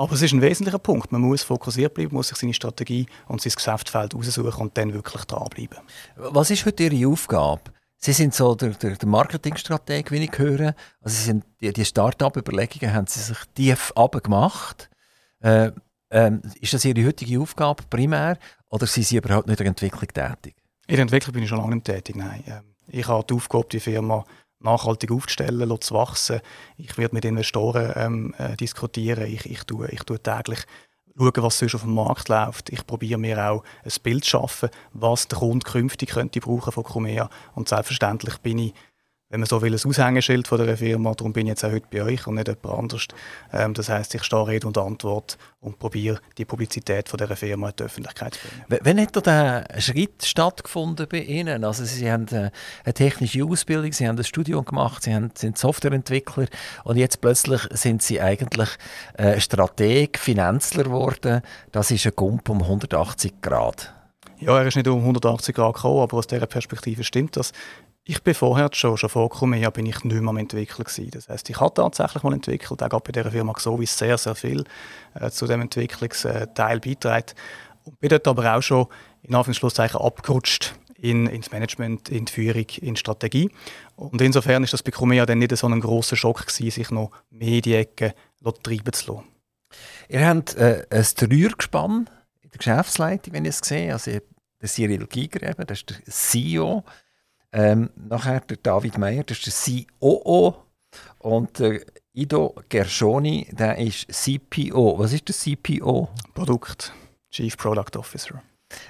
Aber 0.00 0.12
es 0.14 0.22
ist 0.22 0.32
ein 0.32 0.40
wesentlicher 0.40 0.78
Punkt. 0.78 1.12
Man 1.12 1.20
muss 1.20 1.42
fokussiert 1.42 1.92
bleiben, 1.92 2.14
muss 2.14 2.28
sich 2.28 2.38
seine 2.38 2.54
Strategie 2.54 3.04
und 3.28 3.42
sein 3.42 3.52
Geschäftsfeld 3.54 4.14
aussuchen 4.14 4.62
und 4.62 4.78
dann 4.78 4.94
wirklich 4.94 5.26
dranbleiben. 5.26 5.76
Was 6.16 6.48
ist 6.48 6.64
heute 6.64 6.84
Ihre 6.84 7.06
Aufgabe? 7.06 7.64
Sie 7.98 8.12
sind 8.12 8.32
so 8.32 8.54
der, 8.54 8.70
der, 8.70 8.96
der 8.96 9.08
Marketingstrateg, 9.10 10.10
wie 10.10 10.24
ich 10.24 10.38
höre. 10.38 10.74
Also 11.02 11.16
Sie 11.18 11.24
sind, 11.24 11.44
die, 11.60 11.70
die 11.70 11.84
Start-up-Überlegungen 11.84 12.94
haben 12.94 13.06
Sie 13.08 13.20
sich 13.20 13.36
tief 13.54 13.92
abgemacht. 13.94 14.88
Äh, 15.40 15.72
ähm, 16.10 16.40
ist 16.58 16.72
das 16.72 16.86
Ihre 16.86 17.04
heutige 17.04 17.38
Aufgabe 17.38 17.82
primär 17.90 18.38
oder 18.70 18.86
sind 18.86 19.06
Sie 19.06 19.18
überhaupt 19.18 19.48
nicht 19.48 19.60
in 19.60 19.64
der 19.64 19.72
Entwicklung 19.72 20.08
tätig? 20.08 20.54
In 20.86 20.94
der 20.94 21.02
Entwicklung 21.02 21.34
bin 21.34 21.42
ich 21.42 21.50
schon 21.50 21.58
lange 21.58 21.74
nicht 21.74 21.84
tätig, 21.84 22.16
nein. 22.16 22.42
Ähm, 22.46 22.74
ich 22.88 23.06
habe 23.06 23.26
die 23.28 23.34
Aufgabe, 23.34 23.66
die 23.70 23.80
Firma 23.80 24.24
nachhaltig 24.60 25.10
aufzustellen, 25.10 25.80
zu 25.80 25.94
wachsen. 25.94 26.40
Ich 26.76 26.96
werde 26.98 27.14
mit 27.14 27.24
Investoren 27.24 27.92
ähm, 27.96 28.34
äh, 28.38 28.56
diskutieren. 28.56 29.26
Ich, 29.26 29.46
ich, 29.46 29.64
tue, 29.64 29.88
ich 29.88 30.02
tue 30.04 30.20
täglich 30.20 30.66
schauen, 31.16 31.32
was 31.36 31.58
sonst 31.58 31.74
auf 31.74 31.82
dem 31.82 31.94
Markt 31.94 32.28
läuft. 32.28 32.70
Ich 32.70 32.86
probiere 32.86 33.18
mir 33.18 33.50
auch 33.50 33.64
ein 33.84 33.92
Bild 34.02 34.24
zu 34.24 34.30
schaffen, 34.30 34.70
was 34.92 35.28
der 35.28 35.38
Kunde 35.38 35.64
künftig 35.64 36.10
könnte 36.10 36.40
brauchen 36.40 36.72
von 36.72 36.84
Cumea. 36.84 37.28
Und 37.54 37.68
selbstverständlich 37.68 38.38
bin 38.38 38.58
ich 38.58 38.74
wenn 39.30 39.38
man 39.38 39.46
so 39.46 39.62
will, 39.62 39.72
ein 39.72 39.80
Aushängeschild 39.88 40.48
von 40.48 40.64
der 40.64 40.76
Firma. 40.76 41.14
Darum 41.14 41.32
bin 41.32 41.46
ich 41.46 41.50
jetzt 41.50 41.64
auch 41.64 41.70
heute 41.70 41.86
bei 41.88 42.02
euch 42.02 42.26
und 42.26 42.34
nicht 42.34 42.48
jemand 42.48 42.66
anders. 42.66 43.06
Ähm, 43.52 43.74
das 43.74 43.88
heißt, 43.88 44.14
ich 44.16 44.24
stehe 44.24 44.46
Rede 44.46 44.66
und 44.66 44.76
Antwort 44.76 45.38
und 45.60 45.78
probiere 45.78 46.20
die 46.36 46.44
Publizität 46.44 47.08
von 47.08 47.16
dieser 47.16 47.36
Firma 47.36 47.68
in 47.68 47.76
die 47.78 47.84
Öffentlichkeit 47.84 48.34
zu 48.34 48.40
bringen. 48.40 48.80
Wann 48.82 49.00
hat 49.00 49.26
der 49.26 49.80
Schritt 49.80 50.24
stattgefunden 50.24 51.06
bei 51.08 51.20
Ihnen? 51.20 51.62
Also 51.64 51.84
Sie 51.84 52.10
haben 52.10 52.26
äh, 52.28 52.50
eine 52.84 52.94
technische 52.94 53.44
Ausbildung, 53.44 53.92
Sie 53.92 54.08
haben 54.08 54.18
ein 54.18 54.24
Studium 54.24 54.64
gemacht, 54.64 55.04
Sie 55.04 55.16
sind 55.34 55.56
Softwareentwickler 55.56 56.46
und 56.82 56.96
jetzt 56.96 57.20
plötzlich 57.20 57.60
sind 57.70 58.02
Sie 58.02 58.20
eigentlich 58.20 58.70
äh, 59.14 59.40
Strateg, 59.40 60.18
Finanzler 60.18 60.84
geworden. 60.84 61.42
Das 61.70 61.92
ist 61.92 62.04
ein 62.04 62.12
Gump 62.16 62.48
um 62.48 62.62
180 62.62 63.40
Grad. 63.40 63.94
Ja, 64.40 64.58
er 64.58 64.66
ist 64.66 64.76
nicht 64.76 64.88
um 64.88 65.00
180 65.00 65.54
Grad 65.54 65.74
gekommen, 65.74 66.00
aber 66.00 66.16
aus 66.16 66.26
dieser 66.26 66.46
Perspektive 66.46 67.04
stimmt 67.04 67.36
das. 67.36 67.52
Ich 68.04 68.22
bin 68.22 68.34
vorher 68.34 68.70
schon, 68.72 68.96
schon 68.96 69.10
vorgekommen, 69.10 69.60
ja, 69.60 69.70
bin 69.70 69.86
ich 69.86 70.02
nicht 70.04 70.20
mehr 70.20 70.28
am 70.28 70.36
entwickeln 70.38 70.84
gewesen. 70.84 71.10
Das 71.12 71.28
heißt, 71.28 71.48
ich 71.50 71.60
habe 71.60 71.74
tatsächlich 71.74 72.22
mal 72.22 72.32
entwickelt, 72.32 72.82
auch 72.82 73.00
bei 73.00 73.12
dieser 73.12 73.30
Firma 73.30 73.52
wie 73.54 73.86
sehr, 73.86 74.16
sehr 74.16 74.34
viel 74.34 74.64
äh, 75.14 75.30
zu 75.30 75.46
dem 75.46 75.60
Entwicklungsteil 75.60 76.80
beitragen. 76.80 77.34
Und 77.84 78.00
bin 78.00 78.08
dort 78.08 78.26
aber 78.26 78.56
auch 78.56 78.62
schon 78.62 78.86
in 79.22 79.34
Anführungszeichen 79.34 80.00
abgerutscht 80.00 80.74
in, 80.96 81.26
ins 81.26 81.50
Management, 81.50 82.08
in 82.08 82.24
die 82.24 82.32
Führung, 82.32 82.66
in 82.80 82.94
die 82.94 83.00
Strategie. 83.00 83.50
Und 83.96 84.20
insofern 84.20 84.64
ist 84.64 84.72
das 84.72 84.82
bei 84.82 84.90
Cumea 84.90 85.26
dann 85.26 85.38
nicht 85.38 85.56
so 85.56 85.66
ein 85.66 85.80
großer 85.80 86.16
Schock 86.16 86.46
gewesen, 86.46 86.70
sich 86.70 86.90
noch 86.90 87.10
mehr 87.30 87.64
in 87.64 87.84
treiben 88.62 88.92
zu 88.92 89.12
lassen. 89.12 89.24
Ihr 90.08 90.26
habt 90.26 90.54
äh, 90.56 90.86
ein 90.90 91.06
Dreiergespann 91.16 92.10
in 92.42 92.50
der 92.50 92.58
Geschäftsleitung, 92.58 93.34
wenn 93.34 93.44
ich 93.44 93.50
es 93.50 93.58
sehe. 93.58 93.92
Also 93.92 94.10
der 94.10 94.68
Cyril 94.68 95.06
Giger, 95.06 95.48
eben, 95.48 95.66
das 95.66 95.78
ist 95.78 95.90
der 95.90 95.98
CEO. 96.06 96.84
Ähm, 97.52 97.90
nachher 97.96 98.40
der 98.40 98.58
David 98.58 98.98
Meyer, 98.98 99.24
das 99.24 99.38
ist 99.38 99.66
der 99.66 99.84
COO. 99.98 100.54
Und 101.18 101.58
der 101.58 101.80
Ido 102.12 102.54
Gershoni, 102.68 103.48
der 103.52 103.78
ist 103.78 104.12
CPO. 104.12 104.98
Was 104.98 105.12
ist 105.12 105.28
der 105.28 105.34
CPO? 105.34 106.08
Produkt, 106.34 106.92
Chief 107.30 107.56
Product 107.56 107.96
Officer. 107.96 108.42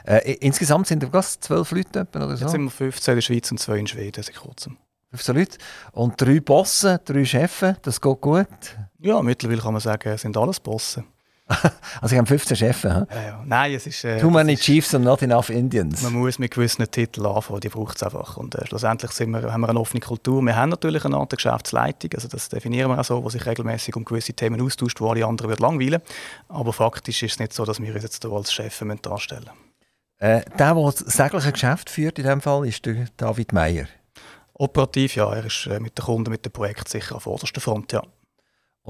Äh, 0.04 0.34
insgesamt 0.40 0.86
sind 0.86 1.12
was, 1.12 1.40
zwölf 1.40 1.70
Leute 1.72 2.06
oder 2.14 2.36
so? 2.36 2.44
Jetzt 2.44 2.52
sind 2.52 2.64
wir 2.64 2.70
15 2.70 3.12
in 3.12 3.16
der 3.16 3.22
Schweiz 3.22 3.50
und 3.50 3.58
zwei 3.58 3.78
in 3.78 3.86
Schweden 3.86 4.22
seit 4.22 4.36
kurzem. 4.36 4.76
15 5.10 5.34
Leute. 5.34 5.58
Und 5.92 6.20
drei 6.20 6.40
Bossen, 6.40 6.98
drei 7.04 7.24
Chefs, 7.24 7.80
das 7.82 8.00
geht 8.00 8.20
gut? 8.20 8.46
Ja, 8.98 9.22
mittlerweile 9.22 9.60
kann 9.60 9.72
man 9.72 9.80
sagen, 9.80 10.16
sind 10.18 10.36
alles 10.36 10.60
Bossen. 10.60 11.04
also 12.00 12.14
ich 12.14 12.18
habe 12.18 12.26
15 12.26 12.56
Chefs, 12.56 12.82
ja, 12.84 13.06
ja. 13.10 13.42
Nein, 13.44 13.74
es 13.74 13.86
ist... 13.86 14.04
Äh, 14.04 14.20
Too 14.20 14.30
many 14.30 14.52
ist, 14.52 14.62
Chiefs 14.62 14.94
and 14.94 15.04
not 15.04 15.22
enough 15.22 15.50
Indians. 15.50 16.02
Man 16.02 16.14
muss 16.14 16.38
mit 16.38 16.52
gewissen 16.52 16.88
Titeln 16.90 17.26
anfangen, 17.26 17.60
die 17.60 17.68
braucht 17.68 17.96
es 17.96 18.02
einfach. 18.02 18.36
Und 18.36 18.54
äh, 18.54 18.66
schlussendlich 18.66 19.10
sind 19.10 19.30
wir, 19.30 19.52
haben 19.52 19.60
wir 19.60 19.68
eine 19.68 19.80
offene 19.80 20.00
Kultur. 20.00 20.42
Wir 20.42 20.56
haben 20.56 20.70
natürlich 20.70 21.04
eine 21.04 21.16
Art 21.16 21.30
Geschäftsleitung, 21.30 22.10
also 22.14 22.28
das 22.28 22.48
definieren 22.48 22.90
wir 22.90 23.00
auch 23.00 23.04
so, 23.04 23.24
wo 23.24 23.28
sich 23.30 23.44
regelmäßig 23.44 23.96
um 23.96 24.04
gewisse 24.04 24.32
Themen 24.32 24.60
austauscht, 24.60 25.00
wo 25.00 25.10
alle 25.10 25.26
anderen 25.26 25.50
wird 25.50 25.60
langweilen. 25.60 26.00
Aber 26.48 26.72
faktisch 26.72 27.22
ist 27.22 27.32
es 27.32 27.38
nicht 27.40 27.52
so, 27.52 27.64
dass 27.64 27.80
wir 27.80 27.92
uns 27.92 28.02
jetzt 28.02 28.24
als 28.24 28.52
Chef 28.52 28.82
darstellen 29.02 29.50
äh, 30.18 30.42
Der, 30.58 30.74
der 30.74 30.84
das 30.84 30.98
sägliche 30.98 31.52
Geschäft 31.52 31.90
führt 31.90 32.18
in 32.18 32.24
diesem 32.24 32.40
Fall, 32.40 32.66
ist 32.66 32.86
der 32.86 33.06
David 33.16 33.52
Meyer. 33.52 33.86
Operativ, 34.54 35.16
ja. 35.16 35.32
Er 35.32 35.46
ist 35.46 35.66
äh, 35.66 35.80
mit 35.80 35.98
den 35.98 36.04
Kunden, 36.04 36.30
mit 36.30 36.44
dem 36.44 36.52
Projekt 36.52 36.88
sicher 36.88 37.14
an 37.14 37.20
vorderster 37.20 37.60
Front, 37.60 37.92
ja. 37.92 38.02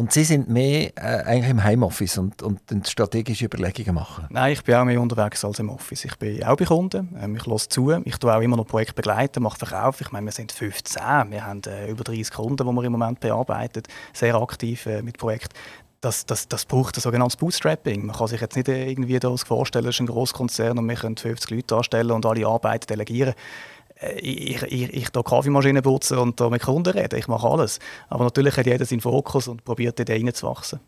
Und 0.01 0.13
Sie 0.13 0.25
sind 0.25 0.49
mehr 0.49 0.97
äh, 0.97 1.25
eigentlich 1.27 1.51
im 1.51 1.63
Heimoffice 1.63 2.17
und, 2.17 2.43
und 2.43 2.89
strategische 2.89 3.45
Überlegungen 3.45 3.95
machen? 3.95 4.25
Nein, 4.31 4.55
ich 4.55 4.65
bin 4.65 4.75
auch 4.77 4.87
mehr 4.87 4.99
unterwegs 4.99 5.45
als 5.45 5.59
im 5.59 5.69
Office. 5.69 6.07
Ich 6.07 6.17
bin 6.17 6.43
auch 6.43 6.57
bei 6.57 6.65
Kunden, 6.65 7.15
ähm, 7.21 7.37
ich 7.37 7.45
höre 7.47 7.59
zu, 7.59 7.91
ich 8.07 8.17
tue 8.17 8.35
auch 8.35 8.41
immer 8.41 8.57
noch 8.57 8.67
Projekte 8.67 8.95
begleiten, 8.95 9.43
mache 9.43 9.59
Verkauf. 9.59 10.01
Ich 10.01 10.11
meine, 10.11 10.25
wir 10.25 10.33
sind 10.33 10.53
15, 10.53 11.03
wir 11.29 11.45
haben 11.45 11.61
äh, 11.67 11.91
über 11.91 12.03
30 12.03 12.31
Kunden, 12.31 12.57
die 12.57 12.65
wir 12.65 12.85
im 12.85 12.93
Moment 12.93 13.21
bearbeiten, 13.21 13.83
sehr 14.15 14.37
aktiv 14.37 14.87
äh, 14.87 15.03
mit 15.03 15.19
Projekten. 15.19 15.55
Das, 16.01 16.25
das, 16.25 16.49
das 16.49 16.65
braucht 16.65 16.97
ein 16.97 17.03
sogenanntes 17.03 17.37
Bootstrapping. 17.37 18.07
Man 18.07 18.17
kann 18.17 18.29
sich 18.29 18.41
jetzt 18.41 18.57
nicht 18.57 18.69
irgendwie 18.69 19.19
das 19.19 19.43
vorstellen, 19.43 19.85
es 19.85 19.97
ist 19.97 20.01
ein 20.01 20.07
Großkonzern 20.07 20.79
und 20.79 20.89
wir 20.89 20.97
können 20.97 21.19
50 21.19 21.51
Leute 21.51 21.77
anstellen 21.77 22.13
und 22.13 22.25
alle 22.25 22.47
Arbeiten 22.47 22.87
delegieren. 22.87 23.35
Äh, 24.01 24.19
ich, 24.19 24.63
ich, 24.63 24.93
ich 24.95 25.09
da 25.11 25.23
Kaffeemaschinen 25.23 25.83
putzen 25.83 26.19
und 26.19 26.41
da 26.41 26.51
mit 26.51 26.63
Kunden 26.63 26.93
reden. 26.93 27.19
Ich 27.19 27.29
mache 27.29 27.49
alles. 27.49 27.79
Aber 28.09 28.25
natürlich 28.25 28.57
hat 28.57 28.67
jeder 28.67 28.85
seinen 28.85 29.01
Fokus 29.01 29.49
und 29.49 29.65
probiert 29.65 29.99
dort 29.99 30.11
reinzuwachsen. 30.11 30.81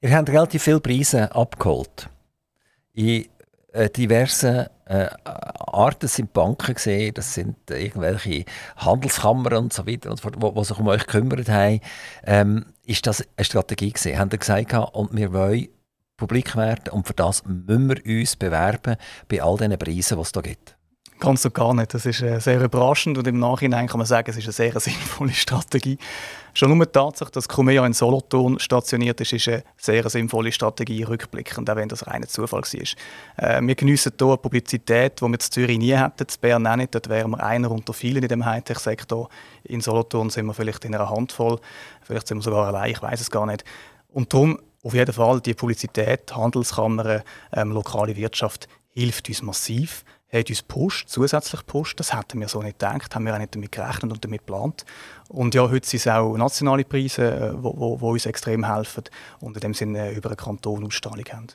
Ihr 0.00 0.16
habt 0.16 0.28
relativ 0.30 0.62
viele 0.62 0.80
Preise 0.80 1.34
abgeholt. 1.34 2.08
In 2.94 3.26
äh, 3.72 3.90
diversen 3.90 4.66
äh, 4.86 5.08
Arten 5.24 6.08
sind 6.08 6.32
Banken 6.32 6.74
gesehen, 6.74 7.14
das 7.14 7.34
sind 7.34 7.56
irgendwelche 7.70 8.44
Handelskammern 8.76 9.54
und 9.54 9.72
so 9.72 9.86
weiter, 9.86 10.10
und 10.10 10.22
wo, 10.42 10.54
wo 10.56 10.64
sich 10.64 10.78
um 10.78 10.88
euch 10.88 11.06
gekümmert 11.06 11.48
haben. 11.48 11.80
Ähm, 12.24 12.66
ist 12.84 13.06
das 13.06 13.24
eine 13.36 13.44
Strategie 13.44 13.92
gesehen? 13.92 14.18
Haben 14.18 14.30
ihr 14.32 14.38
gesagt, 14.38 14.74
und 14.94 15.14
wir 15.14 15.32
wollen 15.32 15.68
publik 16.16 16.56
werden 16.56 16.92
und 16.92 17.06
für 17.06 17.14
das 17.14 17.44
müssen 17.44 17.88
wir 17.88 18.20
uns 18.20 18.36
bewerben 18.36 18.96
bei 19.28 19.42
all 19.42 19.56
diesen 19.56 19.78
Preisen, 19.78 20.16
die 20.16 20.22
es 20.22 20.32
da 20.32 20.40
gibt? 20.40 20.76
Ganz 21.20 21.44
und 21.44 21.52
gar 21.52 21.74
nicht. 21.74 21.92
Das 21.92 22.06
ist 22.06 22.22
äh, 22.22 22.40
sehr 22.40 22.62
überraschend 22.62 23.18
und 23.18 23.26
im 23.26 23.38
Nachhinein 23.38 23.86
kann 23.86 23.98
man 23.98 24.06
sagen, 24.06 24.30
es 24.30 24.38
ist 24.38 24.44
eine 24.44 24.52
sehr 24.52 24.80
sinnvolle 24.80 25.32
Strategie. 25.32 25.98
Schon 26.54 26.74
nur 26.74 26.86
die 26.86 26.92
Tatsache, 26.92 27.30
dass 27.30 27.46
Cumea 27.46 27.84
in 27.84 27.92
Solothurn 27.92 28.58
stationiert 28.58 29.20
ist, 29.20 29.34
ist 29.34 29.46
eine 29.48 29.62
sehr 29.76 30.08
sinnvolle 30.08 30.50
Strategie 30.50 31.02
rückblickend, 31.02 31.68
auch 31.68 31.76
wenn 31.76 31.90
das 31.90 32.06
reiner 32.06 32.26
Zufall 32.26 32.62
war. 32.62 33.58
Äh, 33.58 33.60
wir 33.62 33.74
geniessen 33.74 34.12
hier 34.18 34.28
eine 34.28 34.38
Publizität, 34.38 35.20
die 35.20 35.22
wir 35.22 35.28
in 35.28 35.40
Zürich 35.40 35.78
nie 35.78 35.94
hätten, 35.94 36.24
in 36.24 36.40
Bern 36.40 36.66
auch 36.66 36.76
nicht. 36.76 36.94
Dort 36.94 37.10
wären 37.10 37.32
wir 37.32 37.44
einer 37.44 37.70
unter 37.70 37.92
vielen 37.92 38.22
in 38.22 38.28
dem 38.28 38.46
Hightech-Sektor. 38.46 39.28
In 39.64 39.82
Solothurn 39.82 40.30
sind 40.30 40.46
wir 40.46 40.54
vielleicht 40.54 40.86
in 40.86 40.94
einer 40.94 41.10
Handvoll, 41.10 41.60
vielleicht 42.00 42.28
sind 42.28 42.38
wir 42.38 42.42
sogar 42.42 42.68
allein, 42.68 42.92
ich 42.92 43.02
weiß 43.02 43.20
es 43.20 43.30
gar 43.30 43.44
nicht. 43.44 43.62
Und 44.08 44.32
darum 44.32 44.58
auf 44.82 44.94
jeden 44.94 45.12
Fall 45.12 45.42
die 45.42 45.52
Publizität, 45.52 46.34
Handelskammern, 46.34 47.22
ähm, 47.52 47.72
lokale 47.72 48.16
Wirtschaft 48.16 48.68
hilft 48.88 49.28
uns 49.28 49.42
massiv 49.42 50.02
hat 50.32 50.48
uns 50.48 50.62
Post, 50.62 51.08
zusätzlich 51.08 51.66
Post. 51.66 51.98
Das 51.98 52.14
hätten 52.14 52.40
wir 52.40 52.48
so 52.48 52.62
nicht 52.62 52.78
gedacht, 52.78 53.14
haben 53.14 53.26
wir 53.26 53.34
auch 53.34 53.38
nicht 53.38 53.54
damit 53.54 53.72
gerechnet 53.72 54.12
und 54.12 54.24
damit 54.24 54.46
geplant. 54.46 54.84
Und 55.28 55.54
ja, 55.54 55.68
heute 55.68 55.88
sind 55.88 56.00
es 56.00 56.06
auch 56.06 56.36
nationale 56.36 56.84
Preise, 56.84 57.56
die 57.60 57.66
äh, 57.66 57.70
uns 57.70 58.26
extrem 58.26 58.72
helfen 58.72 59.04
und 59.40 59.56
in 59.56 59.60
dem 59.60 59.74
Sinne 59.74 60.12
über 60.12 60.30
einen 60.30 60.36
Kanton 60.36 60.84
Ausstrahlung 60.84 61.24
haben. 61.32 61.48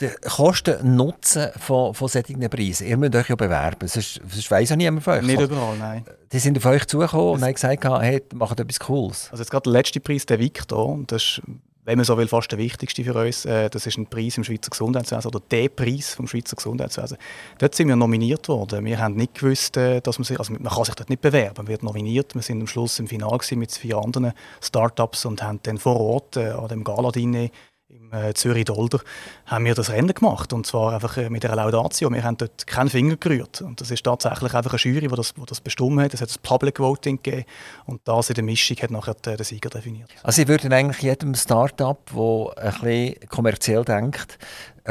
Der 0.00 0.14
Kosten-Nutzen 0.14 1.50
von, 1.56 1.92
von 1.92 2.06
solchen 2.06 2.38
Preisen, 2.48 2.86
ihr 2.86 2.96
müsst 2.96 3.16
euch 3.16 3.28
ja 3.30 3.34
bewerben, 3.34 3.88
sonst, 3.88 4.20
sonst 4.28 4.50
weiss 4.50 4.70
ja 4.70 4.76
niemand 4.76 5.02
von 5.02 5.14
euch. 5.14 5.22
Nicht 5.22 5.40
überall, 5.40 5.76
nein. 5.76 6.04
Die 6.30 6.38
sind 6.38 6.56
auf 6.56 6.66
euch 6.66 6.86
zugekommen 6.86 7.34
und 7.34 7.42
haben 7.42 7.54
gesagt, 7.54 7.84
hey, 7.84 8.22
macht 8.32 8.60
etwas 8.60 8.78
Cooles. 8.78 9.28
Also 9.32 9.42
jetzt 9.42 9.50
gerade 9.50 9.64
der 9.64 9.72
letzte 9.72 9.98
Preis, 9.98 10.24
der 10.24 10.38
Victor, 10.38 11.00
das 11.08 11.22
ist 11.22 11.42
wenn 11.88 11.96
man 11.96 12.04
so 12.04 12.18
will, 12.18 12.28
fast 12.28 12.52
der 12.52 12.58
wichtigste 12.58 13.02
für 13.02 13.14
uns. 13.14 13.46
Äh, 13.46 13.70
das 13.70 13.86
ist 13.86 13.96
ein 13.96 14.06
Preis 14.06 14.36
im 14.36 14.44
Schweizer 14.44 14.68
Gesundheitswesen 14.68 15.26
oder 15.26 15.40
der 15.50 15.70
Preis 15.70 16.12
vom 16.12 16.28
Schweizer 16.28 16.54
Gesundheitswesen. 16.54 17.16
Dort 17.56 17.74
sind 17.74 17.88
wir 17.88 17.96
nominiert 17.96 18.46
worden. 18.48 18.84
Wir 18.84 18.98
haben 18.98 19.14
nicht 19.14 19.36
gewusst, 19.36 19.78
äh, 19.78 20.02
dass 20.02 20.18
man 20.18 20.24
sich, 20.24 20.38
also 20.38 20.52
man 20.52 20.70
kann 20.70 20.84
sich 20.84 20.94
dort 20.94 21.08
nicht 21.08 21.22
bewerben, 21.22 21.54
man 21.56 21.68
wird 21.68 21.82
nominiert. 21.82 22.34
Wir 22.34 22.42
sind 22.42 22.60
am 22.60 22.66
Schluss 22.66 22.98
im 22.98 23.08
Finale 23.08 23.38
mit 23.52 23.72
vier 23.72 23.96
anderen 23.96 24.34
Startups 24.60 25.24
und 25.24 25.42
haben 25.42 25.60
dann 25.62 25.78
vor 25.78 25.98
Ort 25.98 26.36
äh, 26.36 26.50
an 26.50 26.68
dem 26.68 26.84
Gala-Dinner 26.84 27.48
im 27.90 28.12
äh, 28.12 28.34
Zürich 28.34 28.66
Dolder 28.66 29.00
haben 29.46 29.64
wir 29.64 29.74
das 29.74 29.88
Rennen 29.90 30.12
gemacht 30.12 30.52
und 30.52 30.66
zwar 30.66 30.92
einfach 30.92 31.16
äh, 31.16 31.30
mit 31.30 31.44
einer 31.46 31.56
Laudatio. 31.56 32.10
Wir 32.12 32.22
haben 32.22 32.36
dort 32.36 32.66
keinen 32.66 32.90
Finger 32.90 33.16
gerührt 33.16 33.62
und 33.62 33.80
das 33.80 33.90
ist 33.90 34.02
tatsächlich 34.02 34.52
einfach 34.52 34.72
eine 34.72 34.80
Jury, 34.80 35.08
die 35.08 35.16
das, 35.16 35.32
das 35.46 35.60
bestimmt 35.62 35.98
hat. 36.00 36.12
Es 36.12 36.20
hat 36.20 36.28
das 36.28 36.36
Public 36.36 36.80
Voting 36.80 37.16
gegeben 37.22 37.46
und 37.86 38.02
das 38.04 38.28
in 38.28 38.34
der 38.34 38.44
Mischung 38.44 38.76
hat 38.78 38.90
nachher 38.90 39.14
den 39.14 39.42
Sieger 39.42 39.70
definiert. 39.70 40.10
Also 40.22 40.42
Sie 40.42 40.48
würden 40.48 40.70
eigentlich 40.70 41.02
jedem 41.02 41.34
Start-up, 41.34 42.10
das 42.14 42.56
ein 42.58 42.80
bisschen 42.82 43.28
kommerziell 43.30 43.84
denkt, 43.84 44.38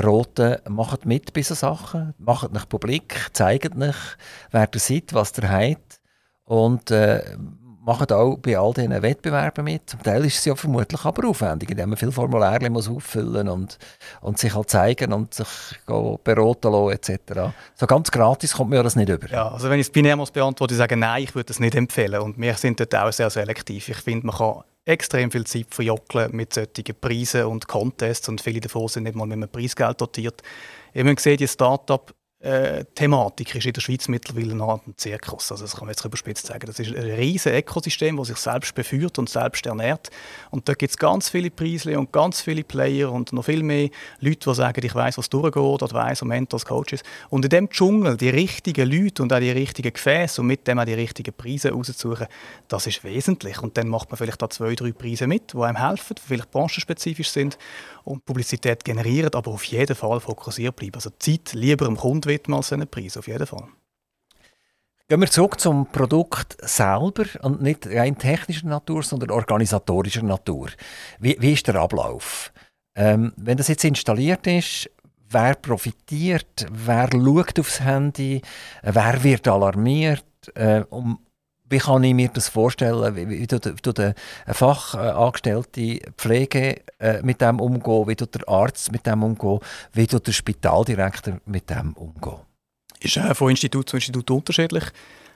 roten, 0.04 0.58
macht 0.68 1.06
mit 1.06 1.34
bei 1.34 1.43
solchen 1.43 1.60
Sachen, 1.60 2.14
macht 2.18 2.52
nicht 2.52 2.68
publik, 2.68 3.30
zeigt 3.34 3.76
nicht, 3.76 4.18
wer 4.50 4.68
ihr 4.74 4.80
seid, 4.80 5.14
was 5.14 5.38
ihr 5.38 5.50
habt 5.50 6.00
und 6.45 6.89
äh, 6.89 7.38
machen 7.88 8.11
auch 8.11 8.38
bei 8.38 8.57
all 8.57 8.73
diesen 8.73 9.01
Wettbewerben 9.01 9.63
mit. 9.63 9.89
Zum 9.89 10.03
Teil 10.03 10.25
ist 10.25 10.39
es 10.39 10.45
ja 10.45 10.55
vermutlich 10.55 11.03
aber 11.05 11.27
aufwendig, 11.27 11.71
indem 11.71 11.89
man 11.89 11.97
viele 11.97 12.11
Formulare 12.11 12.69
muss 12.69 12.89
auffüllen 12.89 13.47
und, 13.47 13.79
und 14.21 14.38
sich 14.38 14.53
halt 14.53 14.69
zeigen 14.69 15.13
und 15.13 15.33
sich 15.33 15.47
beraten 15.85 16.71
lassen 16.71 16.91
etc. 16.91 17.53
So 17.75 17.88
ganz 17.88 18.11
gratis 18.11 18.53
kommt 18.53 18.71
mir 18.71 18.83
das 18.83 18.97
nicht 18.97 19.09
über. 19.09 19.27
Ja, 19.29 19.47
also 19.49 19.69
wenn 19.69 19.79
ich 19.79 19.88
es 19.88 19.91
binär 19.91 20.17
muss 20.17 20.31
beantworten, 20.31 20.73
ich 20.73 20.77
sage 20.77 20.97
nein, 20.97 21.23
ich 21.23 21.33
würde 21.33 21.45
das 21.45 21.61
nicht 21.61 21.75
empfehlen. 21.75 22.21
Und 22.21 22.38
wir 22.38 22.55
sind 22.55 22.79
dort 22.79 22.93
auch 22.93 23.13
sehr 23.13 23.29
selektiv. 23.29 23.88
Ich 23.88 23.97
finde, 23.97 24.27
man 24.27 24.35
kann 24.35 24.63
extrem 24.83 25.31
viel 25.31 25.45
Zeit 25.45 25.67
verjockeln 25.71 26.35
mit 26.35 26.53
solchen 26.53 26.99
Preisen 26.99 27.45
und 27.45 27.67
Contests 27.67 28.27
und 28.27 28.41
viele 28.41 28.59
davon 28.59 28.89
sind 28.89 29.03
nicht 29.03 29.15
mal 29.15 29.25
mit 29.25 29.38
einem 29.38 29.49
Preisgeld 29.49 30.01
dotiert. 30.01 30.41
Ich 30.93 31.01
habe 31.01 31.15
gesehen, 31.15 31.38
die 31.38 31.47
Start-up 31.47 32.13
äh, 32.39 32.85
Thematik 32.93 33.55
ist 33.55 33.65
in 33.65 33.73
der 33.73 33.81
Schweiz 33.81 34.07
mittlerweile 34.07 34.53
noch 34.53 34.85
ein 34.85 34.93
Zirkus. 34.95 35.51
Also 35.51 35.63
das 35.63 35.75
kann 35.75 35.85
man 35.85 35.93
jetzt 35.93 36.05
überspitzt 36.05 36.45
sagen. 36.45 36.67
Das 36.67 36.77
ist 36.79 36.95
ein 36.95 37.03
riesiges 37.03 37.47
Ökosystem, 37.47 38.15
das 38.15 38.27
sich 38.27 38.38
selbst 38.38 38.75
beführt 38.75 39.17
und 39.17 39.27
selbst 39.27 39.65
ernährt. 39.65 40.11
Und 40.51 40.69
da 40.69 40.73
gibt 40.73 40.91
es 40.91 40.97
ganz 40.97 41.29
viele 41.29 41.49
Preise 41.49 41.97
und 41.97 42.11
ganz 42.11 42.41
viele 42.41 42.63
Player 42.63 43.11
und 43.11 43.33
noch 43.33 43.45
viel 43.45 43.63
mehr 43.63 43.89
Leute, 44.19 44.49
die 44.51 44.55
sagen, 44.55 44.85
ich 44.85 44.93
weiß, 44.93 45.17
was 45.17 45.29
durchgeht 45.29 45.57
oder 45.57 45.91
weiß, 45.91 46.23
Mentors, 46.25 46.65
Coaches. 46.65 47.01
Und 47.29 47.43
in 47.43 47.49
dem 47.49 47.69
Dschungel 47.69 48.17
die 48.17 48.29
richtigen 48.29 48.88
Leute 48.88 49.23
und 49.23 49.33
auch 49.33 49.39
die 49.39 49.51
richtigen 49.51 49.91
Gefäße 49.91 50.41
und 50.41 50.47
mit 50.47 50.67
dem 50.67 50.77
auch 50.77 50.85
die 50.85 50.93
richtigen 50.93 51.33
Preise 51.33 51.71
rauszusuchen, 51.71 52.27
das 52.67 52.85
ist 52.85 53.03
wesentlich. 53.03 53.63
Und 53.63 53.77
dann 53.77 53.88
macht 53.88 54.11
man 54.11 54.17
vielleicht 54.17 54.43
auch 54.43 54.49
zwei, 54.49 54.75
drei 54.75 54.91
Preise 54.91 55.25
mit, 55.25 55.53
die 55.53 55.57
einem 55.57 55.77
helfen, 55.77 56.15
die 56.15 56.21
vielleicht 56.21 56.51
branchenspezifisch 56.51 57.31
sind 57.31 57.57
und 58.08 58.26
Publizität 58.26 58.84
generieren, 58.84 59.34
aber 59.34 59.51
auf 59.51 59.64
jeden 59.66 59.95
Fall 59.95 60.20
fokussiert 60.20 60.76
bleiben. 60.76 60.95
Also 60.95 61.12
Zeit 61.20 61.53
lieber 61.53 61.86
dem 61.86 61.97
Kunden 61.97 62.30
widmen 62.30 62.58
als 62.58 62.74
einen 62.74 62.88
Preis, 62.88 63.18
auf 63.18 63.28
jeden 63.28 63.45
Fall. 63.45 63.68
Gehen 65.10 65.22
wir 65.22 65.32
zurück 65.32 65.60
zum 65.60 65.89
Produkt 65.89 66.58
selber 66.62 67.26
und 67.41 67.62
nicht 67.62 67.88
rein 67.88 68.18
technischer 68.18 68.68
Natur, 68.68 69.03
sondern 69.03 69.32
organisatorischer 69.32 70.24
Natur. 70.24 70.70
Wie, 71.20 71.38
wie 71.39 71.53
ist 71.53 71.68
der 71.68 71.76
Ablauf? 71.76 72.51
Ähm, 72.95 73.32
wenn 73.38 73.58
das 73.58 73.70
jetzt 73.70 73.86
installiert 73.86 74.47
ist, 74.47 74.89
wer 75.30 75.55
profitiert, 75.55 76.66
wer 76.72 77.10
schaut 77.12 77.60
aufs 77.60 77.80
Handy, 77.80 78.41
wer 78.82 79.24
wird 79.24 79.47
alarmiert, 79.47 80.26
äh, 80.55 80.84
um, 80.89 81.20
wie 81.70 81.78
kann 81.80 82.03
ich 82.03 82.13
mir 82.13 82.30
das 82.30 82.49
vorstellen? 82.49 83.15
Wie, 83.15 83.30
wie 83.30 83.47
tut, 83.47 83.99
eine 83.99 84.15
fachangestellte 84.47 85.99
Pflege 86.18 86.82
äh, 86.99 87.22
mit 87.24 87.41
dem 87.41 87.59
umgehen? 87.59 88.07
Wie 88.07 88.15
tut 88.15 88.36
der 88.36 88.47
Arzt 88.47 88.91
mit 88.91 89.05
dem 89.05 89.24
umgehen? 89.24 89.59
Wie 89.93 90.07
tut 90.07 90.28
der 90.28 90.32
Spitaldirektor 90.32 91.39
mit 91.45 91.70
dem 91.70 91.93
umgehen? 91.93 92.39
Ist 92.99 93.18
äh, 93.18 93.36
von 93.36 93.49
Institut 93.49 93.89
zu 93.89 93.97
Institut 93.97 94.30
unterschiedlich. 94.32 94.86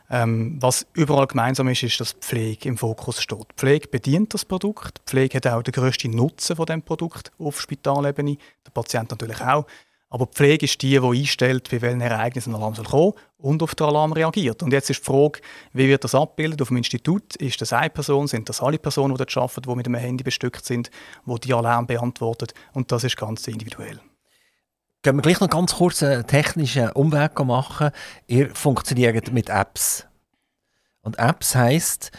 Ähm, 0.10 0.58
was 0.60 0.86
überall 0.94 1.28
gemeinsam 1.28 1.70
ist, 1.70 1.84
ist, 1.84 2.00
dass 2.02 2.12
Pflege 2.12 2.68
im 2.68 2.78
Fokus 2.78 3.22
steht. 3.22 3.40
Die 3.52 3.56
Pflege 3.56 3.88
bedient 3.88 4.34
das 4.34 4.44
Produkt. 4.44 4.98
Die 4.98 5.10
Pflege 5.10 5.38
hat 5.38 5.48
auch 5.48 5.64
den 5.64 5.72
grössten 5.72 6.12
Nutzen 6.12 6.58
von 6.58 6.66
dem 6.66 6.82
Produkt 6.82 7.32
auf 7.40 7.62
Spitalebene. 7.62 8.38
Der 8.66 8.72
Patient 8.72 9.10
natürlich 9.10 9.40
auch. 9.40 9.66
Aber 10.12 10.26
die 10.26 10.34
Pflege 10.34 10.66
ist 10.66 10.82
die, 10.82 11.00
die 11.00 11.20
einstellt, 11.22 11.72
bei 11.72 11.82
welchen 11.82 12.02
Ereignissen 12.02 12.52
ein 12.52 12.58
Alarm 12.58 12.76
soll 12.76 12.86
kommen 12.86 13.14
und 13.38 13.64
auf 13.64 13.76
den 13.76 13.88
Alarm 13.88 14.12
reagiert. 14.12 14.62
Und 14.62 14.74
jetzt 14.74 14.90
ist 14.90 15.00
die 15.00 15.06
Frage, 15.06 15.40
wie 15.72 15.88
wird 15.88 16.04
das 16.04 16.14
abgebildet 16.14 16.62
auf 16.62 16.68
dem 16.68 16.78
Institut? 16.78 17.38
Ist 17.38 17.62
das 17.62 17.72
eine 17.72 17.90
Person? 17.90 18.28
Sind 18.28 18.50
das 18.50 18.62
alle 18.62 18.78
Personen, 18.78 19.16
die 19.16 19.18
dort 19.18 19.36
arbeiten, 19.38 19.62
die 19.62 19.76
mit 19.76 19.86
einem 19.88 19.96
Handy 19.96 20.24
bestückt 20.26 20.66
sind, 20.66 20.92
die 21.26 21.40
die 21.40 21.54
Alarm 21.54 21.88
beantworten? 21.88 22.48
Und 22.74 22.92
das 22.92 23.06
ist 23.06 23.16
ganz 23.16 23.48
individuell. 23.48 24.02
Können 25.02 25.18
wir 25.18 25.24
gleich 25.24 25.40
noch 25.40 25.50
ganz 25.50 25.76
kurz 25.76 26.04
einen 26.04 26.28
technischen 26.28 26.92
Umweg 26.92 27.40
machen? 27.40 27.92
Ihr 28.28 28.54
funktioniert 28.54 29.32
mit 29.32 29.50
Apps. 29.50 30.06
Und 31.04 31.18
Apps 31.20 31.56
heisst, 31.56 32.12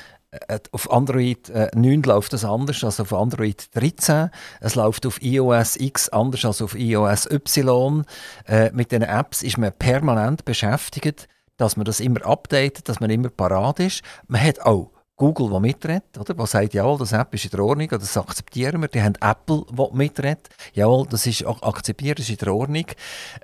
auf 0.70 0.90
Android 0.90 1.50
äh, 1.50 1.70
9 1.74 2.02
läuft 2.02 2.32
das 2.32 2.44
anders 2.44 2.82
als 2.84 3.00
auf 3.00 3.12
Android 3.12 3.68
13. 3.74 4.30
Es 4.60 4.74
läuft 4.74 5.04
auf 5.06 5.20
iOS 5.22 5.76
X 5.76 6.08
anders 6.08 6.44
als 6.44 6.62
auf 6.62 6.74
iOS 6.74 7.30
Y. 7.30 8.04
Äh, 8.46 8.70
mit 8.72 8.92
den 8.92 9.02
Apps 9.02 9.42
ist 9.42 9.58
man 9.58 9.72
permanent 9.72 10.44
beschäftigt, 10.44 11.28
dass 11.58 11.76
man 11.76 11.84
das 11.84 12.00
immer 12.00 12.24
updatet, 12.24 12.88
dass 12.88 13.00
man 13.00 13.10
immer 13.10 13.28
parat 13.28 13.80
ist. 13.80 14.02
Man 14.26 14.42
hat 14.42 14.60
auch 14.60 14.90
Google, 15.16 15.50
der 15.50 15.60
mitredet, 15.60 16.18
oder? 16.18 16.34
Der 16.34 16.46
sagt, 16.46 16.74
jawohl, 16.74 16.98
das 16.98 17.12
App 17.12 17.32
ist 17.34 17.44
in 17.44 17.50
der 17.50 17.60
Ordnung, 17.60 17.88
das 17.88 18.16
akzeptieren 18.16 18.80
wir. 18.80 18.88
Die 18.88 19.02
haben 19.02 19.14
Apple, 19.20 19.64
der 19.70 19.90
mitredet. 19.92 20.48
Jawohl, 20.72 21.06
das 21.08 21.26
ist 21.26 21.46
akzeptiert, 21.46 22.18
das 22.18 22.24
ist 22.24 22.40
in 22.40 22.44
der 22.44 22.54
Ordnung. 22.54 22.86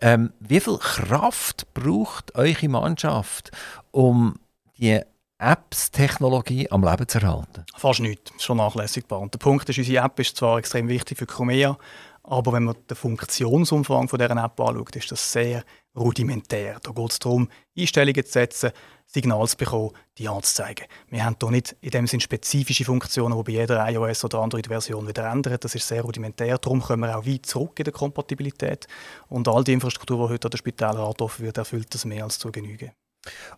Ähm, 0.01 0.33
wie 0.41 0.59
viel 0.59 0.79
Kraft 0.79 1.73
braucht 1.75 2.35
eure 2.35 2.69
Mannschaft, 2.69 3.51
um 3.91 4.37
die 4.79 5.03
Apps-Technologie 5.39 6.69
am 6.71 6.83
Leben 6.83 7.07
zu 7.07 7.19
erhalten? 7.19 7.65
Fast 7.77 8.01
nichts, 8.01 8.33
schon 8.43 8.57
nachlässigbar. 8.57 9.21
Und 9.21 9.33
der 9.35 9.39
Punkt 9.39 9.69
ist, 9.69 9.79
unsere 9.79 10.05
App 10.05 10.19
ist 10.19 10.37
zwar 10.37 10.59
extrem 10.59 10.89
wichtig 10.89 11.17
für 11.17 11.27
Chromea, 11.27 11.79
aber 12.25 12.53
wenn 12.53 12.65
man 12.65 12.77
den 12.91 12.97
Funktionsumfang 12.97 14.09
von 14.09 14.19
dieser 14.19 14.45
App 14.45 14.61
anschaut, 14.61 14.97
ist 14.97 15.13
das 15.13 15.33
sehr 15.33 15.65
rudimentär. 15.97 16.79
Da 16.83 16.91
geht 16.91 17.11
es 17.13 17.19
darum, 17.21 17.49
Einstellungen 17.77 18.27
zu 18.27 18.33
setzen, 18.33 18.73
Signale 19.07 19.47
zu 19.47 19.57
bekommen, 19.57 19.93
die 20.19 20.29
anzuzeigen. 20.29 20.87
Wir 21.09 21.25
haben 21.25 21.37
hier 21.41 21.51
nicht 21.51 21.77
in 21.81 21.91
dem 21.91 22.07
Sinne 22.07 22.21
spezifische 22.21 22.85
Funktionen, 22.85 23.39
die 23.39 23.45
bei 23.45 23.53
jeder 23.53 23.87
iOS- 23.89 24.25
oder 24.25 24.41
Android-Version 24.41 25.07
wieder 25.07 25.31
ändern. 25.31 25.57
Das 25.61 25.75
ist 25.75 25.89
sehr 25.89 26.03
rudimentär. 26.03 26.59
Darum 26.59 26.83
kommen 26.83 27.09
wir 27.09 27.17
auch 27.17 27.25
weit 27.25 27.47
zurück 27.47 27.79
in 27.79 27.85
der 27.85 27.95
Kompatibilität. 27.95 28.87
Und 29.29 29.49
all 29.49 29.65
die 29.65 29.73
Infrastruktur, 29.73 30.27
die 30.27 30.35
heute 30.35 30.49
an 30.49 30.51
der 30.51 30.59
Spitäler 30.59 30.99
angetroffen 30.99 31.47
wird, 31.47 31.57
erfüllt 31.57 31.95
das 31.95 32.05
mehr 32.05 32.25
als 32.25 32.39
zu 32.39 32.53
Genüge. 32.53 32.93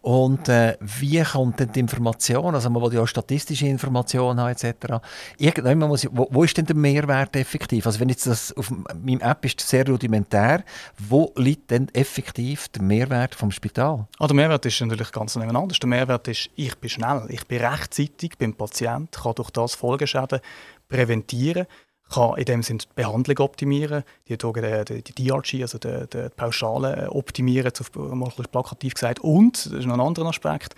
Und 0.00 0.48
äh, 0.48 0.76
wie 0.80 1.22
kommt 1.22 1.60
denn 1.60 1.72
die 1.72 1.80
Information, 1.80 2.54
also 2.54 2.70
man 2.70 2.82
will 2.82 2.94
ja 2.94 3.02
auch 3.02 3.06
statistische 3.06 3.66
Informationen 3.66 4.40
haben 4.40 4.50
etc. 4.50 5.02
Irgendwann 5.38 5.88
muss 5.88 6.04
ich, 6.04 6.10
wo, 6.12 6.28
wo, 6.30 6.44
ist 6.44 6.56
denn 6.56 6.66
der 6.66 6.76
Mehrwert 6.76 7.36
effektiv? 7.36 7.86
Also 7.86 8.00
wenn 8.00 8.08
jetzt 8.08 8.26
das 8.26 8.56
auf 8.56 8.70
meinem 8.70 9.20
App 9.20 9.44
ist 9.44 9.60
sehr 9.60 9.86
rudimentär, 9.86 10.64
wo 10.98 11.32
liegt 11.36 11.70
denn 11.70 11.88
effektiv 11.94 12.68
der 12.68 12.82
Mehrwert 12.82 13.34
vom 13.34 13.50
Spital? 13.50 14.06
Ah, 14.18 14.26
der 14.26 14.36
Mehrwert 14.36 14.64
ist 14.66 14.80
natürlich 14.80 15.12
ganz 15.12 15.36
anders. 15.36 15.78
Der 15.78 15.88
Mehrwert 15.88 16.28
ist, 16.28 16.50
ich 16.56 16.76
bin 16.78 16.90
schnell, 16.90 17.26
ich 17.28 17.46
bin 17.46 17.64
rechtzeitig 17.64 18.38
beim 18.38 18.54
Patient, 18.54 19.12
kann 19.12 19.34
durch 19.34 19.50
das 19.50 19.74
Folgeschäden 19.74 20.40
präventieren 20.88 21.66
kann 22.10 22.36
in 22.36 22.44
dem 22.44 22.62
Sinne 22.62 22.78
die 22.78 22.86
Behandlung 22.94 23.38
optimieren, 23.38 24.02
die, 24.28 24.36
die, 24.36 25.02
die 25.02 25.28
DRG, 25.28 25.62
also 25.62 25.78
die, 25.78 26.06
die 26.12 26.28
Pauschale 26.36 27.10
optimieren, 27.10 27.72
mal 27.94 28.30
plakativ 28.50 28.94
gesagt. 28.94 29.20
Und, 29.20 29.66
das 29.66 29.72
ist 29.72 29.86
noch 29.86 29.94
ein 29.94 30.00
anderer 30.00 30.28
Aspekt, 30.28 30.74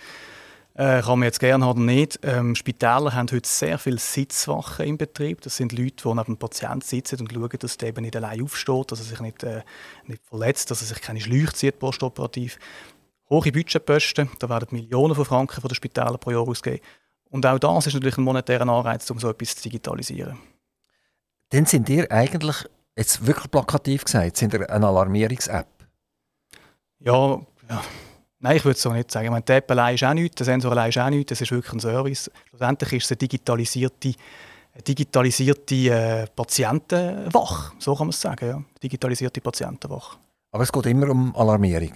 äh, 0.75 1.01
kann 1.01 1.19
man 1.19 1.23
jetzt 1.23 1.39
gerne 1.39 1.65
haben 1.65 1.81
oder 1.81 1.85
nicht. 1.85 2.19
Ähm, 2.23 2.55
Spitäler 2.55 3.13
haben 3.13 3.29
heute 3.31 3.47
sehr 3.47 3.77
viele 3.77 3.99
Sitzwachen 3.99 4.85
im 4.87 4.97
Betrieb. 4.97 5.41
Das 5.41 5.57
sind 5.57 5.71
Leute, 5.71 6.03
die 6.03 6.07
neben 6.07 6.23
dem 6.23 6.37
Patienten 6.37 6.81
sitzen 6.81 7.19
und 7.19 7.31
schauen, 7.31 7.49
dass 7.59 7.77
der 7.77 7.89
eben 7.89 8.01
nicht 8.03 8.15
allein 8.15 8.41
aufsteht, 8.41 8.91
dass 8.91 8.99
er 8.99 9.05
sich 9.05 9.19
nicht, 9.19 9.43
äh, 9.43 9.61
nicht 10.07 10.25
verletzt, 10.25 10.71
dass 10.71 10.81
er 10.81 10.87
sich 10.87 11.01
keine 11.01 11.21
Schläuche 11.21 11.53
zieht 11.53 11.77
postoperativ. 11.77 12.57
Hohe 13.29 13.51
Budgetposten, 13.51 14.29
da 14.39 14.49
werden 14.49 14.69
Millionen 14.71 15.15
von 15.15 15.25
Franken 15.25 15.61
von 15.61 15.67
den 15.67 15.75
Spitälern 15.75 16.19
pro 16.19 16.31
Jahr 16.31 16.47
ausgegeben. 16.47 16.83
Und 17.29 17.45
auch 17.45 17.59
das 17.59 17.87
ist 17.87 17.93
natürlich 17.93 18.17
ein 18.17 18.23
monetärer 18.23 18.67
Anreiz, 18.67 19.09
um 19.09 19.19
so 19.19 19.29
etwas 19.29 19.55
zu 19.55 19.63
digitalisieren. 19.63 20.37
Dann 21.53 21.67
sind 21.67 21.87
ihr 21.87 22.11
eigentlich, 22.11 22.65
jetzt 22.95 23.27
wirklich 23.27 23.51
plakativ 23.51 24.05
gesagt, 24.05 24.37
sind 24.37 24.55
ihr 24.55 24.67
eine 24.67 24.87
Alarmierungs-App? 24.87 25.67
Ja, 26.99 27.39
ja 27.69 27.81
Nein, 28.39 28.57
ich 28.57 28.65
würde 28.65 28.75
es 28.75 28.81
so 28.81 28.91
nicht 28.91 29.09
sagen. 29.09 29.25
Ich 29.25 29.31
meine, 29.31 29.43
die 29.43 29.53
App 29.53 29.71
allein 29.71 29.95
ist 29.95 30.03
auch 30.03 30.13
nichts, 30.13 30.35
der 30.35 30.45
Sensor 30.45 30.71
allein 30.71 30.89
ist 30.89 30.97
auch 30.97 31.09
nichts, 31.09 31.29
das 31.29 31.39
ist 31.41 31.51
wirklich 31.51 31.73
ein 31.73 31.79
Service. 31.79 32.29
Schlussendlich 32.49 32.93
ist 32.93 33.05
es 33.05 33.11
eine 33.11 33.17
digitalisierte, 33.17 34.13
eine 34.73 34.83
digitalisierte 34.83 35.75
äh, 35.75 36.27
Patientenwache, 36.35 37.71
so 37.79 37.95
kann 37.95 38.07
man 38.07 38.09
es 38.09 38.19
sagen, 38.19 38.45
ja. 38.45 38.63
Digitalisierte 38.81 39.39
Patientenwache. 39.39 40.17
Aber 40.51 40.63
es 40.63 40.71
geht 40.71 40.87
immer 40.87 41.09
um 41.09 41.33
Alarmierung? 41.35 41.93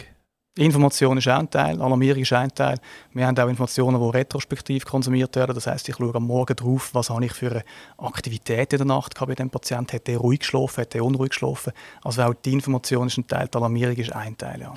Information 0.58 1.18
ist 1.18 1.28
ein 1.28 1.50
Teil, 1.50 1.82
Alarmierung 1.82 2.22
ist 2.22 2.34
ein 2.34 2.54
Teil. 2.54 2.78
Wir 3.14 3.28
haben 3.28 3.38
auch 3.38 3.48
Informationen, 3.48 4.00
die 4.00 4.18
retrospektiv 4.18 4.86
konsumiert 4.86 5.36
werden. 5.36 5.56
Das 5.56 5.68
heißt, 5.68 5.88
ich 5.90 5.96
schaue 5.96 6.16
am 6.16 6.26
Morgen 6.26 6.56
drauf, 6.56 6.90
was 6.94 7.10
habe 7.10 7.26
ich 7.26 7.34
für 7.34 7.52
eine 7.52 7.64
Aktivität 7.98 8.74
in 8.74 8.80
der 8.80 8.88
Nacht 8.88 9.16
gehabt 9.16 9.30
bei 9.30 9.36
dem 9.36 9.50
Patienten. 9.50 9.94
Hat 9.96 10.10
er 10.10 10.18
ruhig 10.18 10.40
geschlafen, 10.40 10.82
hat 10.82 10.96
er 10.96 11.04
unruhig 11.04 11.30
geschlafen? 11.30 11.74
Also 12.04 12.24
auch 12.24 12.34
die 12.34 12.54
Information 12.54 13.08
ist 13.08 13.18
ein 13.18 13.28
Teil, 13.28 13.48
die 13.48 13.58
Alarmierung 13.58 13.96
ist 13.96 14.14
ein 14.14 14.38
Teil. 14.38 14.62
Ja. 14.62 14.74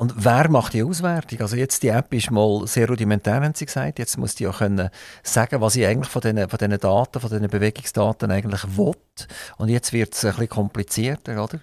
Und 0.00 0.14
wer 0.16 0.48
macht 0.48 0.72
die 0.72 0.82
Auswertung? 0.82 1.42
Also 1.42 1.56
jetzt 1.56 1.82
die 1.82 1.88
App 1.88 2.14
ist 2.14 2.30
mal 2.30 2.66
sehr 2.66 2.88
rudimentär, 2.88 3.34
haben 3.34 3.54
Sie 3.54 3.66
gesagt. 3.66 3.98
Jetzt 3.98 4.16
muss 4.16 4.34
die 4.34 4.48
auch 4.48 4.56
können 4.56 4.88
sagen, 5.22 5.60
was 5.60 5.76
ich 5.76 5.86
eigentlich 5.86 6.08
von 6.08 6.22
diesen, 6.22 6.48
von 6.48 6.58
diesen 6.58 6.78
Daten, 6.78 7.20
von 7.20 7.28
diesen 7.28 7.48
Bewegungsdaten 7.48 8.30
eigentlich 8.30 8.78
will. 8.78 8.94
Und 9.58 9.68
jetzt 9.68 9.92
wird 9.92 10.14
es 10.14 10.24
ein 10.24 10.30
bisschen 10.30 10.48
komplizierter, 10.48 11.44
oder? 11.44 11.60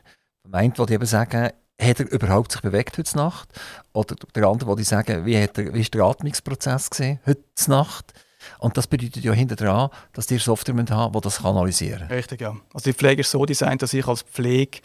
Meint, 0.47 0.78
wo 0.78 0.86
die 0.86 0.93
eben 0.93 1.07
sagen, 1.07 1.49
hat 1.80 2.00
er 2.00 2.12
überhaupt 2.12 2.52
sich 2.52 2.62
bewegt 2.62 2.98
heute 2.98 3.18
Nacht? 3.18 3.50
Oder 3.94 4.16
der 4.36 4.46
andere, 4.46 4.76
die 4.76 4.84
sagen, 4.84 5.26
wie, 5.26 5.42
hat 5.42 5.58
er, 5.58 5.74
wie 5.74 5.82
ist 5.82 5.94
der 5.94 6.04
Atmungsprozess 6.04 6.90
gesehen 6.90 7.20
heute 7.26 7.42
Nacht? 7.68 8.14
Und 8.60 8.78
das 8.78 8.88
bedeutet 8.88 9.24
ja 9.24 9.34
hinter 9.34 9.56
dran, 9.56 9.90
dass 10.14 10.28
die 10.28 10.38
Software 10.38 10.76
haben, 10.90 11.14
die 11.14 11.22
das 11.22 11.44
analysieren 11.44 12.08
kann. 12.08 12.18
Richtig, 12.18 12.42
ja. 12.42 12.56
Also 12.74 12.92
die 12.92 12.94
Pflege 12.94 13.22
ist 13.22 13.32
so 13.32 13.46
designt, 13.46 13.82
dass 13.82 13.94
ich 13.94 14.08
als 14.08 14.22
Pflege 14.22 14.80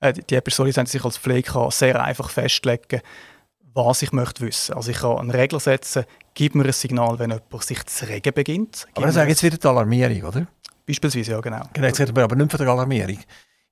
äh, 0.00 0.12
die 0.12 0.34
Episode 0.34 0.72
sind 0.72 0.88
sich 0.88 1.04
als 1.04 1.18
Pflege 1.18 1.52
kann 1.52 1.70
sehr 1.70 2.02
einfach 2.02 2.30
festlegen 2.30 3.00
was 3.72 4.02
ich 4.02 4.10
möchte 4.10 4.44
wissen. 4.44 4.74
Also 4.74 4.90
ich 4.90 4.98
kann 4.98 5.18
eine 5.18 5.32
Regel 5.32 5.60
setzen, 5.60 6.04
gib 6.34 6.56
mir 6.56 6.64
ein 6.64 6.72
Signal, 6.72 7.20
wenn 7.20 7.30
jemand 7.30 7.62
sich 7.62 7.84
zu 7.86 8.08
regen 8.08 8.32
beginnt. 8.34 8.88
aber 8.96 9.06
das 9.06 9.16
ist 9.16 9.28
jetzt 9.28 9.42
wieder 9.44 9.58
die 9.58 9.68
Alarmierung, 9.68 10.24
oder? 10.24 10.46
Beispielsweise, 10.86 11.32
ja 11.32 11.40
genau. 11.40 11.62
Genau, 11.72 11.86
jetzt 11.86 12.00
reden 12.00 12.16
wir 12.16 12.24
aber 12.24 12.34
nicht 12.34 12.50
von 12.50 12.58
der 12.58 12.68
Alarmierung. 12.68 13.18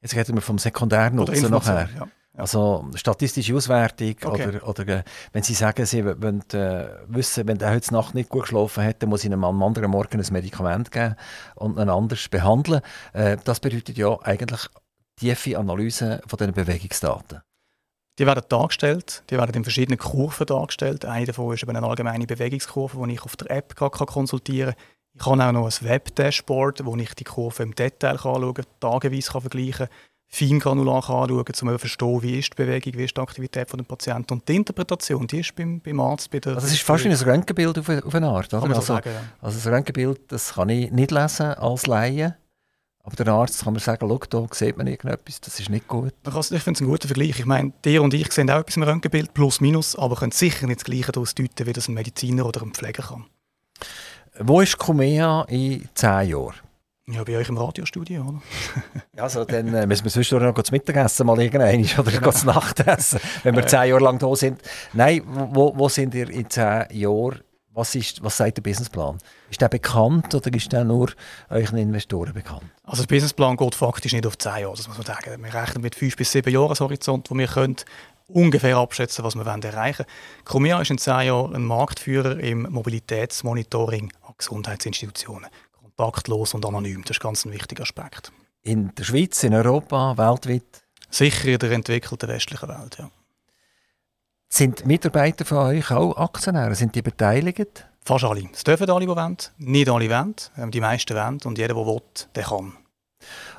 Jetzt 0.01 0.15
reden 0.15 0.37
wir 0.37 0.43
vom 0.43 0.59
Sekundärnutzen 0.59 1.51
nachher. 1.51 1.89
Ja. 1.99 2.09
Also 2.39 2.89
statistische 2.95 3.55
Auswertung 3.55 4.15
okay. 4.25 4.47
oder, 4.47 4.69
oder 4.69 4.89
äh, 4.89 5.03
wenn 5.33 5.43
Sie 5.43 5.55
sagen, 5.55 5.85
Sie 5.87 6.05
wollen 6.05 6.43
äh, 6.53 6.87
wissen, 7.09 7.49
wenn 7.49 7.61
er 7.61 7.73
heute 7.73 7.93
Nacht 7.93 8.15
nicht 8.15 8.29
gut 8.29 8.43
geschlafen 8.43 8.85
hat, 8.85 9.03
dann 9.03 9.11
muss 9.11 9.25
ich 9.25 9.31
ihm 9.31 9.43
am 9.43 9.63
anderen 9.63 9.91
Morgen 9.91 10.21
ein 10.21 10.33
Medikament 10.33 10.93
geben 10.93 11.17
und 11.57 11.79
ihn 11.79 11.89
anders 11.89 12.29
behandeln. 12.29 12.81
Äh, 13.13 13.39
das 13.43 13.59
bedeutet 13.59 13.99
ja 13.99 14.17
eigentlich 14.23 14.69
tiefe 15.19 15.59
Analyse 15.59 16.21
von 16.27 16.37
diesen 16.37 16.55
Bewegungsdaten? 16.55 17.43
Die 18.19 18.27
werden 18.27 18.45
dargestellt, 18.49 19.25
die 19.31 19.37
werden 19.37 19.55
in 19.55 19.65
verschiedenen 19.65 19.99
Kurven 19.99 20.47
dargestellt. 20.47 21.05
Eine 21.05 21.27
davon 21.27 21.55
ist 21.55 21.69
eine 21.69 21.83
allgemeine 21.83 22.27
Bewegungskurve, 22.27 23.05
die 23.07 23.15
ich 23.15 23.23
auf 23.23 23.37
der 23.37 23.51
App 23.51 23.75
konsultieren 23.77 24.75
kann. 24.75 24.85
Ich 25.15 25.27
habe 25.27 25.45
auch 25.45 25.53
noch 25.53 25.67
ein 25.67 25.89
Web-Dashboard, 25.89 26.85
wo 26.85 26.97
ich 26.97 27.15
die 27.15 27.25
Kurve 27.25 27.63
im 27.65 27.75
Detail 27.75 28.13
anschauen 28.13 28.55
kann, 28.55 28.65
tageweise 28.79 29.33
kann 29.33 29.41
vergleichen 29.41 29.87
kann, 29.87 29.97
feingranular 30.29 30.97
anschauen 30.97 31.31
um 31.31 31.55
zu 31.55 31.79
verstehen, 31.79 32.23
wie 32.23 32.39
ist 32.39 32.53
die 32.53 32.63
Bewegung, 32.63 32.93
wie 32.95 33.05
ist 33.05 33.17
die 33.17 33.21
Aktivität 33.21 33.73
des 33.73 33.87
Patienten. 33.87 34.35
Und 34.35 34.49
die 34.49 34.57
Interpretation, 34.57 35.27
die 35.27 35.41
ist 35.41 35.55
beim, 35.57 35.81
beim 35.81 36.01
Arzt. 36.01 36.31
Bei 36.31 36.39
der 36.39 36.55
also 36.55 36.67
es 36.67 36.75
ist 36.75 36.83
fast 36.83 37.05
wie 37.05 37.09
ein 37.09 37.15
Röntgenbild 37.15 37.79
auf, 37.79 37.89
auf 37.89 38.15
eine 38.15 38.29
Art. 38.29 38.53
Oder? 38.53 38.61
Kann 38.61 38.69
man 38.69 38.77
also, 38.77 38.95
sagen, 38.95 39.11
ja. 39.11 39.23
also 39.41 39.57
das 39.57 39.67
Röntgenbild 39.67 40.21
das 40.29 40.55
kann 40.55 40.69
ich 40.69 40.91
nicht 40.91 41.11
lesen 41.11 41.55
als 41.55 41.87
Laie. 41.87 42.37
Aber 43.03 43.17
der 43.17 43.33
Arzt 43.33 43.65
kann 43.65 43.73
mir 43.73 43.81
sagen, 43.81 44.07
schau, 44.07 44.19
da 44.29 44.55
sieht 44.55 44.77
man 44.77 44.87
irgendetwas, 44.87 45.41
das 45.41 45.59
ist 45.59 45.71
nicht 45.71 45.89
gut. 45.89 46.13
Ich 46.27 46.31
finde 46.31 46.73
es 46.73 46.81
ein 46.83 46.87
guter 46.87 47.09
Vergleich. 47.09 47.39
Ich 47.39 47.47
meine, 47.47 47.73
dir 47.83 48.03
und 48.03 48.13
ich 48.13 48.31
sehen 48.31 48.51
auch 48.51 48.59
etwas 48.59 48.77
im 48.77 48.83
Röntgenbild, 48.83 49.33
plus 49.33 49.63
minus, 49.63 49.97
aber 49.97 50.17
können 50.17 50.33
sicher 50.33 50.67
nicht 50.67 50.81
das 50.81 50.85
Gleiche 50.85 51.13
daraus 51.13 51.35
deuten, 51.35 51.67
wie 51.67 51.73
das 51.73 51.89
ein 51.89 51.95
Mediziner 51.95 52.45
oder 52.45 52.61
ein 52.61 52.75
Pfleger 52.75 53.03
kann. 53.03 53.25
Wo 54.39 54.61
ist 54.61 54.77
Kumea 54.77 55.47
in 55.49 55.89
zehn 55.95 56.29
Jahren? 56.29 56.55
Ja, 57.11 57.25
bei 57.25 57.39
euch 57.39 57.49
im 57.49 57.57
Radiostudio, 57.57 58.23
oder? 58.23 58.43
ja, 59.17 59.23
also 59.23 59.45
dann 59.45 59.73
äh, 59.73 59.87
müssen 59.87 60.05
wir 60.05 60.11
zwischendurch 60.11 60.55
noch 60.55 60.63
zu 60.63 60.73
Mittagessen 60.73 61.27
mal 61.27 61.41
irgendwann 61.41 61.81
oder 61.99 62.11
genau. 62.11 62.31
zu 62.31 62.47
Nachtessen, 62.47 63.19
wenn 63.45 63.57
wir 63.57 63.67
zehn 63.67 63.89
Jahre 63.89 64.05
lang 64.05 64.19
da 64.19 64.35
sind. 64.37 64.61
Nein, 64.93 65.23
wo, 65.27 65.73
wo 65.75 65.89
sind 65.89 66.15
ihr 66.15 66.29
in 66.29 66.51
zehn 66.51 66.85
Jahren 66.91 67.41
was, 67.73 67.95
ist, 67.95 68.23
was 68.23 68.37
sagt 68.37 68.57
der 68.57 68.63
Businessplan? 68.63 69.19
Ist 69.51 69.61
der 69.61 69.69
bekannt 69.69 70.35
oder 70.35 70.53
ist 70.53 70.73
der 70.73 70.85
nur 70.85 71.13
euren 71.49 71.79
Investoren 71.79 72.35
bekannt? 72.35 72.65
Also 72.83 73.05
der 73.05 73.15
Businessplan 73.15 73.57
geht 73.57 73.75
faktisch 73.75 74.13
nicht 74.13 74.27
auf 74.27 74.37
zehn 74.37 74.63
Jahre, 74.63 74.77
das 74.77 74.89
muss 74.89 74.99
man 74.99 75.07
sagen. 75.07 75.43
Wir 75.43 75.55
rechnen 75.55 75.83
mit 75.83 75.95
fünf 75.95 76.17
bis 76.17 76.33
sieben 76.33 76.53
Jahreshorizont, 76.53 77.31
wo 77.31 77.39
wir 77.39 77.47
können 77.47 77.77
ungefähr 78.27 78.77
abschätzen, 78.77 79.25
was 79.25 79.35
wir 79.35 79.47
erreichen 79.47 80.05
wollen. 80.05 80.45
Cumia 80.45 80.81
ist 80.83 80.91
in 80.91 80.99
zehn 80.99 81.29
Jahren 81.29 81.55
ein 81.55 81.65
Marktführer 81.65 82.39
im 82.41 82.63
Mobilitätsmonitoring 82.71 84.13
an 84.27 84.35
Gesundheitsinstitutionen. 84.37 85.49
Kontaktlos 85.99 86.55
und 86.55 86.65
anonym, 86.65 87.03
das 87.03 87.17
ist 87.17 87.21
ganz 87.21 87.45
ein 87.45 87.53
wichtiger 87.53 87.83
Aspekt. 87.83 88.31
In 88.63 88.95
der 88.95 89.03
Schweiz, 89.03 89.43
in 89.43 89.53
Europa, 89.53 90.17
weltweit? 90.17 90.85
Sicher 91.11 91.49
in 91.49 91.59
der 91.59 91.73
entwickelten 91.73 92.29
westlichen 92.29 92.69
Welt, 92.69 92.99
ja. 93.01 93.11
Sind 94.49 94.87
Mitarbeiter 94.87 95.45
von 95.45 95.59
euch 95.59 95.91
auch 95.91 96.17
Aktionäre? 96.17 96.77
Sind 96.77 96.95
die 96.95 97.03
beteiligt? 97.03 97.85
Fast 98.05 98.25
alle. 98.25 98.49
Es 98.53 98.63
dürfen 98.63 98.89
alle, 98.89 99.07
die 99.07 99.09
wollen. 99.09 99.37
Nicht 99.59 99.89
alle 99.89 100.09
wollen. 100.09 100.35
Ähm, 100.57 100.71
die 100.71 100.81
meisten 100.81 101.17
wollen. 101.17 101.41
Und 101.45 101.59
jeder, 101.59 101.75
der 101.75 101.85
will, 101.85 102.01
der 102.35 102.45
kann. 102.45 102.73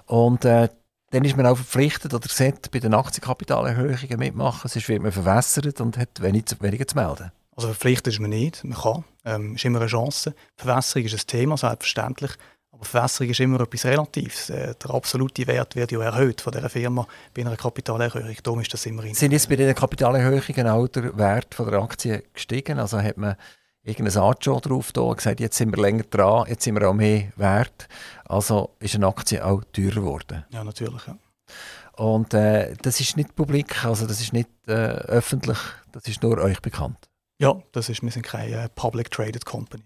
Und 0.06 0.46
äh, 0.46 0.70
dann 1.12 1.26
ist 1.26 1.36
man 1.36 1.46
auch 1.46 1.58
verpflichtet 1.58 2.14
oder 2.14 2.28
sollte 2.30 2.70
bei 2.70 2.80
den 2.80 2.94
Aktienkapitalerhöhungen 2.94 4.18
mitmachen. 4.18 4.70
Sonst 4.70 4.88
wird 4.88 5.04
man 5.04 5.12
verwässert 5.12 5.82
und 5.82 5.98
hat 5.98 6.22
wenig, 6.22 6.46
weniger 6.62 6.88
zu 6.88 6.96
melden. 6.96 7.32
Also 7.60 7.74
verpflichtet 7.74 8.14
ist 8.14 8.22
man 8.22 8.30
nicht. 8.30 8.64
Man 8.64 8.78
kann. 8.78 9.04
Ähm, 9.26 9.56
ist 9.56 9.66
immer 9.66 9.82
eine 9.82 9.90
Chance. 9.90 10.34
Verwässerung 10.56 11.06
ist 11.06 11.14
ein 11.14 11.28
Thema, 11.28 11.58
selbstverständlich. 11.58 12.32
Aber 12.72 12.86
Verwässerung 12.86 13.32
ist 13.32 13.42
immer 13.42 13.60
etwas 13.60 13.84
Relatives. 13.84 14.50
Äh, 14.50 14.76
der 14.82 14.92
absolute 14.92 15.46
Wert 15.46 15.76
wird 15.76 15.92
ja 15.92 16.02
erhöht 16.02 16.40
von 16.40 16.54
dieser 16.54 16.70
Firma 16.70 17.06
bei 17.34 17.42
einer 17.42 17.58
Kapitalerhöhung. 17.58 18.38
Darum 18.42 18.62
ist 18.62 18.74
das 18.74 18.86
immer 18.86 19.04
Sind 19.14 19.34
jetzt 19.34 19.50
bei 19.50 19.58
diesen 19.58 19.76
Kapitalerhöhungen 19.76 20.68
auch 20.68 20.88
der 20.88 21.18
Wert 21.18 21.54
von 21.54 21.70
der 21.70 21.82
Aktie 21.82 22.24
gestiegen? 22.34 22.80
Also 22.80 23.02
hat 23.02 23.18
man 23.18 23.36
irgendein 23.84 24.24
Anjo 24.24 24.62
drauf 24.62 24.94
da, 24.94 25.12
gesagt, 25.12 25.42
jetzt 25.42 25.58
sind 25.58 25.76
wir 25.76 25.84
länger 25.84 26.04
dran, 26.04 26.48
jetzt 26.48 26.64
sind 26.64 26.80
wir 26.80 26.90
auch 26.90 26.94
mehr 26.94 27.34
wert. 27.36 27.90
Also 28.24 28.70
ist 28.80 28.96
eine 28.96 29.08
Aktie 29.08 29.46
auch 29.46 29.66
teurer 29.74 29.96
geworden. 29.96 30.46
Ja, 30.52 30.64
natürlich. 30.64 31.06
Ja. 31.08 31.18
Und 31.98 32.34
äh, 32.34 32.74
das 32.82 33.02
ist 33.02 33.18
nicht 33.18 33.36
publik, 33.36 33.84
also 33.84 34.08
das 34.08 34.22
ist 34.22 34.32
nicht 34.32 34.50
äh, 34.68 34.72
öffentlich, 34.72 35.58
das 35.92 36.08
ist 36.08 36.24
nur 36.24 36.38
euch 36.38 36.62
bekannt. 36.62 37.09
Ja, 37.40 37.56
das 37.72 37.90
ist, 37.90 38.04
wir 38.04 38.12
sind 38.12 38.24
keine 38.24 38.66
äh, 38.66 38.70
Public 38.76 39.10
Traded 39.12 39.46
Company. 39.46 39.84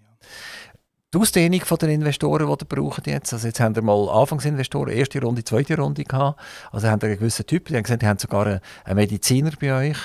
Die 1.14 1.20
Ausdehnung 1.20 1.62
der 1.80 1.90
Investoren, 1.90 2.48
die 2.48 2.64
ihr 2.64 2.68
braucht 2.68 3.06
jetzt. 3.06 3.34
Also 3.34 3.46
jetzt 3.46 3.60
haben 3.60 3.76
wir 3.76 3.84
mal 3.84 4.10
Anfangsinvestoren, 4.10 4.92
erste 4.92 5.22
Runde, 5.22 5.44
zweite 5.44 5.78
Runde 5.78 6.04
gehabt. 6.04 6.42
Also 6.72 6.88
haben 6.88 7.00
einen 7.02 7.20
gewissen 7.20 7.46
Typ, 7.46 7.68
die 7.68 7.76
haben 7.76 7.84
gesagt, 7.84 8.02
die 8.02 8.08
haben 8.08 8.18
sogar 8.18 8.48
einen, 8.48 8.96
Mediziner 8.96 9.52
bei 9.62 9.90
euch, 9.92 9.98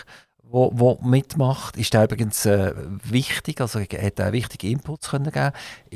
wo, 0.42 0.70
wo 0.74 0.98
mitmacht. 1.02 1.78
Ist 1.78 1.94
der 1.94 2.04
übrigens 2.04 2.44
äh, 2.44 2.74
wichtig, 3.04 3.62
also 3.62 3.80
hat 3.80 4.18
er 4.18 4.32
wichtige 4.32 4.68
Inputs 4.68 5.08
können 5.08 5.32
geben. 5.32 5.52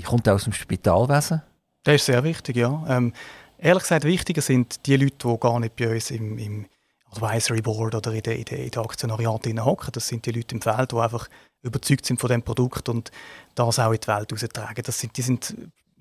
Kommt 0.07 0.27
aus 0.31 0.45
dem 0.45 0.55
Spitalwesen? 0.55 1.43
Das 1.83 1.97
ist 1.97 2.07
sehr 2.07 2.25
wichtig, 2.25 2.57
ja. 2.57 2.83
Ähm, 2.89 3.13
ehrlich 3.59 3.83
gesagt, 3.83 4.05
wichtiger 4.05 4.41
sind 4.41 4.87
die 4.87 4.97
Leute, 4.97 5.29
die 5.29 5.39
gar 5.39 5.61
nicht 5.61 5.77
bei 5.77 5.93
uns 5.93 6.11
im, 6.11 6.39
im 6.39 6.67
Advisory 7.13 7.61
Board 7.61 7.95
oder 7.95 8.13
in 8.13 8.23
der, 8.23 8.37
in 8.37 8.45
der, 8.45 8.59
in 8.59 8.71
der 8.71 8.83
Aktionariat 8.83 9.47
hocken. 9.65 9.93
Das 9.93 10.09
sind 10.09 10.25
die 10.27 10.33
Leute 10.33 10.55
im 10.55 10.63
Feld, 10.63 10.93
die 10.93 10.97
einfach 10.97 11.29
überzeugt 11.63 12.07
sind 12.07 12.21
von 12.21 12.31
dem 12.31 12.43
Produkt 12.43 12.89
und 12.89 13.11
das 13.55 13.79
auch 13.79 13.93
in 13.93 14.01
die 14.01 14.09
Welt 14.09 14.33
austragen. 14.33 14.83
Das 14.85 14.99
sind, 14.99 15.17
die 15.17 15.23
sind, 15.23 15.55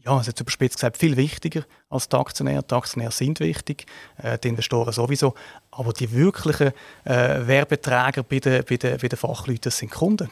ja, 0.03 0.11
also 0.11 0.31
jetzt 0.31 0.39
überspitzt 0.39 0.75
gesagt, 0.75 0.97
viel 0.97 1.17
wichtiger 1.17 1.63
als 1.89 2.09
die 2.09 2.15
Aktionäre. 2.15 2.63
Die 2.63 2.73
Aktionäre 2.73 3.11
sind 3.11 3.39
wichtig, 3.39 3.85
äh, 4.17 4.37
die 4.39 4.49
Investoren 4.49 4.93
sowieso, 4.93 5.35
aber 5.69 5.93
die 5.93 6.11
wirklichen 6.11 6.71
äh, 7.03 7.45
Werbeträger 7.45 8.23
bei 8.23 8.39
den, 8.39 8.63
bei, 8.63 8.77
den, 8.77 8.97
bei 8.97 9.07
den 9.07 9.17
Fachleuten 9.17 9.71
sind 9.71 9.91
Kunden. 9.91 10.29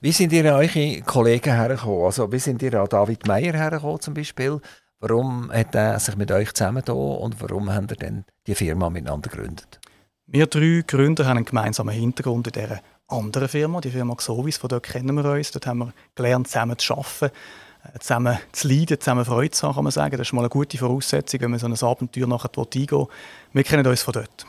Wie 0.00 0.12
sind 0.12 0.32
ihr 0.32 0.44
an 0.52 0.60
eure 0.60 1.00
Kollegen 1.02 1.52
hergekommen? 1.52 2.04
Also, 2.04 2.30
wie 2.30 2.38
sind 2.38 2.62
ihr 2.62 2.74
an 2.74 2.88
David 2.88 3.26
Meyer 3.26 3.52
hergekommen 3.52 4.00
zum 4.00 4.14
Beispiel? 4.14 4.60
Warum 4.98 5.52
hat 5.52 5.74
er 5.74 6.00
sich 6.00 6.16
mit 6.16 6.30
euch 6.30 6.54
zusammengetan 6.54 6.96
und 6.96 7.40
warum 7.42 7.72
haben 7.72 7.86
ihr 7.90 7.96
denn 7.96 8.24
die 8.46 8.54
Firma 8.54 8.88
miteinander 8.88 9.28
gegründet? 9.28 9.78
Wir 10.26 10.46
drei 10.46 10.82
Gründer 10.86 11.26
haben 11.26 11.36
einen 11.36 11.44
gemeinsamen 11.44 11.94
Hintergrund 11.94 12.46
in 12.46 12.52
dieser 12.52 12.80
anderen 13.06 13.48
Firma, 13.48 13.80
die 13.80 13.90
Firma 13.90 14.14
Xovis, 14.14 14.56
von 14.56 14.68
dort 14.68 14.84
kennen 14.84 15.14
wir 15.14 15.24
uns. 15.24 15.50
Dort 15.52 15.66
haben 15.66 15.78
wir 15.78 15.92
gelernt, 16.14 16.48
zusammen 16.48 16.78
zu 16.78 16.94
arbeiten, 16.94 17.36
äh, 17.84 17.98
zusammen 18.00 18.38
zu 18.52 18.68
leiden, 18.68 18.98
zusammen 18.98 19.24
Freude 19.24 19.50
zu 19.50 19.66
haben, 19.66 19.74
kann 19.74 19.84
man 19.84 19.92
sagen. 19.92 20.16
Das 20.16 20.26
ist 20.26 20.32
mal 20.32 20.40
eine 20.40 20.48
gute 20.48 20.78
Voraussetzung, 20.78 21.40
wenn 21.42 21.50
man 21.50 21.60
so 21.60 21.66
ein 21.66 21.90
Abenteuer 21.90 22.26
nachher 22.26 22.50
eingehen 22.56 22.90
will. 22.90 23.06
Wir 23.52 23.64
kennen 23.64 23.86
uns 23.86 24.02
von 24.02 24.14
dort. 24.14 24.46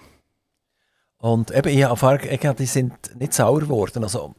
Und 1.20 1.52
eben, 1.52 1.68
ich 1.68 1.84
habe 1.84 1.91
erfahren, 1.91 2.56
die 2.58 2.66
sind 2.66 2.93
nicht 3.20 3.34
sauer 3.34 3.60
geworden. 3.60 4.04
Also, 4.04 4.34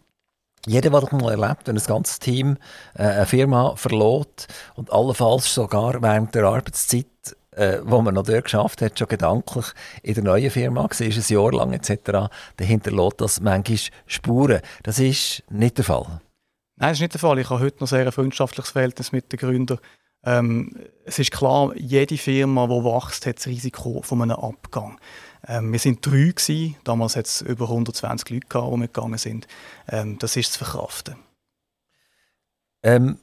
jeder, 0.68 0.90
der 0.90 1.00
das 1.00 1.12
mal 1.12 1.30
erlebt, 1.32 1.66
wenn 1.66 1.76
ein 1.76 1.84
ganzes 1.84 2.18
Team 2.18 2.56
äh, 2.94 3.02
eine 3.02 3.26
Firma 3.26 3.74
verlässt 3.76 4.48
und 4.74 4.92
allenfalls 4.92 5.52
sogar 5.52 6.00
während 6.02 6.34
der 6.34 6.44
Arbeitszeit, 6.44 7.06
äh, 7.52 7.78
wo 7.82 8.02
man 8.02 8.14
noch 8.14 8.24
dort 8.24 8.44
geschafft 8.44 8.82
hat, 8.82 8.98
schon 8.98 9.08
gedanklich 9.08 9.66
in 10.02 10.14
der 10.14 10.24
neuen 10.24 10.50
Firma 10.50 10.82
war, 10.82 10.90
ein 11.00 11.24
Jahr 11.28 11.52
lang 11.52 11.72
etc., 11.72 12.30
dahinter 12.56 12.90
lässt 12.90 13.20
das 13.20 13.40
manchmal 13.40 13.78
Spuren. 14.06 14.60
Das 14.82 14.98
ist 14.98 15.42
nicht 15.50 15.78
der 15.78 15.84
Fall. 15.84 16.20
Nein, 16.76 16.90
das 16.90 16.98
ist 16.98 17.00
nicht 17.00 17.14
der 17.14 17.20
Fall. 17.20 17.38
Ich 17.38 17.50
habe 17.50 17.60
heute 17.60 17.80
noch 17.80 17.88
sehr 17.88 18.06
ein 18.06 18.12
freundschaftliches 18.12 18.70
Verhältnis 18.70 19.10
mit 19.10 19.32
den 19.32 19.38
Gründern. 19.38 19.78
Ähm, 20.24 20.74
es 21.04 21.18
ist 21.18 21.30
klar, 21.30 21.72
jede 21.76 22.18
Firma, 22.18 22.66
die 22.66 22.84
wächst, 22.84 23.26
hat 23.26 23.38
das 23.38 23.46
Risiko 23.46 24.02
von 24.02 24.22
einem 24.22 24.36
Abgang. 24.36 24.98
Ähm, 25.46 25.72
wir 25.72 25.78
sind 25.78 26.04
drei 26.04 26.32
gewesen. 26.34 26.76
Damals 26.84 27.16
hat 27.16 27.26
es 27.26 27.40
über 27.42 27.64
120 27.66 28.30
Leute 28.30 28.46
gehabt, 28.48 28.72
die 28.72 28.76
mitgegangen 28.78 29.18
sind. 29.18 29.46
Ähm, 29.88 30.18
das 30.18 30.36
ist 30.36 30.52
zu 30.52 30.64
verkraften. 30.64 31.16
Ähm, 32.82 33.18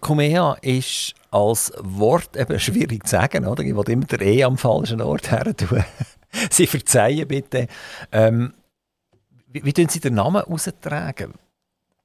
Kumea 0.00 0.54
ist 0.62 1.14
als 1.30 1.72
Wort 1.78 2.36
eben 2.36 2.58
schwierig 2.58 3.04
zu 3.04 3.10
sagen, 3.10 3.46
oder? 3.46 3.62
Ich 3.62 3.76
will 3.76 3.90
immer 3.90 4.06
der 4.06 4.20
E 4.22 4.44
am 4.44 4.56
falschen 4.56 5.00
Ort 5.00 5.30
her 5.30 5.54
tun. 5.54 5.84
Sie 6.50 6.66
verzeihen 6.66 7.28
bitte. 7.28 7.68
Ähm, 8.10 8.54
wie, 9.48 9.64
wie 9.64 9.72
tun 9.72 9.88
Sie 9.88 10.00
den 10.00 10.14
Namen 10.14 10.42
austragen? 10.42 11.34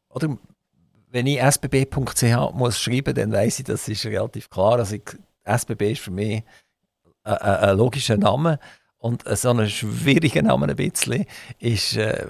Oder 0.10 0.38
wenn 1.12 1.28
ich 1.28 1.42
sbb.ch 1.42 2.54
muss 2.54 2.80
schreiben, 2.80 3.16
dann 3.16 3.32
weiß 3.32 3.60
ich, 3.60 3.66
das 3.66 3.88
ist 3.88 4.06
relativ 4.06 4.50
klar. 4.50 4.78
Also 4.80 4.96
ich, 4.96 5.04
SBB 5.44 5.94
ist 5.94 6.02
für 6.02 6.12
mich 6.12 6.44
ein, 7.24 7.38
ein 7.38 7.78
logischer 7.78 8.18
Name. 8.18 8.60
Und 9.00 9.24
so 9.38 9.50
ein 9.50 9.70
schwieriger 9.70 10.42
Name 10.42 10.68
ein 10.68 10.76
bisschen 10.76 11.26
ist, 11.58 11.96
äh, 11.96 12.28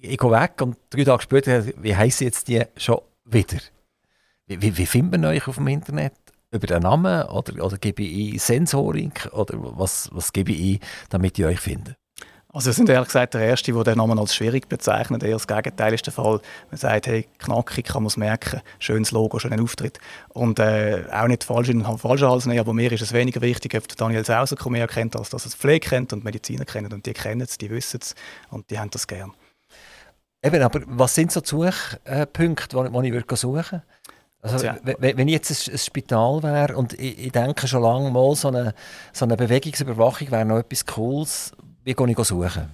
ich 0.00 0.18
gehe 0.18 0.30
weg 0.30 0.60
und 0.60 0.76
drei 0.90 1.04
Tage 1.04 1.22
später, 1.22 1.64
wie 1.82 1.94
heißen 1.94 2.24
jetzt 2.24 2.48
die 2.48 2.62
schon 2.76 3.00
wieder? 3.24 3.58
Wie, 4.46 4.62
wie, 4.62 4.78
wie 4.78 4.86
findet 4.86 5.20
man 5.20 5.30
euch 5.30 5.46
auf 5.46 5.56
dem 5.56 5.68
Internet? 5.68 6.14
Über 6.50 6.66
den 6.66 6.82
Namen 6.82 7.24
oder, 7.28 7.64
oder 7.64 7.78
gebe 7.78 8.02
ich 8.02 8.42
Sensorik 8.42 9.30
oder 9.32 9.54
was, 9.78 10.10
was 10.12 10.32
gebe 10.32 10.52
ich 10.52 10.80
damit 11.08 11.38
ich 11.38 11.46
euch 11.46 11.60
finde? 11.60 11.96
Also 12.54 12.66
wir 12.66 12.74
sind 12.74 12.90
ehrlich 12.90 13.08
gesagt 13.08 13.32
der 13.32 13.40
Erste, 13.40 13.72
der 13.72 13.82
den 13.82 13.96
Namen 13.96 14.18
als 14.18 14.34
schwierig 14.34 14.68
bezeichnet. 14.68 15.22
Eher 15.22 15.32
das 15.32 15.46
Gegenteil 15.46 15.94
ist 15.94 16.04
der 16.04 16.12
Fall. 16.12 16.38
Man 16.70 16.78
sagt, 16.78 17.06
hey, 17.06 17.26
knackig 17.38 17.86
kann 17.86 18.02
man 18.02 18.08
es 18.08 18.18
merken, 18.18 18.60
schönes 18.78 19.10
Logo, 19.10 19.38
schöner 19.38 19.62
Auftritt. 19.62 19.98
Und 20.28 20.58
äh, 20.58 21.04
auch 21.10 21.28
nicht 21.28 21.44
falsch 21.44 21.70
in 21.70 21.82
falsch 21.82 22.20
Hals 22.20 22.44
nehmen, 22.44 22.60
aber 22.60 22.74
mir 22.74 22.92
ist 22.92 23.00
es 23.00 23.14
weniger 23.14 23.40
wichtig, 23.40 23.74
ob 23.74 23.88
Daniel 23.96 24.22
Sauser 24.22 24.56
mehr 24.68 24.86
kennt, 24.86 25.16
als 25.16 25.30
dass 25.30 25.44
er 25.44 25.46
es 25.46 25.54
Pflege 25.54 25.88
kennt 25.88 26.12
und 26.12 26.24
Mediziner 26.24 26.66
kennt. 26.66 26.92
Und 26.92 27.06
die 27.06 27.14
kennen 27.14 27.40
es, 27.40 27.56
die 27.56 27.70
wissen 27.70 28.00
es 28.02 28.14
und 28.50 28.68
die 28.70 28.78
haben 28.78 28.90
das 28.90 29.06
gern. 29.06 29.32
Eben, 30.42 30.60
aber 30.60 30.82
was 30.84 31.14
sind 31.14 31.32
so 31.32 31.40
Suchpunkte, 31.42 32.76
die 32.76 33.06
ich 33.06 33.12
würde 33.14 33.36
suchen 33.36 33.82
also, 34.42 34.66
wenn 34.98 35.28
ich 35.28 35.34
jetzt 35.34 35.70
ein, 35.70 35.78
Spital 35.78 36.42
wäre 36.42 36.76
und 36.76 36.94
ich, 36.94 37.26
ich, 37.26 37.32
denke 37.32 37.68
schon 37.68 37.80
lange 37.80 38.10
mal, 38.10 38.34
so 38.34 38.48
eine, 38.48 38.74
so 39.12 39.24
eine 39.24 39.36
Bewegungsüberwachung 39.36 40.32
wäre 40.32 40.44
noch 40.44 40.58
etwas 40.58 40.84
Cooles, 40.84 41.52
wie 41.84 41.94
gehe 41.94 42.10
ich 42.10 42.18
suchen? 42.18 42.70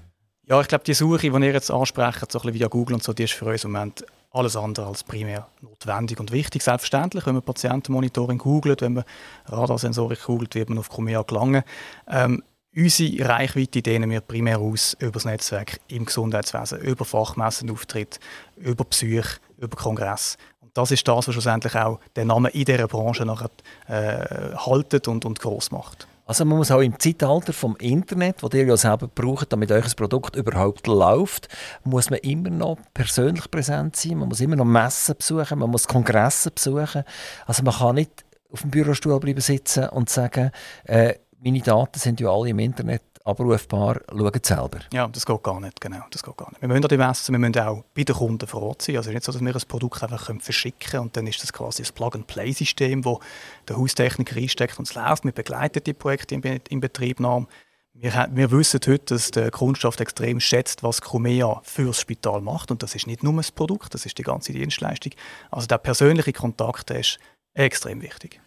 Ja, 0.48 0.60
ich 0.60 0.68
glaube, 0.68 0.84
die 0.84 0.94
Suche, 0.94 1.18
die 1.18 1.26
ihr 1.28 1.52
jetzt 1.52 1.70
ansprecht, 1.70 2.32
so 2.32 2.40
ein 2.40 2.54
via 2.54 2.68
Google 2.68 2.94
und 2.94 3.02
so, 3.02 3.12
die 3.12 3.24
ist 3.24 3.34
für 3.34 3.46
uns 3.46 3.64
im 3.64 3.72
Moment 3.72 4.04
alles 4.30 4.56
andere 4.56 4.86
als 4.86 5.04
primär 5.04 5.46
notwendig 5.60 6.20
und 6.20 6.32
wichtig. 6.32 6.62
Selbstverständlich, 6.62 7.26
wenn 7.26 7.34
man 7.34 7.42
Patientenmonitoring 7.42 8.38
googelt, 8.38 8.80
wenn 8.82 8.94
man 8.94 9.04
Radarsensorik 9.46 10.22
googelt, 10.24 10.54
wird 10.54 10.70
man 10.70 10.78
auf 10.78 10.88
Chromea 10.88 11.22
gelangen. 11.22 11.64
Ähm, 12.06 12.42
unsere 12.74 13.28
Reichweite 13.28 13.82
dehnen 13.82 14.10
wir 14.10 14.20
primär 14.20 14.58
aus 14.58 14.94
über 15.00 15.12
das 15.12 15.24
Netzwerk 15.24 15.80
im 15.88 16.06
Gesundheitswesen, 16.06 16.78
über 16.80 17.04
Fachmessenauftritt, 17.04 18.20
über 18.56 18.84
Psych, 18.84 19.38
über 19.58 19.76
Kongress. 19.76 20.36
Und 20.60 20.76
das 20.76 20.90
ist 20.90 21.06
das, 21.08 21.28
was 21.28 21.34
schlussendlich 21.34 21.74
auch 21.74 22.00
den 22.16 22.28
Namen 22.28 22.52
in 22.52 22.64
dieser 22.64 22.88
Branche 22.88 23.24
nachher, 23.24 23.50
äh, 23.86 24.54
haltet 24.56 25.08
und, 25.08 25.24
und 25.24 25.40
groß 25.40 25.70
macht. 25.72 26.06
Also 26.28 26.44
man 26.44 26.58
muss 26.58 26.70
auch 26.70 26.82
im 26.82 26.98
Zeitalter 26.98 27.54
vom 27.54 27.74
Internet, 27.76 28.42
wo 28.42 28.50
ihr 28.52 28.66
ja 28.66 28.76
selber 28.76 29.08
braucht, 29.08 29.50
damit 29.50 29.72
euer 29.72 29.80
Produkt 29.96 30.36
überhaupt 30.36 30.86
läuft, 30.86 31.48
muss 31.84 32.10
man 32.10 32.18
immer 32.18 32.50
noch 32.50 32.76
persönlich 32.92 33.50
präsent 33.50 33.96
sein, 33.96 34.18
man 34.18 34.28
muss 34.28 34.42
immer 34.42 34.54
noch 34.54 34.66
Messen 34.66 35.16
besuchen, 35.16 35.58
man 35.58 35.70
muss 35.70 35.88
Kongresse 35.88 36.50
besuchen. 36.50 37.04
Also 37.46 37.62
man 37.62 37.72
kann 37.72 37.94
nicht 37.94 38.26
auf 38.52 38.60
dem 38.60 38.70
Bürostuhl 38.70 39.18
bleiben 39.18 39.40
sitzen 39.40 39.88
und 39.88 40.10
sagen, 40.10 40.50
äh, 40.84 41.14
meine 41.42 41.60
Daten 41.60 41.98
sind 41.98 42.20
ja 42.20 42.28
alle 42.28 42.50
im 42.50 42.58
Internet 42.58 43.02
abrufbar, 43.28 44.00
schaut 44.10 44.46
selber. 44.46 44.78
Ja, 44.92 45.06
das 45.06 45.26
geht 45.26 45.42
gar 45.42 45.60
nicht, 45.60 45.80
genau. 45.80 46.04
Das 46.10 46.22
geht 46.22 46.36
gar 46.36 46.50
nicht. 46.50 46.62
Wir 46.62 46.68
müssen 46.68 46.84
an 46.84 46.88
die 46.88 46.96
Messen, 46.96 47.32
wir 47.32 47.38
müssen 47.38 47.58
auch 47.60 47.84
bei 47.94 48.04
den 48.04 48.16
Kunden 48.16 48.46
vor 48.46 48.62
Ort 48.62 48.82
sein. 48.82 48.96
Also 48.96 49.10
nicht 49.10 49.24
so, 49.24 49.32
dass 49.32 49.40
wir 49.40 49.54
ein 49.54 49.62
Produkt 49.68 50.02
einfach 50.02 50.30
verschicken 50.40 50.90
können 50.90 51.02
und 51.04 51.16
dann 51.16 51.26
ist 51.26 51.42
das 51.42 51.52
quasi 51.52 51.82
das 51.82 51.92
Plug-and-Play-System, 51.92 53.04
wo 53.04 53.20
der 53.68 53.76
Haustechniker 53.76 54.36
einsteckt 54.36 54.78
und 54.78 54.88
es 54.88 54.94
läuft. 54.94 55.24
Wir 55.24 55.32
begleiten 55.32 55.82
die 55.84 55.92
Projekte 55.92 56.34
in, 56.34 56.42
in 56.42 56.80
Betriebnahme. 56.80 57.46
Wir, 57.92 58.28
wir, 58.30 58.50
wissen 58.50 58.80
heute, 58.86 59.14
dass 59.14 59.30
der 59.32 59.50
Kundschaft 59.50 60.00
extrem 60.00 60.40
schätzt, 60.40 60.82
was 60.82 61.00
Chromea 61.00 61.60
fürs 61.64 62.00
Spital 62.00 62.40
macht. 62.40 62.70
Und 62.70 62.82
das 62.82 62.94
ist 62.94 63.06
nicht 63.06 63.22
nur 63.22 63.34
das 63.34 63.50
Produkt, 63.50 63.92
das 63.92 64.06
ist 64.06 64.16
die 64.18 64.22
ganze 64.22 64.52
Dienstleistung. 64.52 65.12
Also 65.50 65.66
der 65.66 65.78
persönliche 65.78 66.32
Kontakt 66.32 66.90
ist 66.90 67.18
extrem 67.54 68.00
wichtig. 68.00 68.40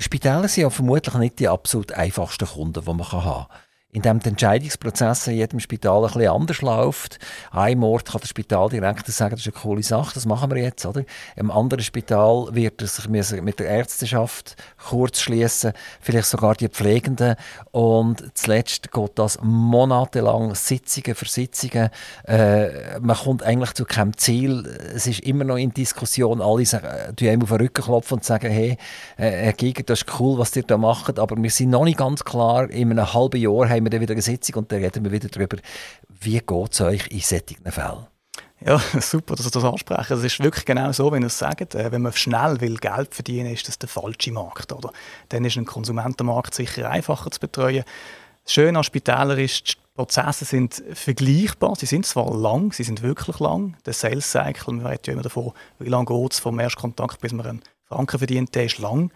Spitäler 0.00 0.48
sind 0.48 0.62
ja 0.62 0.70
vermutlich 0.70 1.14
nicht 1.16 1.38
die 1.38 1.48
absolut 1.48 1.92
einfachsten 1.92 2.46
Kunden, 2.46 2.84
die 2.84 2.94
man 2.94 3.12
haben 3.12 3.46
kann 3.46 3.46
in 3.90 4.02
dem 4.02 4.20
der 4.20 4.32
Entscheidungsprozess 4.32 5.28
in 5.28 5.36
jedem 5.36 5.60
Spital 5.60 6.04
ein 6.04 6.12
bisschen 6.12 6.28
anders 6.30 6.60
läuft. 6.60 7.18
Ein 7.50 7.82
Ort 7.82 8.10
kann 8.10 8.20
der 8.20 8.28
Spitaldirektor 8.28 9.12
sagen, 9.12 9.30
das 9.30 9.46
ist 9.46 9.54
eine 9.54 9.62
coole 9.62 9.82
Sache, 9.82 10.12
das 10.12 10.26
machen 10.26 10.50
wir 10.50 10.62
jetzt. 10.62 10.84
Oder? 10.84 11.04
Im 11.36 11.50
anderen 11.50 11.82
Spital 11.82 12.48
wird 12.52 12.82
er 12.82 12.86
sich 12.86 13.08
mit 13.08 13.58
der 13.58 13.66
Ärzteschaft 13.66 14.56
kurz 14.76 15.20
schließen, 15.20 15.72
vielleicht 16.02 16.28
sogar 16.28 16.54
die 16.54 16.68
Pflegenden. 16.68 17.36
Und 17.70 18.24
zuletzt 18.34 18.92
geht 18.92 19.12
das 19.14 19.38
monatelang 19.42 20.54
Sitzungen 20.54 21.14
für 21.14 21.26
Sitzungen. 21.26 21.88
Äh, 22.24 23.00
man 23.00 23.16
kommt 23.16 23.42
eigentlich 23.42 23.72
zu 23.72 23.86
keinem 23.86 24.16
Ziel. 24.18 24.66
Es 24.94 25.06
ist 25.06 25.20
immer 25.20 25.44
noch 25.44 25.56
in 25.56 25.72
Diskussion. 25.72 26.42
Alle 26.42 26.66
sagen, 26.66 27.16
einem 27.38 27.42
auf 27.42 27.48
den 27.48 27.58
Rücken 27.58 27.82
klopfen 27.82 28.18
und 28.18 28.24
sagen, 28.24 28.50
hey, 28.50 28.76
äh, 29.16 29.30
Herr 29.30 29.52
Giger, 29.54 29.82
das 29.82 30.02
ist 30.02 30.20
cool, 30.20 30.38
was 30.38 30.54
ihr 30.56 30.62
da 30.62 30.76
macht, 30.76 31.18
aber 31.18 31.42
wir 31.42 31.50
sind 31.50 31.70
noch 31.70 31.84
nicht 31.84 31.98
ganz 31.98 32.24
klar, 32.24 32.68
in 32.68 32.90
einem 32.90 33.12
halben 33.14 33.40
Jahr 33.40 33.77
haben 33.78 33.86
wir 33.86 33.90
dann 33.90 34.00
wieder 34.00 34.12
eine 34.12 34.22
Sitzung 34.22 34.56
und 34.56 34.72
dann 34.72 34.82
reden 34.82 35.04
wir 35.04 35.12
wieder 35.12 35.28
darüber, 35.28 35.56
wie 36.20 36.38
geht 36.38 36.72
es 36.72 36.80
euch 36.80 37.06
in 37.08 37.20
solchen 37.20 37.72
Fällen. 37.72 38.06
Ja, 38.60 38.78
super, 39.00 39.36
dass 39.36 39.46
ihr 39.46 39.50
das 39.50 39.64
ansprechen. 39.64 40.16
Es 40.16 40.24
ist 40.24 40.40
wirklich 40.40 40.64
genau 40.64 40.90
so, 40.92 41.12
wenn 41.12 41.22
ihr 41.22 41.28
es 41.28 41.38
sagt. 41.38 41.74
Äh, 41.74 41.92
wenn 41.92 42.02
man 42.02 42.12
schnell 42.12 42.60
will 42.60 42.76
Geld 42.78 43.14
verdienen 43.14 43.52
ist 43.52 43.68
das 43.68 43.78
der 43.78 43.88
falsche 43.88 44.32
Markt. 44.32 44.72
Oder? 44.72 44.92
Dann 45.28 45.44
ist 45.44 45.56
ein 45.56 45.64
Konsumentenmarkt 45.64 46.54
sicher 46.54 46.90
einfacher 46.90 47.30
zu 47.30 47.40
betreuen. 47.40 47.84
Das 48.44 48.52
Schöne 48.52 48.78
an 48.78 48.84
Spitälern 48.84 49.38
ist, 49.38 49.68
die 49.68 49.74
Prozesse 49.94 50.44
sind 50.44 50.82
vergleichbar. 50.92 51.76
Sie 51.76 51.86
sind 51.86 52.06
zwar 52.06 52.34
lang, 52.36 52.72
sie 52.72 52.84
sind 52.84 53.02
wirklich 53.02 53.38
lang. 53.38 53.76
Der 53.86 53.92
Sales 53.92 54.30
Cycle, 54.30 54.74
man 54.74 54.84
weiß 54.84 55.00
ja 55.06 55.12
immer 55.12 55.22
davon, 55.22 55.52
wie 55.78 55.88
lange 55.88 56.06
geht 56.06 56.32
es 56.32 56.40
vom 56.40 56.58
ersten 56.58 56.80
Kontakt, 56.80 57.20
bis 57.20 57.32
man 57.32 57.46
einen 57.46 57.62
Franken 57.84 58.18
verdient, 58.18 58.54
der 58.54 58.64
ist 58.64 58.78
lang 58.78 59.10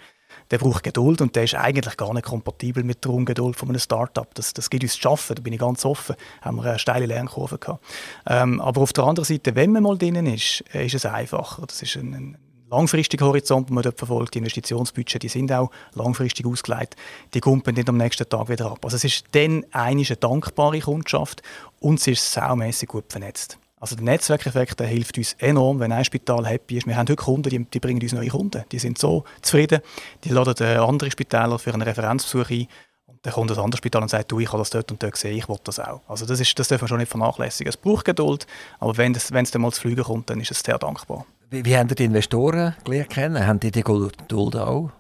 der 0.53 0.59
braucht 0.59 0.85
Geduld 0.85 1.23
und 1.23 1.35
der 1.35 1.45
ist 1.45 1.55
eigentlich 1.55 1.97
gar 1.97 2.13
nicht 2.13 2.27
kompatibel 2.27 2.85
mit 2.85 3.05
der 3.05 3.13
Ungeduld 3.13 3.57
von 3.57 3.71
einem 3.71 3.79
Startup. 3.79 4.33
Das, 4.35 4.53
das 4.53 4.69
gibt 4.69 4.83
uns 4.83 4.93
zu 4.93 5.01
schaffen, 5.01 5.35
da 5.35 5.41
bin 5.41 5.55
ich 5.55 5.59
ganz 5.59 5.85
offen. 5.87 6.15
Haben 6.43 6.59
wir 6.59 6.65
eine 6.65 6.79
steile 6.79 7.07
Lernkurve 7.07 7.57
gehabt. 7.57 7.83
Ähm, 8.27 8.61
aber 8.61 8.83
auf 8.83 8.93
der 8.93 9.05
anderen 9.05 9.25
Seite, 9.25 9.57
wenn 9.57 9.73
man 9.73 9.83
mal 9.83 9.97
drinnen 9.97 10.27
ist, 10.27 10.63
äh, 10.75 10.85
ist 10.85 10.95
es 10.95 11.07
einfacher. 11.07 11.65
Das 11.67 11.81
ist 11.81 11.97
ein, 11.97 12.15
ein 12.15 12.39
langfristiger 12.71 13.25
Horizont, 13.25 13.71
den 13.71 13.75
man 13.75 13.83
dort 13.83 13.97
verfolgt. 13.97 14.35
Die 14.35 14.41
Investitionsbudgets 14.41 15.23
die 15.23 15.29
sind 15.29 15.51
auch 15.53 15.71
langfristig 15.95 16.45
ausgelegt. 16.45 16.97
Die 17.33 17.41
kumpen 17.41 17.75
nicht 17.75 17.89
am 17.89 17.97
nächsten 17.97 18.29
Tag 18.29 18.51
wieder 18.51 18.71
ab. 18.73 18.85
Also 18.85 18.97
es 18.97 19.05
ist 19.05 19.25
dann 19.33 19.65
eine 19.73 20.05
dankbare 20.05 20.81
Kundschaft 20.81 21.43
und 21.81 21.99
sie 21.99 22.13
ist 22.13 22.31
saumässig 22.31 22.91
gut 22.91 23.07
vernetzt. 23.09 23.59
Also 23.83 23.97
der 23.97 24.05
Netzwerkeffekt 24.05 24.79
der 24.79 24.87
hilft 24.87 25.19
uns 25.19 25.33
enorm, 25.41 25.81
wenn 25.81 25.91
ein 25.91 26.05
Spital 26.05 26.47
happy 26.47 26.79
ist. 26.79 26.87
Wir 26.87 26.95
haben 26.95 27.09
heute 27.09 27.17
Kunden, 27.17 27.51
die, 27.51 27.65
die 27.65 27.81
bringen 27.81 28.01
uns 28.01 28.13
neue 28.13 28.29
Kunden. 28.29 28.63
Die 28.71 28.79
sind 28.79 28.97
so 28.97 29.25
zufrieden, 29.41 29.81
die 30.23 30.29
laden 30.29 30.55
äh, 30.61 30.77
andere 30.77 31.11
Spitäler 31.11 31.59
für 31.59 31.75
einen 31.75 31.83
Referenzbesuch 31.83 32.49
ein. 32.49 32.69
Und 33.07 33.19
dann 33.23 33.33
kommt 33.33 33.51
das 33.51 33.59
andere 33.59 33.79
Spital 33.79 34.03
und 34.03 34.09
sagt, 34.09 34.31
du, 34.31 34.39
ich 34.39 34.47
habe 34.47 34.59
das 34.59 34.71
dort 34.71 34.93
und 34.93 35.03
dort 35.03 35.15
gesehen, 35.15 35.37
ich 35.37 35.49
will 35.49 35.57
das 35.65 35.81
auch. 35.81 36.01
Also 36.07 36.27
das, 36.27 36.39
ist, 36.39 36.57
das 36.57 36.69
dürfen 36.69 36.85
wir 36.85 36.89
schon 36.91 36.99
nicht 36.99 37.11
vernachlässigen. 37.11 37.71
Es 37.71 37.77
braucht 37.77 38.05
Geduld, 38.05 38.47
aber 38.79 38.97
wenn 38.99 39.17
es 39.17 39.51
dann 39.51 39.63
mal 39.63 39.73
zu 39.73 39.81
fliegen 39.81 40.05
kommt, 40.05 40.31
dann 40.31 40.39
ist 40.39 40.53
es 40.53 40.61
sehr 40.61 40.79
dankbar. 40.79 41.27
Wie, 41.51 41.65
wie 41.65 41.77
haben 41.77 41.89
die 41.89 42.05
Investoren 42.05 42.77
gelernt 42.85 43.11
kennen? 43.11 43.45
Haben 43.45 43.59
die 43.59 43.73
die 43.73 43.83
Geduld 43.83 44.57
auch? 44.57 44.93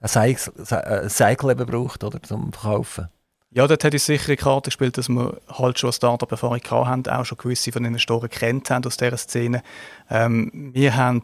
ein 0.00 0.08
Cycle, 0.08 1.10
Cycle 1.10 1.54
braucht, 1.56 2.04
oder, 2.04 2.22
zum 2.22 2.54
Verkaufen. 2.54 3.08
Ja, 3.54 3.66
dort 3.66 3.84
hat 3.84 3.92
es 3.92 4.06
sicher 4.06 4.28
eine 4.28 4.36
Karte 4.36 4.68
gespielt, 4.68 4.96
dass 4.96 5.10
wir 5.10 5.38
halt 5.46 5.78
schon 5.78 5.92
Start-up-Erfahrung 5.92 6.62
haben, 6.70 7.06
auch 7.06 7.24
schon 7.26 7.36
gewisse 7.36 7.70
von 7.70 7.82
den 7.82 7.98
Storen 7.98 8.30
kennt 8.30 8.70
haben 8.70 8.86
aus 8.86 8.96
dieser 8.96 9.18
Szene. 9.18 9.62
Ähm, 10.08 10.70
wir 10.72 10.96
haben 10.96 11.20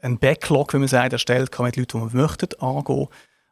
einen 0.00 0.18
Backlog, 0.18 0.74
wie 0.74 0.78
man 0.78 0.86
sagt, 0.86 1.12
erstellt 1.12 1.58
mit 1.58 1.76
Leuten, 1.76 2.08
die 2.08 2.14
wir 2.14 2.22
möchten 2.22 2.54
angehen. 2.60 3.08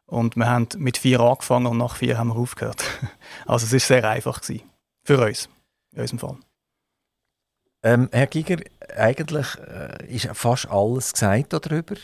Und 0.06 0.36
wir 0.36 0.48
haben 0.48 0.68
mit 0.76 0.98
vier 0.98 1.20
angefangen 1.20 1.66
und 1.66 1.78
nach 1.78 1.96
vier 1.96 2.18
haben 2.18 2.28
wir 2.28 2.36
aufgehört. 2.36 2.82
Also 3.46 3.66
es 3.66 3.72
war 3.72 3.80
sehr 3.80 4.08
einfach 4.08 4.40
gewesen. 4.40 4.62
Für 5.02 5.24
uns, 5.24 5.48
in 5.92 6.00
unserem 6.00 6.18
Fall. 6.20 6.36
Ähm, 7.82 8.08
Herr 8.12 8.26
Giger, 8.26 8.58
eigentlich 8.96 9.46
äh, 9.56 10.06
ist 10.06 10.28
fast 10.34 10.68
alles 10.68 11.12
gesagt 11.12 11.52
darüber. 11.52 11.94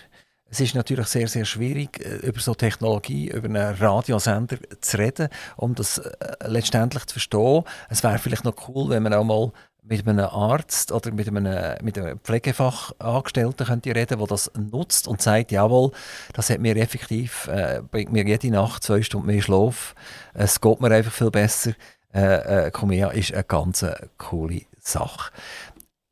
Es 0.49 0.61
ist 0.61 0.75
natürlich 0.75 1.09
sehr, 1.09 1.29
sehr 1.29 1.45
schwierig, 1.45 2.01
äh, 2.05 2.27
über 2.27 2.41
so 2.41 2.55
Technologie, 2.55 3.31
über 3.31 3.47
einen 3.47 3.75
Radiosender 3.75 4.59
zu 4.81 4.99
reden, 4.99 5.29
um 5.57 5.75
das 5.75 5.99
äh, 5.99 6.37
letztendlich 6.47 7.05
zu 7.07 7.15
verstehen. 7.15 7.65
Es 7.89 8.05
wäre 8.05 8.19
vielleicht 8.19 8.45
noch 8.45 8.69
cool, 8.69 8.91
wenn 8.91 9.03
man 9.03 9.15
auch 9.15 9.25
mal 9.25 9.53
mit 9.83 10.07
einem 10.07 10.25
Arzt 10.25 10.91
oder 10.93 11.13
mit 11.13 11.29
einem, 11.29 11.77
mit 11.83 11.99
einem 11.99 12.19
Pflegefachangestellten 12.21 13.67
könnte 13.67 13.95
reden, 13.95 14.19
der 14.19 14.27
das 14.27 14.51
nutzt 14.57 15.07
und 15.07 15.23
sagt, 15.23 15.53
jawohl, 15.53 15.93
das 16.33 16.51
hat 16.51 16.61
mir 16.61 16.77
effektiv, 16.77 17.49
äh, 17.49 17.83
bringt 17.89 18.13
mir 18.13 18.27
jede 18.27 18.51
Nacht 18.51 18.83
zwei 18.83 19.03
Stunden 19.03 19.27
mehr 19.27 19.43
Schlaf, 19.43 19.95
es 20.35 20.61
geht 20.61 20.81
mir 20.81 20.91
einfach 20.91 21.13
viel 21.13 21.31
besser. 21.31 21.73
Äh, 22.13 22.67
äh, 22.67 22.71
Comea 22.71 23.11
ist 23.11 23.33
eine 23.33 23.45
ganz 23.45 23.85
coole 24.17 24.63
Sache. 24.81 25.31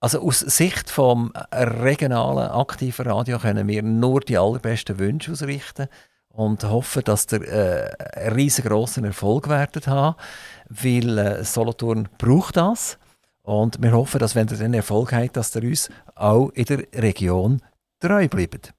Also 0.05 0.21
aus 0.21 0.41
Sicht 0.41 0.91
vom 0.91 1.33
regionalen 1.51 2.51
aktiven 2.51 3.07
Radio 3.07 3.39
können 3.39 3.67
wir 3.67 3.83
nur 3.83 4.21
die 4.21 4.37
allerbesten 4.37 4.99
Wünsche 4.99 5.33
ausrichten 5.33 5.89
und 6.29 6.63
hoffen, 6.63 7.05
dass 7.05 7.27
der 7.27 7.41
äh, 7.41 8.21
einen 8.21 8.35
riesengroßen 8.35 9.03
Erfolg 9.07 9.49
werdet 9.49 9.87
haben, 9.87 10.17
weil 10.69 11.17
äh, 11.17 11.43
Solothurn 11.43 12.11
braucht 12.19 12.59
das 12.59 12.99
und 13.45 13.83
wir 13.83 13.93
hoffen, 13.93 14.19
dass 14.19 14.35
wenn 14.35 14.47
ihr 14.49 14.59
den 14.59 14.75
Erfolg 14.75 15.15
habt, 15.15 15.39
dass 15.39 15.57
ihr 15.57 15.63
uns 15.63 15.89
auch 16.15 16.51
in 16.51 16.67
der 16.67 16.81
Region 16.97 17.63
treu 17.99 18.29
bleibt. 18.29 18.75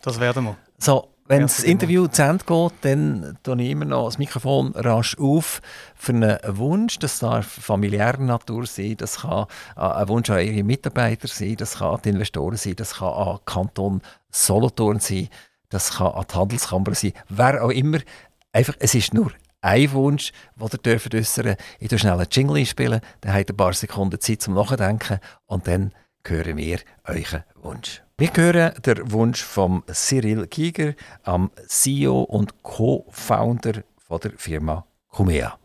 Das 0.00 0.18
werden 0.18 0.44
wir. 0.44 0.56
So, 0.78 1.13
wenn 1.26 1.42
das 1.42 1.62
Interview 1.62 2.06
zu 2.06 2.22
Ende 2.22 2.44
geht, 2.44 2.72
dann 2.82 3.38
tue 3.42 3.62
ich 3.62 3.70
immer 3.70 3.86
noch 3.86 4.06
das 4.06 4.18
Mikrofon 4.18 4.72
rasch 4.74 5.16
auf 5.18 5.62
für 5.94 6.12
einen 6.12 6.38
Wunsch. 6.46 6.98
Das 6.98 7.18
darf 7.18 7.46
familiärer 7.46 8.18
Natur 8.20 8.66
sein, 8.66 8.96
das 8.98 9.22
kann 9.22 9.46
ein 9.76 10.08
Wunsch 10.08 10.28
an 10.28 10.44
Ihre 10.44 10.62
Mitarbeiter 10.62 11.28
sein, 11.28 11.56
das 11.56 11.78
kann 11.78 11.94
an 11.94 12.00
die 12.04 12.10
Investoren 12.10 12.56
sein, 12.56 12.76
das 12.76 12.96
kann 12.96 13.14
an 13.14 13.38
Kanton 13.46 14.02
Solothurn 14.30 15.00
sein, 15.00 15.28
das 15.70 15.96
kann 15.96 16.12
an 16.12 16.24
die 16.30 16.34
Handelskammer 16.34 16.94
sein, 16.94 17.12
wer 17.28 17.64
auch 17.64 17.70
immer. 17.70 17.98
Einfach, 18.52 18.74
es 18.78 18.94
ist 18.94 19.14
nur 19.14 19.32
ein 19.62 19.92
Wunsch, 19.92 20.32
den 20.56 20.68
ihr 20.72 20.78
dürft 20.78 21.14
äußern. 21.14 21.56
Ich 21.80 21.88
tue 21.88 21.98
schnell 21.98 22.12
einen 22.12 22.28
Jingle 22.30 22.66
spielen, 22.66 23.00
dann 23.22 23.32
habt 23.32 23.48
ihr 23.48 23.54
ein 23.54 23.56
paar 23.56 23.72
Sekunden 23.72 24.20
Zeit 24.20 24.42
zum 24.42 24.54
Nachdenken 24.54 25.20
und 25.46 25.66
dann 25.66 25.92
hören 26.26 26.56
wir 26.56 26.78
euren 27.04 27.44
Wunsch. 27.56 28.02
Wir 28.16 28.30
hören 28.34 28.72
den 28.84 29.12
Wunsch 29.12 29.42
von 29.42 29.82
Cyril 29.92 30.46
Giger, 30.46 30.94
am 31.22 31.50
CEO 31.66 32.22
und 32.22 32.62
Co-Founder 32.62 33.82
der 34.10 34.32
Firma 34.36 34.86
Cumea. 35.10 35.58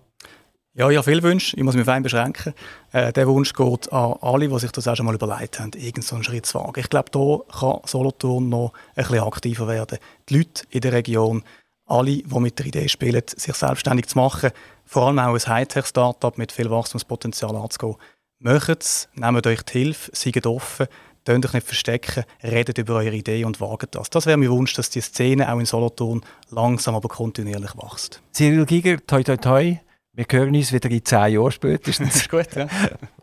Ja, 0.74 0.90
ja, 0.90 1.04
viel 1.04 1.22
Wünsche. 1.24 1.58
Ich 1.58 1.64
muss 1.64 1.76
mich 1.76 1.86
fein 1.86 2.04
beschränken. 2.04 2.54
Äh, 2.92 3.12
der 3.12 3.28
Wunsch 3.28 3.54
geht 3.54 3.92
an 3.92 4.16
alle, 4.22 4.48
die 4.48 4.60
sich 4.60 4.72
das 4.72 4.88
auch 4.88 4.96
schon 4.96 5.06
mal 5.06 5.16
überlegt 5.16 5.60
haben, 5.60 5.72
irgendeinen 5.76 6.24
Schritt 6.24 6.46
zu 6.46 6.58
wagen. 6.58 6.80
Ich 6.80 6.90
glaube, 6.90 7.12
da 7.12 7.60
kann 7.60 7.82
Solothurn 7.86 8.50
noch 8.50 8.74
ein 8.96 9.04
bisschen 9.04 9.24
aktiver 9.24 9.68
werden. 9.68 9.98
Die 10.30 10.38
Leute 10.38 10.64
in 10.70 10.82
der 10.82 10.94
Region, 10.94 11.44
alle, 11.86 12.24
die 12.24 12.40
mit 12.40 12.60
der 12.60 12.68
Idee 12.68 12.88
spielen, 12.88 13.22
sich 13.28 13.56
selbstständig 13.56 14.08
zu 14.08 14.18
machen, 14.18 14.52
vor 14.86 15.08
allem 15.08 15.20
auch 15.20 15.34
ein 15.34 15.40
Hightech-Startup 15.40 16.38
mit 16.38 16.52
viel 16.52 16.70
Wachstumspotenzial 16.70 17.56
anzugehen. 17.56 17.96
Macht 18.42 18.84
es, 18.84 19.10
nehmt 19.16 19.46
euch 19.48 19.64
die 19.64 19.80
Hilfe, 19.80 20.12
seid 20.14 20.46
offen, 20.48 20.88
Tönt 21.26 21.46
euch 21.46 21.54
nicht 21.54 21.68
verstecken, 21.68 22.24
redet 22.42 22.78
über 22.78 22.96
eure 22.96 23.14
Idee 23.14 23.44
und 23.44 23.60
wagt 23.60 23.94
das. 23.94 24.10
Das 24.10 24.26
wäre 24.26 24.38
mein 24.38 24.50
Wunsch, 24.50 24.74
dass 24.74 24.90
die 24.90 25.02
Szene 25.02 25.52
auch 25.52 25.60
in 25.60 25.66
Solothurn 25.66 26.22
langsam, 26.50 26.96
aber 26.96 27.10
kontinuierlich 27.10 27.76
wächst. 27.76 28.22
Cyril 28.32 28.66
Giger, 28.66 29.06
toi 29.06 29.22
toi 29.22 29.38
toi. 29.38 29.78
Wir 30.14 30.26
hören 30.32 30.56
uns 30.56 30.74
wieder 30.74 30.90
in 30.90 31.04
zehn 31.04 31.34
Jahren 31.34 31.52
spätestens. 31.52 32.14
das 32.14 32.16
ist 32.22 32.30
gut, 32.30 32.56
ja. 32.56 32.68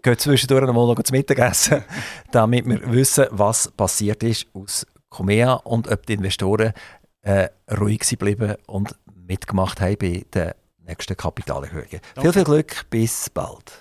Gehen 0.03 0.19
zwischendurch 0.19 0.67
noch 0.67 0.75
mal 0.75 1.03
zu 1.03 1.13
Mittagessen, 1.13 1.83
damit 2.31 2.67
wir 2.67 2.93
wissen, 2.93 3.27
was 3.31 3.71
passiert 3.71 4.23
ist 4.23 4.47
aus 4.53 4.87
Comea 5.09 5.55
und 5.55 5.91
ob 5.91 6.07
die 6.07 6.13
Investoren 6.13 6.75
äh, 7.23 7.49
ruhig 7.81 8.01
geblieben 8.01 8.55
und 8.67 8.95
mitgemacht 9.27 9.81
haben 9.81 9.97
bei 9.99 10.25
den 10.33 10.53
nächsten 10.87 11.17
Kapitalerhöhungen. 11.17 12.01
Viel, 12.21 12.33
viel 12.33 12.45
Glück, 12.45 12.87
bis 12.91 13.31
bald. 13.31 13.73